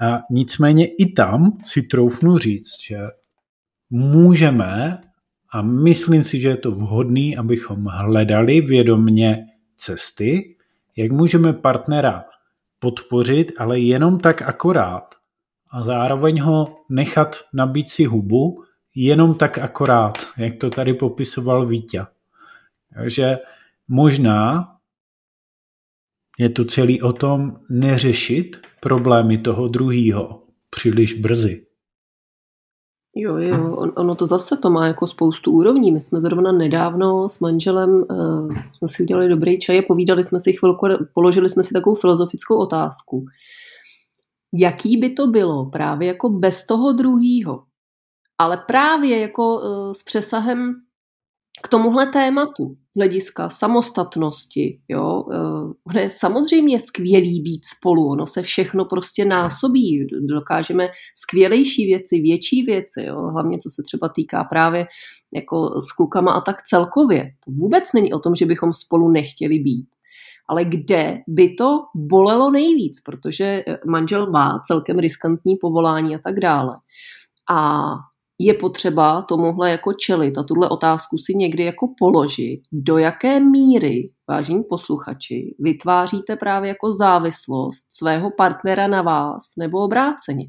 A 0.00 0.20
nicméně 0.30 0.86
i 0.86 1.12
tam 1.12 1.58
si 1.64 1.82
troufnu 1.82 2.38
říct, 2.38 2.80
že 2.88 2.98
můžeme 3.90 5.00
a 5.52 5.62
myslím 5.62 6.22
si, 6.22 6.40
že 6.40 6.48
je 6.48 6.56
to 6.56 6.70
vhodné, 6.70 7.36
abychom 7.38 7.84
hledali 7.84 8.60
vědomně 8.60 9.46
cesty, 9.76 10.56
jak 10.96 11.12
můžeme 11.12 11.52
partnera 11.52 12.24
podpořit, 12.82 13.52
ale 13.58 13.78
jenom 13.78 14.18
tak 14.18 14.42
akorát 14.42 15.14
a 15.70 15.82
zároveň 15.82 16.40
ho 16.40 16.76
nechat 16.90 17.36
nabít 17.54 17.90
si 17.90 18.04
hubu, 18.04 18.64
jenom 18.94 19.34
tak 19.34 19.58
akorát, 19.58 20.14
jak 20.36 20.56
to 20.56 20.70
tady 20.70 20.94
popisoval 20.94 21.66
Vítě. 21.66 22.06
Takže 22.94 23.38
možná 23.88 24.68
je 26.38 26.48
to 26.48 26.64
celý 26.64 27.02
o 27.02 27.12
tom 27.12 27.60
neřešit 27.70 28.66
problémy 28.80 29.38
toho 29.38 29.68
druhého 29.68 30.42
příliš 30.70 31.14
brzy. 31.14 31.66
Jo, 33.14 33.36
jo, 33.36 33.76
on, 33.76 33.92
ono 33.96 34.14
to 34.14 34.26
zase 34.26 34.56
to 34.56 34.70
má 34.70 34.86
jako 34.86 35.06
spoustu 35.06 35.52
úrovní. 35.52 35.92
My 35.92 36.00
jsme 36.00 36.20
zrovna 36.20 36.52
nedávno 36.52 37.28
s 37.28 37.40
manželem 37.40 37.90
uh, 37.90 38.54
jsme 38.72 38.88
si 38.88 39.02
udělali 39.02 39.28
dobrý 39.28 39.58
čaj 39.58 39.78
a 39.78 39.82
povídali 39.88 40.24
jsme 40.24 40.40
si 40.40 40.52
chvilku, 40.52 40.86
položili 41.14 41.50
jsme 41.50 41.62
si 41.62 41.72
takovou 41.74 41.96
filozofickou 41.96 42.56
otázku. 42.56 43.24
Jaký 44.54 44.96
by 44.96 45.10
to 45.10 45.26
bylo 45.26 45.66
právě 45.66 46.08
jako 46.08 46.28
bez 46.28 46.66
toho 46.66 46.92
druhýho? 46.92 47.62
Ale 48.38 48.56
právě 48.56 49.18
jako 49.18 49.54
uh, 49.54 49.92
s 49.92 50.02
přesahem 50.02 50.74
k 51.62 51.68
tomuhle 51.68 52.06
tématu 52.06 52.76
hlediska 52.96 53.50
samostatnosti. 53.50 54.80
Jo? 54.88 55.24
Eh, 55.32 55.36
ono 55.86 56.00
je 56.00 56.10
samozřejmě 56.10 56.80
skvělý 56.80 57.40
být 57.40 57.60
spolu, 57.76 58.08
ono 58.08 58.26
se 58.26 58.42
všechno 58.42 58.84
prostě 58.84 59.24
násobí, 59.24 60.06
dokážeme 60.20 60.88
skvělejší 61.16 61.86
věci, 61.86 62.20
větší 62.20 62.62
věci, 62.62 63.04
jo? 63.06 63.16
hlavně 63.16 63.58
co 63.58 63.70
se 63.70 63.82
třeba 63.82 64.08
týká 64.08 64.44
právě 64.44 64.86
jako 65.34 65.80
s 65.80 65.92
klukama 65.92 66.32
a 66.32 66.40
tak 66.40 66.62
celkově. 66.62 67.24
To 67.44 67.50
vůbec 67.50 67.84
není 67.94 68.12
o 68.12 68.18
tom, 68.18 68.34
že 68.34 68.46
bychom 68.46 68.72
spolu 68.72 69.10
nechtěli 69.10 69.58
být. 69.58 69.86
Ale 70.48 70.64
kde 70.64 71.18
by 71.28 71.54
to 71.54 71.78
bolelo 71.94 72.50
nejvíc, 72.50 73.00
protože 73.00 73.64
manžel 73.86 74.30
má 74.30 74.60
celkem 74.66 74.98
riskantní 74.98 75.56
povolání 75.56 76.14
a 76.14 76.18
tak 76.18 76.40
dále. 76.40 76.76
A 77.50 77.90
je 78.38 78.54
potřeba 78.54 79.22
tomuhle 79.22 79.70
jako 79.70 79.92
čelit 79.92 80.38
a 80.38 80.42
tuhle 80.42 80.68
otázku 80.68 81.18
si 81.18 81.34
někdy 81.34 81.64
jako 81.64 81.94
položit, 81.98 82.62
do 82.72 82.98
jaké 82.98 83.40
míry, 83.40 84.10
vážení 84.28 84.62
posluchači, 84.68 85.54
vytváříte 85.58 86.36
právě 86.36 86.68
jako 86.68 86.92
závislost 86.92 87.86
svého 87.90 88.30
partnera 88.30 88.86
na 88.86 89.02
vás 89.02 89.52
nebo 89.58 89.78
obráceně. 89.78 90.44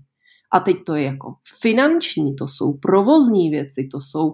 A 0.53 0.59
teď 0.59 0.77
to 0.85 0.95
je 0.95 1.03
jako 1.03 1.35
finanční, 1.61 2.35
to 2.35 2.47
jsou 2.47 2.73
provozní 2.73 3.49
věci, 3.49 3.87
to 3.91 4.01
jsou 4.01 4.33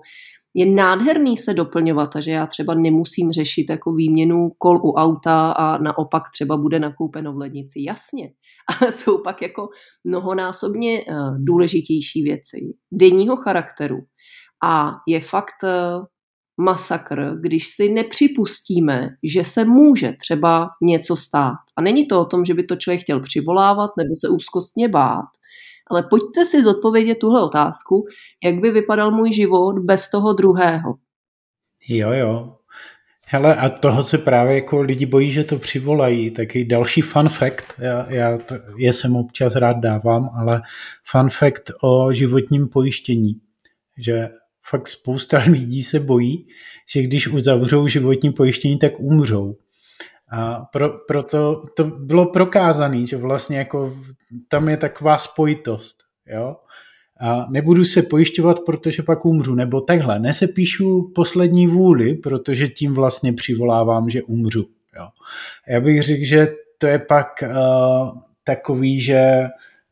je 0.54 0.66
nádherný 0.66 1.38
se 1.38 1.54
doplňovat 1.54 2.16
a 2.16 2.22
že 2.22 2.32
já 2.32 2.48
třeba 2.48 2.74
nemusím 2.74 3.32
řešit 3.32 3.66
jako 3.70 3.94
výměnu 3.94 4.50
kol 4.58 4.78
u 4.78 4.92
auta 4.92 5.52
a 5.52 5.78
naopak 5.78 6.24
třeba 6.34 6.58
bude 6.58 6.80
nakoupeno 6.80 7.34
v 7.34 7.38
lednici. 7.38 7.84
Jasně, 7.88 8.32
ale 8.82 8.92
jsou 8.92 9.18
pak 9.18 9.42
jako 9.42 9.70
mnohonásobně 10.08 11.00
eh, 11.00 11.14
důležitější 11.38 12.24
věci 12.24 12.58
denního 12.92 13.36
charakteru. 13.36 13.98
A 14.64 14.92
je 15.08 15.22
fakt 15.22 15.64
eh, 15.64 15.70
masakr, 16.62 17.36
když 17.42 17.68
si 17.68 17.90
nepřipustíme, 17.90 19.10
že 19.24 19.44
se 19.44 19.66
může 19.66 20.14
třeba 20.22 20.68
něco 20.84 21.16
stát. 21.16 21.58
A 21.78 21.82
není 21.82 22.08
to 22.08 22.22
o 22.22 22.26
tom, 22.26 22.46
že 22.46 22.54
by 22.54 22.64
to 22.64 22.76
člověk 22.76 23.02
chtěl 23.02 23.20
přivolávat 23.20 23.92
nebo 23.98 24.10
se 24.26 24.30
úzkostně 24.30 24.88
bát, 24.88 25.30
ale 25.90 26.04
pojďte 26.04 26.46
si 26.46 26.64
zodpovědět 26.64 27.16
tuhle 27.16 27.44
otázku, 27.44 28.06
jak 28.44 28.56
by 28.56 28.72
vypadal 28.72 29.12
můj 29.12 29.34
život 29.34 29.80
bez 29.80 30.10
toho 30.10 30.34
druhého. 30.34 30.96
Jo, 31.90 32.12
jo. 32.12 32.56
Hele, 33.32 33.56
a 33.56 33.70
toho 33.70 34.04
se 34.04 34.18
právě 34.18 34.56
jako 34.56 34.82
lidi 34.82 35.06
bojí, 35.06 35.32
že 35.32 35.44
to 35.44 35.60
přivolají. 35.60 36.32
Taky 36.32 36.66
další 36.66 37.02
fun 37.02 37.30
fact, 37.30 37.66
já, 37.80 38.14
já 38.14 38.38
to, 38.38 38.56
je 38.78 38.94
sem 38.94 39.16
občas 39.16 39.56
rád 39.56 39.78
dávám, 39.78 40.30
ale 40.40 40.62
fun 41.04 41.30
fact 41.30 41.72
o 41.82 42.14
životním 42.14 42.68
pojištění, 42.68 43.36
že 43.98 44.30
fakt 44.70 44.88
spousta 44.88 45.38
lidí 45.48 45.84
se 45.84 46.00
bojí, 46.00 46.48
že 46.94 47.02
když 47.02 47.28
uzavřou 47.28 47.88
životní 47.88 48.32
pojištění, 48.32 48.80
tak 48.80 49.00
umřou. 49.00 49.56
A 50.32 50.60
pro, 50.60 50.90
proto 50.90 51.64
to 51.76 51.84
bylo 51.84 52.26
prokázané, 52.26 53.06
že 53.06 53.18
vlastně 53.18 53.58
jako 53.58 53.98
tam 54.48 54.70
je 54.70 54.78
taková 54.78 55.18
spojitost. 55.18 55.98
Jo? 56.28 56.56
A 57.22 57.46
nebudu 57.50 57.86
se 57.86 58.02
pojišťovat, 58.02 58.60
protože 58.66 59.04
pak 59.04 59.26
umřu. 59.26 59.56
Nebo 59.56 59.82
takhle, 59.82 60.20
nesepíšu 60.20 61.12
poslední 61.16 61.68
vůli, 61.68 62.14
protože 62.14 62.68
tím 62.68 62.94
vlastně 62.94 63.34
přivolávám, 63.34 64.10
že 64.10 64.24
umřu. 64.24 64.66
Jo? 64.98 65.08
Já 65.68 65.82
bych 65.82 66.04
řekl, 66.04 66.26
že 66.26 66.48
to 66.78 66.88
je 66.88 67.00
pak 67.00 67.28
uh, 67.44 68.18
takový, 68.44 69.02
že 69.02 69.44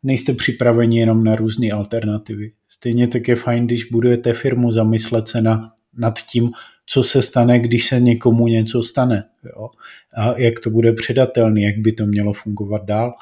nejste 0.03 0.33
připraveni 0.33 0.99
jenom 0.99 1.23
na 1.23 1.35
různé 1.35 1.71
alternativy. 1.71 2.51
Stejně 2.69 3.07
tak 3.07 3.27
je 3.27 3.35
fajn, 3.35 3.65
když 3.65 3.85
budujete 3.85 4.33
firmu, 4.33 4.71
zamyslet 4.71 5.27
se 5.27 5.41
na, 5.41 5.71
nad 5.97 6.19
tím, 6.19 6.51
co 6.89 7.03
se 7.03 7.21
stane, 7.21 7.59
když 7.59 7.87
se 7.87 7.99
někomu 7.99 8.47
něco 8.47 8.83
stane. 8.83 9.23
Jo? 9.43 9.69
A 10.15 10.37
jak 10.37 10.59
to 10.59 10.69
bude 10.69 10.93
předatelný, 10.93 11.63
jak 11.63 11.77
by 11.77 11.91
to 11.91 12.05
mělo 12.05 12.33
fungovat 12.33 12.85
dál. 12.85 13.13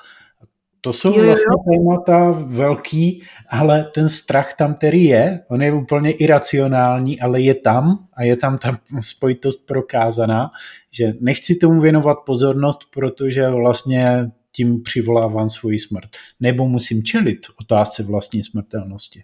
To 0.82 0.94
jsou 0.94 1.20
jo, 1.20 1.26
vlastně 1.26 1.46
jo. 1.52 1.74
témata 1.74 2.32
velký, 2.32 3.24
ale 3.50 3.84
ten 3.94 4.10
strach 4.10 4.54
tam 4.54 4.76
který 4.76 5.04
je, 5.04 5.40
on 5.48 5.62
je 5.62 5.74
úplně 5.74 6.12
iracionální, 6.12 7.20
ale 7.20 7.42
je 7.42 7.56
tam 7.56 8.08
a 8.14 8.24
je 8.24 8.36
tam 8.36 8.58
ta 8.58 8.80
spojitost 9.02 9.68
prokázaná, 9.68 10.50
že 10.92 11.14
nechci 11.20 11.56
tomu 11.56 11.82
věnovat 11.82 12.18
pozornost, 12.26 12.80
protože 12.94 13.50
vlastně 13.50 14.32
tím 14.52 14.84
přivolávám 14.84 15.50
svoji 15.50 15.80
smrt. 15.80 16.10
Nebo 16.40 16.68
musím 16.68 17.04
čelit 17.04 17.40
otázce 17.62 18.04
vlastní 18.04 18.44
smrtelnosti. 18.44 19.24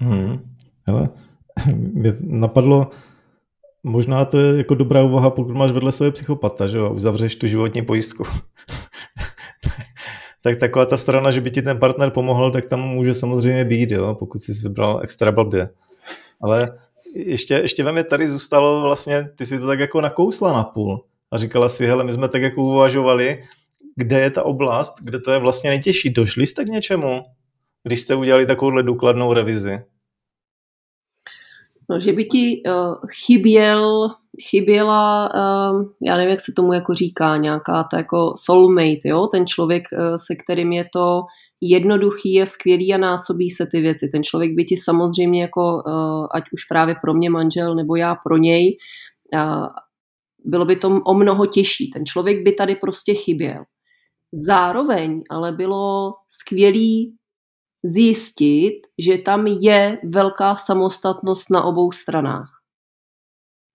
Hmm. 0.00 0.54
Hele, 0.86 1.08
mě 1.74 2.14
napadlo, 2.20 2.90
možná 3.82 4.24
to 4.24 4.38
je 4.38 4.56
jako 4.56 4.74
dobrá 4.74 5.02
úvaha, 5.02 5.30
pokud 5.30 5.54
máš 5.54 5.72
vedle 5.72 5.92
sebe 5.92 6.10
psychopata, 6.10 6.66
že 6.66 6.78
jo, 6.78 6.94
uzavřeš 6.94 7.36
tu 7.36 7.46
životní 7.46 7.82
pojistku. 7.82 8.24
tak 10.42 10.56
taková 10.56 10.86
ta 10.86 10.96
strana, 10.96 11.30
že 11.30 11.40
by 11.40 11.50
ti 11.50 11.62
ten 11.62 11.78
partner 11.78 12.10
pomohl, 12.10 12.50
tak 12.50 12.66
tam 12.66 12.80
může 12.80 13.14
samozřejmě 13.14 13.64
být, 13.64 13.90
jo, 13.90 14.16
pokud 14.18 14.42
jsi 14.42 14.52
vybral 14.52 15.00
extra 15.02 15.32
blbě. 15.32 15.68
Ale 16.42 16.78
ještě, 17.14 17.54
ještě 17.54 17.84
ve 17.84 17.92
mě 17.92 18.04
tady 18.04 18.28
zůstalo 18.28 18.82
vlastně, 18.82 19.28
ty 19.36 19.46
si 19.46 19.58
to 19.58 19.66
tak 19.66 19.80
jako 19.80 20.00
nakousla 20.00 20.52
na 20.52 20.64
půl 20.64 21.04
a 21.30 21.38
říkala 21.38 21.68
si, 21.68 21.86
hele, 21.86 22.04
my 22.04 22.12
jsme 22.12 22.28
tak 22.28 22.42
jako 22.42 22.62
uvažovali, 22.62 23.42
kde 23.96 24.20
je 24.20 24.30
ta 24.30 24.42
oblast, 24.42 24.94
kde 25.02 25.20
to 25.20 25.32
je 25.32 25.38
vlastně 25.38 25.70
nejtěžší. 25.70 26.10
Došli 26.10 26.46
jste 26.46 26.64
k 26.64 26.68
něčemu, 26.68 27.22
když 27.82 28.00
jste 28.00 28.14
udělali 28.14 28.46
takovouhle 28.46 28.82
důkladnou 28.82 29.32
revizi? 29.32 29.78
No, 31.90 32.00
že 32.00 32.12
by 32.12 32.24
ti 32.24 32.62
uh, 32.66 32.94
chyběl, 33.26 34.08
chyběla, 34.50 35.28
uh, 35.34 35.84
já 36.06 36.16
nevím, 36.16 36.30
jak 36.30 36.40
se 36.40 36.52
tomu 36.56 36.72
jako 36.72 36.94
říká, 36.94 37.36
nějaká 37.36 37.84
ta 37.90 37.96
jako 37.96 38.34
soulmate, 38.36 39.08
jo? 39.08 39.26
ten 39.26 39.46
člověk, 39.46 39.84
uh, 39.92 40.16
se 40.16 40.34
kterým 40.36 40.72
je 40.72 40.84
to 40.92 41.22
jednoduchý, 41.60 42.32
je 42.32 42.46
skvělý 42.46 42.94
a 42.94 42.98
násobí 42.98 43.50
se 43.50 43.66
ty 43.66 43.80
věci. 43.80 44.08
Ten 44.12 44.22
člověk 44.22 44.54
by 44.54 44.64
ti 44.64 44.76
samozřejmě 44.76 45.42
jako, 45.42 45.82
uh, 45.86 46.26
ať 46.34 46.44
už 46.52 46.64
právě 46.64 46.94
pro 47.02 47.14
mě 47.14 47.30
manžel, 47.30 47.74
nebo 47.74 47.96
já 47.96 48.14
pro 48.14 48.36
něj, 48.36 48.76
uh, 49.34 49.66
bylo 50.44 50.64
by 50.64 50.76
to 50.76 51.00
o 51.06 51.14
mnoho 51.14 51.46
těžší. 51.46 51.90
Ten 51.90 52.06
člověk 52.06 52.44
by 52.44 52.52
tady 52.52 52.74
prostě 52.74 53.14
chyběl. 53.14 53.64
Zároveň 54.32 55.22
ale 55.30 55.52
bylo 55.52 56.12
skvělý 56.28 57.17
zjistit, 57.88 58.80
že 58.98 59.18
tam 59.18 59.46
je 59.46 59.98
velká 60.04 60.56
samostatnost 60.56 61.50
na 61.50 61.62
obou 61.64 61.92
stranách. 61.92 62.50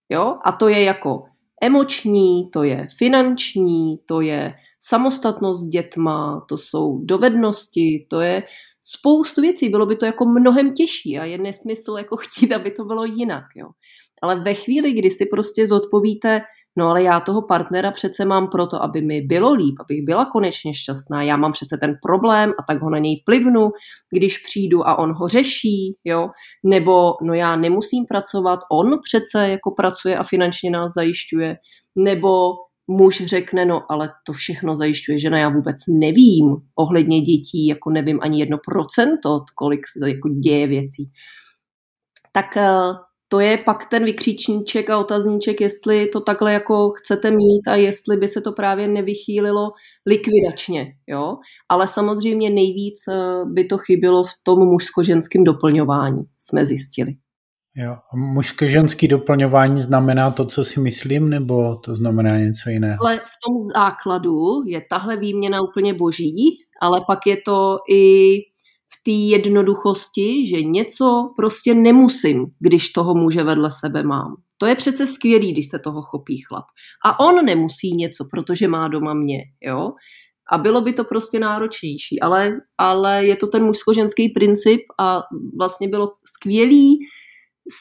Jo? 0.10 0.38
A 0.46 0.52
to 0.52 0.68
je 0.68 0.84
jako 0.84 1.24
emoční, 1.62 2.50
to 2.54 2.64
je 2.64 2.88
finanční, 2.98 4.00
to 4.06 4.22
je 4.22 4.54
samostatnost 4.80 5.62
s 5.62 5.68
dětma, 5.68 6.46
to 6.50 6.58
jsou 6.58 7.00
dovednosti, 7.00 8.06
to 8.10 8.22
je 8.22 8.44
spoustu 8.84 9.42
věcí. 9.42 9.70
Bylo 9.70 9.86
by 9.86 9.96
to 9.96 10.06
jako 10.06 10.26
mnohem 10.26 10.74
těžší 10.74 11.20
a 11.20 11.26
je 11.26 11.38
nesmysl 11.38 11.96
jako 11.98 12.18
chtít, 12.22 12.54
aby 12.54 12.72
to 12.72 12.86
bylo 12.86 13.06
jinak. 13.06 13.46
Jo? 13.56 13.68
Ale 14.22 14.36
ve 14.36 14.54
chvíli, 14.54 14.94
kdy 14.94 15.12
si 15.12 15.26
prostě 15.26 15.68
zodpovíte, 15.68 16.42
No 16.78 16.90
ale 16.90 17.04
já 17.04 17.20
toho 17.20 17.42
partnera 17.42 17.92
přece 17.92 18.26
mám 18.26 18.48
proto, 18.48 18.84
aby 18.84 19.02
mi 19.02 19.22
bylo 19.22 19.54
líp, 19.54 19.76
abych 19.80 20.06
byla 20.06 20.26
konečně 20.26 20.74
šťastná. 20.74 21.24
Já 21.24 21.38
mám 21.38 21.52
přece 21.52 21.78
ten 21.78 21.96
problém 22.02 22.54
a 22.60 22.64
tak 22.64 22.82
ho 22.82 22.90
na 22.90 22.98
něj 22.98 23.24
plivnu, 23.26 23.70
když 24.16 24.38
přijdu 24.38 24.88
a 24.88 25.00
on 25.00 25.14
ho 25.14 25.28
řeší, 25.28 25.96
jo. 26.04 26.30
Nebo 26.66 27.14
no 27.24 27.34
já 27.34 27.56
nemusím 27.56 28.06
pracovat, 28.06 28.60
on 28.72 29.00
přece 29.04 29.50
jako 29.50 29.72
pracuje 29.72 30.18
a 30.18 30.24
finančně 30.24 30.72
nás 30.72 30.94
zajišťuje. 30.94 31.58
Nebo 31.96 32.54
muž 32.88 33.26
řekne, 33.26 33.66
no 33.66 33.92
ale 33.92 34.10
to 34.26 34.34
všechno 34.34 34.76
zajišťuje 34.76 35.20
žena, 35.20 35.40
já 35.40 35.50
vůbec 35.50 35.76
nevím 35.88 36.56
ohledně 36.76 37.22
dětí, 37.22 37.68
jako 37.68 37.90
nevím 37.90 38.20
ani 38.22 38.40
jedno 38.40 38.58
procento, 38.66 39.40
kolik 39.56 39.88
se 39.88 40.10
jako 40.10 40.30
děje 40.30 40.68
věcí. 40.68 41.12
Tak 42.32 42.58
eh, 42.58 42.70
to 43.34 43.40
je 43.40 43.58
pak 43.58 43.90
ten 43.90 44.06
vykřičníček 44.06 44.90
a 44.90 44.98
otazníček, 44.98 45.62
jestli 45.62 46.08
to 46.08 46.22
takhle 46.22 46.54
jako 46.54 46.90
chcete 46.90 47.32
mít 47.32 47.68
a 47.68 47.76
jestli 47.76 48.18
by 48.18 48.28
se 48.28 48.42
to 48.42 48.52
právě 48.52 48.88
nevychýlilo 48.88 49.72
likvidačně, 50.06 50.94
jo. 51.08 51.38
Ale 51.70 51.88
samozřejmě 51.88 52.50
nejvíc 52.50 53.00
eh, 53.10 53.46
by 53.46 53.64
to 53.64 53.78
chybilo 53.78 54.24
v 54.24 54.30
tom 54.44 54.60
mužsko-ženském 54.60 55.44
doplňování, 55.44 56.24
jsme 56.40 56.66
zjistili. 56.66 57.16
Jo. 57.76 57.96
Mužsko-ženský 58.16 59.08
doplňování 59.08 59.82
znamená 59.82 60.32
to, 60.32 60.46
co 60.46 60.64
si 60.64 60.80
myslím, 60.80 61.30
nebo 61.30 61.76
to 61.76 61.96
znamená 61.96 62.38
něco 62.38 62.70
jiného? 62.70 62.98
Ale 63.02 63.18
v 63.18 63.36
tom 63.46 63.54
základu 63.76 64.38
je 64.68 64.82
tahle 64.90 65.18
výměna 65.18 65.62
úplně 65.62 65.94
boží, 65.94 66.58
ale 66.82 67.02
pak 67.08 67.20
je 67.28 67.38
to 67.46 67.78
i 67.92 68.36
té 69.04 69.12
jednoduchosti, 69.12 70.48
že 70.48 70.62
něco 70.62 71.34
prostě 71.38 71.74
nemusím, 71.74 72.46
když 72.60 72.90
toho 72.90 73.16
muže 73.16 73.44
vedle 73.44 73.72
sebe 73.72 74.04
mám. 74.04 74.36
To 74.58 74.66
je 74.66 74.76
přece 74.76 75.08
skvělý, 75.08 75.52
když 75.52 75.70
se 75.70 75.80
toho 75.80 76.02
chopí 76.02 76.42
chlap. 76.48 76.66
A 77.06 77.20
on 77.20 77.46
nemusí 77.46 77.96
něco, 77.96 78.26
protože 78.32 78.68
má 78.68 78.88
doma 78.88 79.14
mě, 79.14 79.44
jo. 79.62 79.92
A 80.52 80.58
bylo 80.58 80.82
by 80.82 80.94
to 80.94 81.04
prostě 81.04 81.40
náročnější, 81.40 82.22
ale, 82.22 82.54
ale 82.78 83.26
je 83.26 83.36
to 83.36 83.48
ten 83.48 83.64
mužsko-ženský 83.64 84.30
princip 84.30 84.82
a 85.00 85.22
vlastně 85.60 85.88
bylo 85.88 86.12
skvělý 86.36 87.00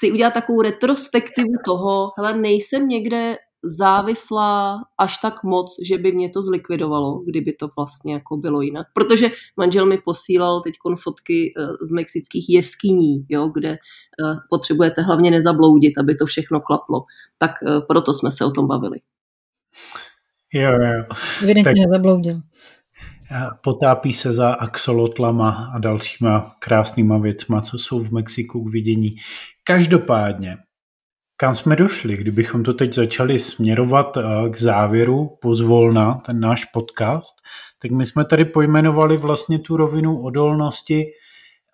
si 0.01 0.13
udělat 0.13 0.35
takovou 0.35 0.63
retrospektivu 0.63 1.53
toho, 1.67 2.11
hele, 2.19 2.39
nejsem 2.39 2.89
někde 2.89 3.37
závislá 3.65 4.79
až 4.99 5.19
tak 5.19 5.45
moc, 5.45 5.77
že 5.83 5.99
by 5.99 6.13
mě 6.13 6.29
to 6.29 6.43
zlikvidovalo, 6.43 7.19
kdyby 7.19 7.53
to 7.53 7.69
vlastně 7.77 8.15
jako 8.15 8.37
bylo 8.37 8.63
jinak. 8.63 8.87
Protože 8.95 9.31
manžel 9.57 9.87
mi 9.87 9.99
posílal 9.99 10.61
teď 10.61 10.75
fotky 11.03 11.55
eh, 11.59 11.67
z 11.87 11.93
mexických 11.93 12.51
jeskyní, 12.51 13.27
jo, 13.29 13.51
kde 13.55 13.71
eh, 13.71 13.79
potřebujete 14.51 15.03
hlavně 15.03 15.31
nezabloudit, 15.31 15.99
aby 15.99 16.15
to 16.15 16.27
všechno 16.27 16.61
klaplo. 16.61 17.05
Tak 17.39 17.51
eh, 17.67 17.81
proto 17.89 18.15
jsme 18.15 18.31
se 18.31 18.45
o 18.45 18.51
tom 18.51 18.67
bavili. 18.67 19.01
Jo, 20.55 20.71
jo. 20.71 21.05
Evidentně 21.43 21.65
tak... 21.65 21.75
nezabloudil 21.87 22.41
potápí 23.61 24.13
se 24.13 24.33
za 24.33 24.53
axolotlama 24.53 25.71
a 25.75 25.79
dalšíma 25.79 26.57
krásnýma 26.59 27.19
věcma, 27.19 27.61
co 27.61 27.79
jsou 27.79 28.01
v 28.01 28.13
Mexiku 28.13 28.65
k 28.65 28.73
vidění. 28.73 29.17
Každopádně, 29.65 30.57
kam 31.37 31.55
jsme 31.55 31.77
došli, 31.77 32.17
kdybychom 32.17 32.63
to 32.63 32.75
teď 32.75 32.95
začali 32.95 33.39
směrovat 33.39 34.17
eh, 34.17 34.51
k 34.51 34.61
závěru 34.61 35.39
pozvolna, 35.41 36.15
ten 36.15 36.41
náš 36.41 36.65
podcast, 36.65 37.35
tak 37.83 37.91
my 37.91 38.05
jsme 38.05 38.25
tady 38.25 38.45
pojmenovali 38.45 39.17
vlastně 39.17 39.59
tu 39.59 39.77
rovinu 39.77 40.23
odolnosti 40.23 41.07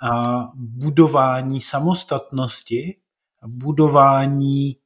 a 0.03 0.23
budování 0.55 1.61
samostatnosti 1.61 2.97
a 3.43 3.49
budování 3.49 4.77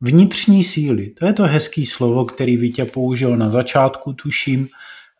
vnitřní 0.00 0.64
síly. 0.64 1.10
To 1.10 1.26
je 1.26 1.32
to 1.32 1.42
hezký 1.42 1.86
slovo, 1.86 2.24
který 2.24 2.56
Vítě 2.56 2.84
použil 2.84 3.36
na 3.36 3.50
začátku, 3.50 4.12
tuším, 4.12 4.68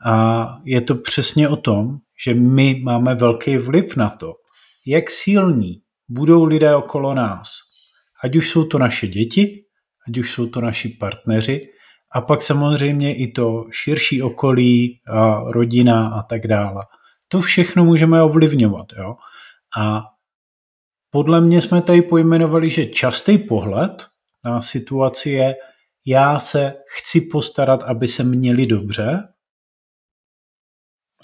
a 0.05 0.47
je 0.65 0.81
to 0.81 0.95
přesně 0.95 1.49
o 1.49 1.57
tom, 1.57 1.99
že 2.25 2.35
my 2.35 2.81
máme 2.85 3.15
velký 3.15 3.57
vliv 3.57 3.97
na 3.97 4.11
to, 4.11 4.35
jak 4.87 5.11
silní 5.11 5.83
budou 6.09 6.45
lidé 6.45 6.77
okolo 6.77 7.15
nás. 7.15 7.72
Ať 8.25 8.37
už 8.37 8.51
jsou 8.51 8.65
to 8.65 8.79
naše 8.79 9.07
děti, 9.07 9.65
ať 10.09 10.19
už 10.19 10.33
jsou 10.33 10.47
to 10.47 10.61
naši 10.61 10.89
partneři, 10.89 11.61
a 12.15 12.21
pak 12.21 12.43
samozřejmě 12.43 13.17
i 13.17 13.33
to 13.33 13.65
širší 13.71 14.23
okolí, 14.23 15.01
a 15.07 15.41
rodina 15.53 16.09
a 16.09 16.23
tak 16.23 16.47
dále. 16.47 16.83
To 17.29 17.41
všechno 17.41 17.85
můžeme 17.85 18.23
ovlivňovat. 18.23 18.87
Jo? 18.99 19.17
A 19.79 20.01
podle 21.11 21.41
mě 21.41 21.61
jsme 21.61 21.83
tady 21.83 22.03
pojmenovali, 22.03 22.71
že 22.71 22.87
častý 22.87 23.39
pohled 23.39 24.07
na 24.45 24.63
situaci 24.63 25.31
je, 25.31 25.55
já 26.07 26.39
se 26.39 26.75
chci 26.87 27.21
postarat, 27.21 27.83
aby 27.83 28.09
se 28.09 28.25
měli 28.25 28.67
dobře, 28.67 29.29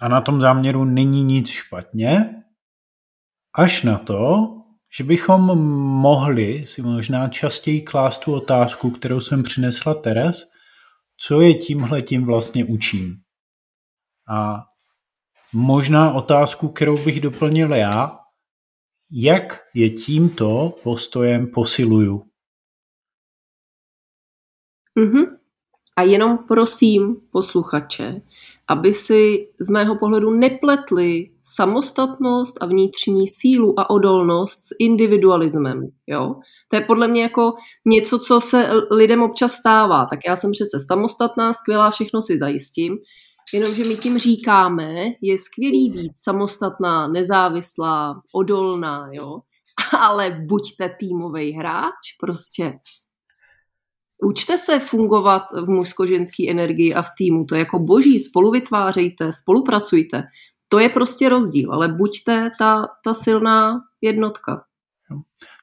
a 0.01 0.09
na 0.09 0.21
tom 0.21 0.41
záměru 0.41 0.85
není 0.85 1.25
nic 1.25 1.49
špatně, 1.49 2.35
až 3.55 3.83
na 3.83 3.99
to, 3.99 4.47
že 4.97 5.05
bychom 5.05 5.41
mohli 6.01 6.67
si 6.67 6.83
možná 6.83 7.29
častěji 7.29 7.83
klást 7.83 8.19
tu 8.19 8.35
otázku, 8.35 8.91
kterou 8.91 9.21
jsem 9.21 9.43
přinesla 9.43 9.95
Teres, 9.95 10.45
co 11.21 11.41
je 11.41 11.55
tímhle 11.55 12.03
tím 12.03 12.27
vlastně 12.27 12.65
učím. 12.65 13.17
A 14.31 14.65
možná 15.53 16.13
otázku, 16.13 16.69
kterou 16.69 17.05
bych 17.05 17.21
doplnil 17.21 17.75
já, 17.75 18.19
jak 19.11 19.61
je 19.75 19.91
tímto 19.91 20.77
postojem 20.83 21.47
posiluju. 21.47 22.25
Mm-hmm. 24.99 25.38
A 25.99 26.03
jenom 26.03 26.39
prosím 26.49 27.17
posluchače, 27.33 28.23
aby 28.69 28.95
si 28.95 29.49
z 29.61 29.71
mého 29.71 29.99
pohledu 29.99 30.31
nepletli 30.31 31.31
samostatnost 31.43 32.57
a 32.61 32.67
vnitřní 32.67 33.29
sílu 33.29 33.81
a 33.81 33.91
odolnost 33.91 34.61
s 34.61 34.77
individualismem. 34.79 35.89
Jo? 36.07 36.35
To 36.71 36.77
je 36.77 36.81
podle 36.83 37.09
mě 37.09 37.23
jako 37.23 37.53
něco, 37.87 38.19
co 38.19 38.41
se 38.41 38.71
lidem 38.91 39.23
občas 39.23 39.53
stává. 39.53 40.07
Tak 40.11 40.19
já 40.27 40.37
jsem 40.37 40.51
přece 40.51 40.79
samostatná, 40.89 41.53
skvělá, 41.53 41.91
všechno 41.91 42.23
si 42.23 42.39
zajistím. 42.39 42.97
Jenomže 43.55 43.85
my 43.85 43.97
tím 43.97 44.19
říkáme, 44.19 44.95
je 45.23 45.39
skvělý 45.39 45.91
být 45.91 46.13
samostatná, 46.17 47.09
nezávislá, 47.09 48.23
odolná, 48.35 49.09
jo? 49.13 49.39
ale 50.01 50.45
buďte 50.49 50.97
týmový 50.99 51.53
hráč, 51.53 52.17
prostě 52.21 52.73
Učte 54.25 54.59
se 54.59 54.81
fungovat 54.81 55.43
v 55.53 55.69
mužsko-ženské 55.69 56.51
energii 56.51 56.95
a 56.95 57.03
v 57.03 57.09
týmu. 57.19 57.45
To 57.45 57.55
je 57.55 57.59
jako 57.59 57.79
boží, 57.79 58.21
spolu 58.21 58.51
vytvářejte, 58.51 59.33
spolupracujte. 59.33 60.25
To 60.69 60.79
je 60.79 60.89
prostě 60.89 61.29
rozdíl, 61.29 61.73
ale 61.73 61.89
buďte 61.89 62.51
ta, 62.59 62.87
ta 63.05 63.15
silná 63.15 63.81
jednotka. 64.01 64.65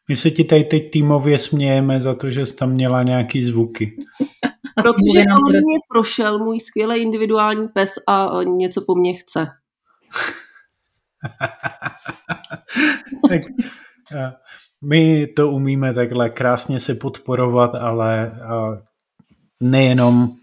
My 0.09 0.15
se 0.15 0.31
ti 0.31 0.43
tady 0.43 0.63
teď 0.63 0.91
týmově 0.91 1.39
smějeme 1.39 2.01
za 2.01 2.15
to, 2.15 2.31
že 2.31 2.45
jsi 2.45 2.55
tam 2.55 2.71
měla 2.71 3.03
nějaký 3.03 3.45
zvuky. 3.45 3.97
Protože 4.75 5.23
po 5.29 5.49
mě 5.49 5.79
prošel 5.89 6.39
můj 6.39 6.59
skvělý 6.59 7.01
individuální 7.01 7.67
pes 7.67 7.89
a 8.07 8.43
něco 8.43 8.81
po 8.87 8.95
mně 8.95 9.13
chce. 9.13 9.47
tak, 13.29 13.41
my 14.83 15.27
to 15.27 15.49
umíme 15.49 15.93
takhle 15.93 16.29
krásně 16.29 16.79
se 16.79 16.95
podporovat, 16.95 17.75
ale 17.75 18.31
nejenom 19.59 20.35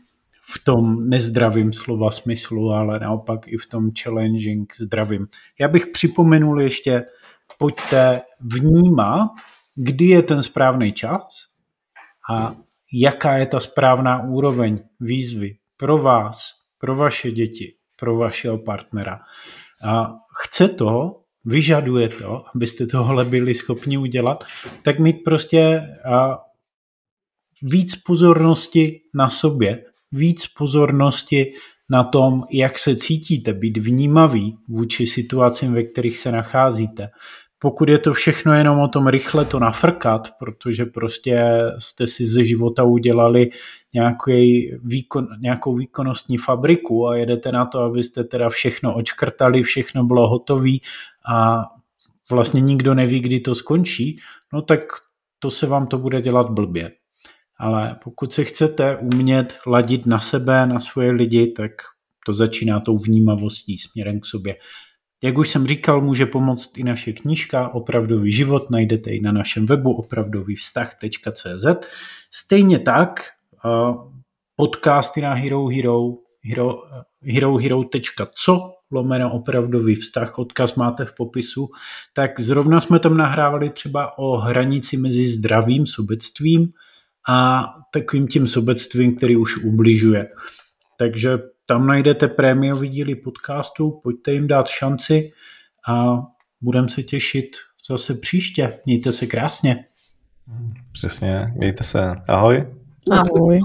v 0.54 0.64
tom 0.64 1.08
nezdravým 1.08 1.72
slova 1.72 2.10
smyslu, 2.10 2.70
ale 2.70 2.98
naopak 2.98 3.48
i 3.48 3.58
v 3.58 3.66
tom 3.66 3.90
challenging 4.02 4.76
zdravým. 4.76 5.26
Já 5.60 5.68
bych 5.68 5.86
připomenul 5.86 6.60
ještě, 6.60 7.04
pojďte 7.58 8.20
vnímat, 8.40 9.30
kdy 9.74 10.04
je 10.04 10.22
ten 10.22 10.42
správný 10.42 10.92
čas 10.92 11.22
a 12.32 12.56
jaká 12.92 13.36
je 13.36 13.46
ta 13.46 13.60
správná 13.60 14.22
úroveň 14.22 14.78
výzvy 15.00 15.56
pro 15.78 15.98
vás, 15.98 16.50
pro 16.78 16.94
vaše 16.94 17.30
děti, 17.30 17.74
pro 17.98 18.16
vašeho 18.16 18.58
partnera. 18.58 19.20
A 19.84 20.14
chce 20.42 20.68
to, 20.68 21.21
vyžaduje 21.44 22.08
to, 22.08 22.44
abyste 22.54 22.86
tohle 22.86 23.24
byli 23.24 23.54
schopni 23.54 23.98
udělat, 23.98 24.44
tak 24.82 24.98
mít 24.98 25.16
prostě 25.24 25.82
víc 27.62 27.96
pozornosti 27.96 29.00
na 29.14 29.30
sobě, 29.30 29.84
víc 30.12 30.46
pozornosti 30.46 31.52
na 31.90 32.04
tom, 32.04 32.42
jak 32.52 32.78
se 32.78 32.96
cítíte, 32.96 33.52
být 33.52 33.78
vnímavý 33.78 34.56
vůči 34.68 35.06
situacím, 35.06 35.72
ve 35.72 35.82
kterých 35.82 36.18
se 36.18 36.32
nacházíte. 36.32 37.08
Pokud 37.62 37.88
je 37.88 37.98
to 37.98 38.12
všechno 38.12 38.54
jenom 38.54 38.80
o 38.80 38.88
tom 38.88 39.06
rychle 39.06 39.44
to 39.44 39.58
nafrkat, 39.58 40.28
protože 40.38 40.84
prostě 40.84 41.62
jste 41.78 42.06
si 42.06 42.26
ze 42.26 42.44
života 42.44 42.84
udělali 42.84 43.50
nějaký 43.94 44.70
výkon, 44.84 45.28
nějakou 45.40 45.76
výkonnostní 45.76 46.38
fabriku 46.38 47.08
a 47.08 47.16
jedete 47.16 47.52
na 47.52 47.66
to, 47.66 47.80
abyste 47.80 48.24
teda 48.24 48.48
všechno 48.48 48.94
očkrtali, 48.94 49.62
všechno 49.62 50.04
bylo 50.04 50.28
hotové 50.28 50.70
a 51.34 51.62
vlastně 52.30 52.60
nikdo 52.60 52.94
neví, 52.94 53.20
kdy 53.20 53.40
to 53.40 53.54
skončí, 53.54 54.16
no 54.52 54.62
tak 54.62 54.80
to 55.38 55.50
se 55.50 55.66
vám 55.66 55.86
to 55.86 55.98
bude 55.98 56.22
dělat 56.22 56.50
blbě. 56.50 56.92
Ale 57.58 57.98
pokud 58.04 58.32
se 58.32 58.44
chcete 58.44 58.96
umět 58.96 59.58
ladit 59.66 60.06
na 60.06 60.20
sebe, 60.20 60.66
na 60.66 60.80
svoje 60.80 61.10
lidi, 61.10 61.46
tak 61.46 61.72
to 62.26 62.32
začíná 62.32 62.80
tou 62.80 62.98
vnímavostí 62.98 63.78
směrem 63.78 64.20
k 64.20 64.26
sobě. 64.26 64.56
Jak 65.22 65.38
už 65.38 65.50
jsem 65.50 65.66
říkal, 65.66 66.00
může 66.00 66.26
pomoct 66.26 66.78
i 66.78 66.84
naše 66.84 67.12
knížka 67.12 67.68
Opravdový 67.68 68.32
život, 68.32 68.70
najdete 68.70 69.12
ji 69.12 69.20
na 69.20 69.32
našem 69.32 69.66
webu 69.66 69.92
opravdovývztah.cz. 69.92 71.66
Stejně 72.30 72.78
tak 72.78 73.20
podcasty 74.56 75.20
na 75.20 75.34
Hero 75.34 75.66
Hero 75.66 76.14
hero, 76.44 76.82
herohero.co 77.22 78.74
lomeno 78.90 79.32
opravdový 79.32 79.94
vztah, 79.94 80.38
odkaz 80.38 80.74
máte 80.74 81.04
v 81.04 81.12
popisu, 81.12 81.70
tak 82.12 82.40
zrovna 82.40 82.80
jsme 82.80 82.98
tam 82.98 83.16
nahrávali 83.16 83.70
třeba 83.70 84.18
o 84.18 84.36
hranici 84.36 84.96
mezi 84.96 85.28
zdravým 85.28 85.86
sobectvím 85.86 86.72
a 87.28 87.64
takovým 87.92 88.28
tím 88.28 88.48
sobectvím, 88.48 89.16
který 89.16 89.36
už 89.36 89.56
ubližuje. 89.64 90.26
Takže 90.98 91.38
tam 91.72 91.86
najdete 91.86 92.28
prémiový 92.28 92.88
díly 92.88 93.14
podcastu, 93.14 94.00
pojďte 94.02 94.32
jim 94.32 94.46
dát 94.46 94.68
šanci 94.68 95.32
a 95.88 96.22
budeme 96.60 96.88
se 96.88 97.02
těšit 97.02 97.56
zase 97.88 98.14
příště. 98.14 98.80
Mějte 98.86 99.12
se 99.12 99.26
krásně. 99.26 99.84
Přesně, 100.92 101.52
mějte 101.56 101.84
se. 101.84 102.12
Ahoj. 102.28 102.64
Ahoj. 103.10 103.30
Ahoj. 103.36 103.60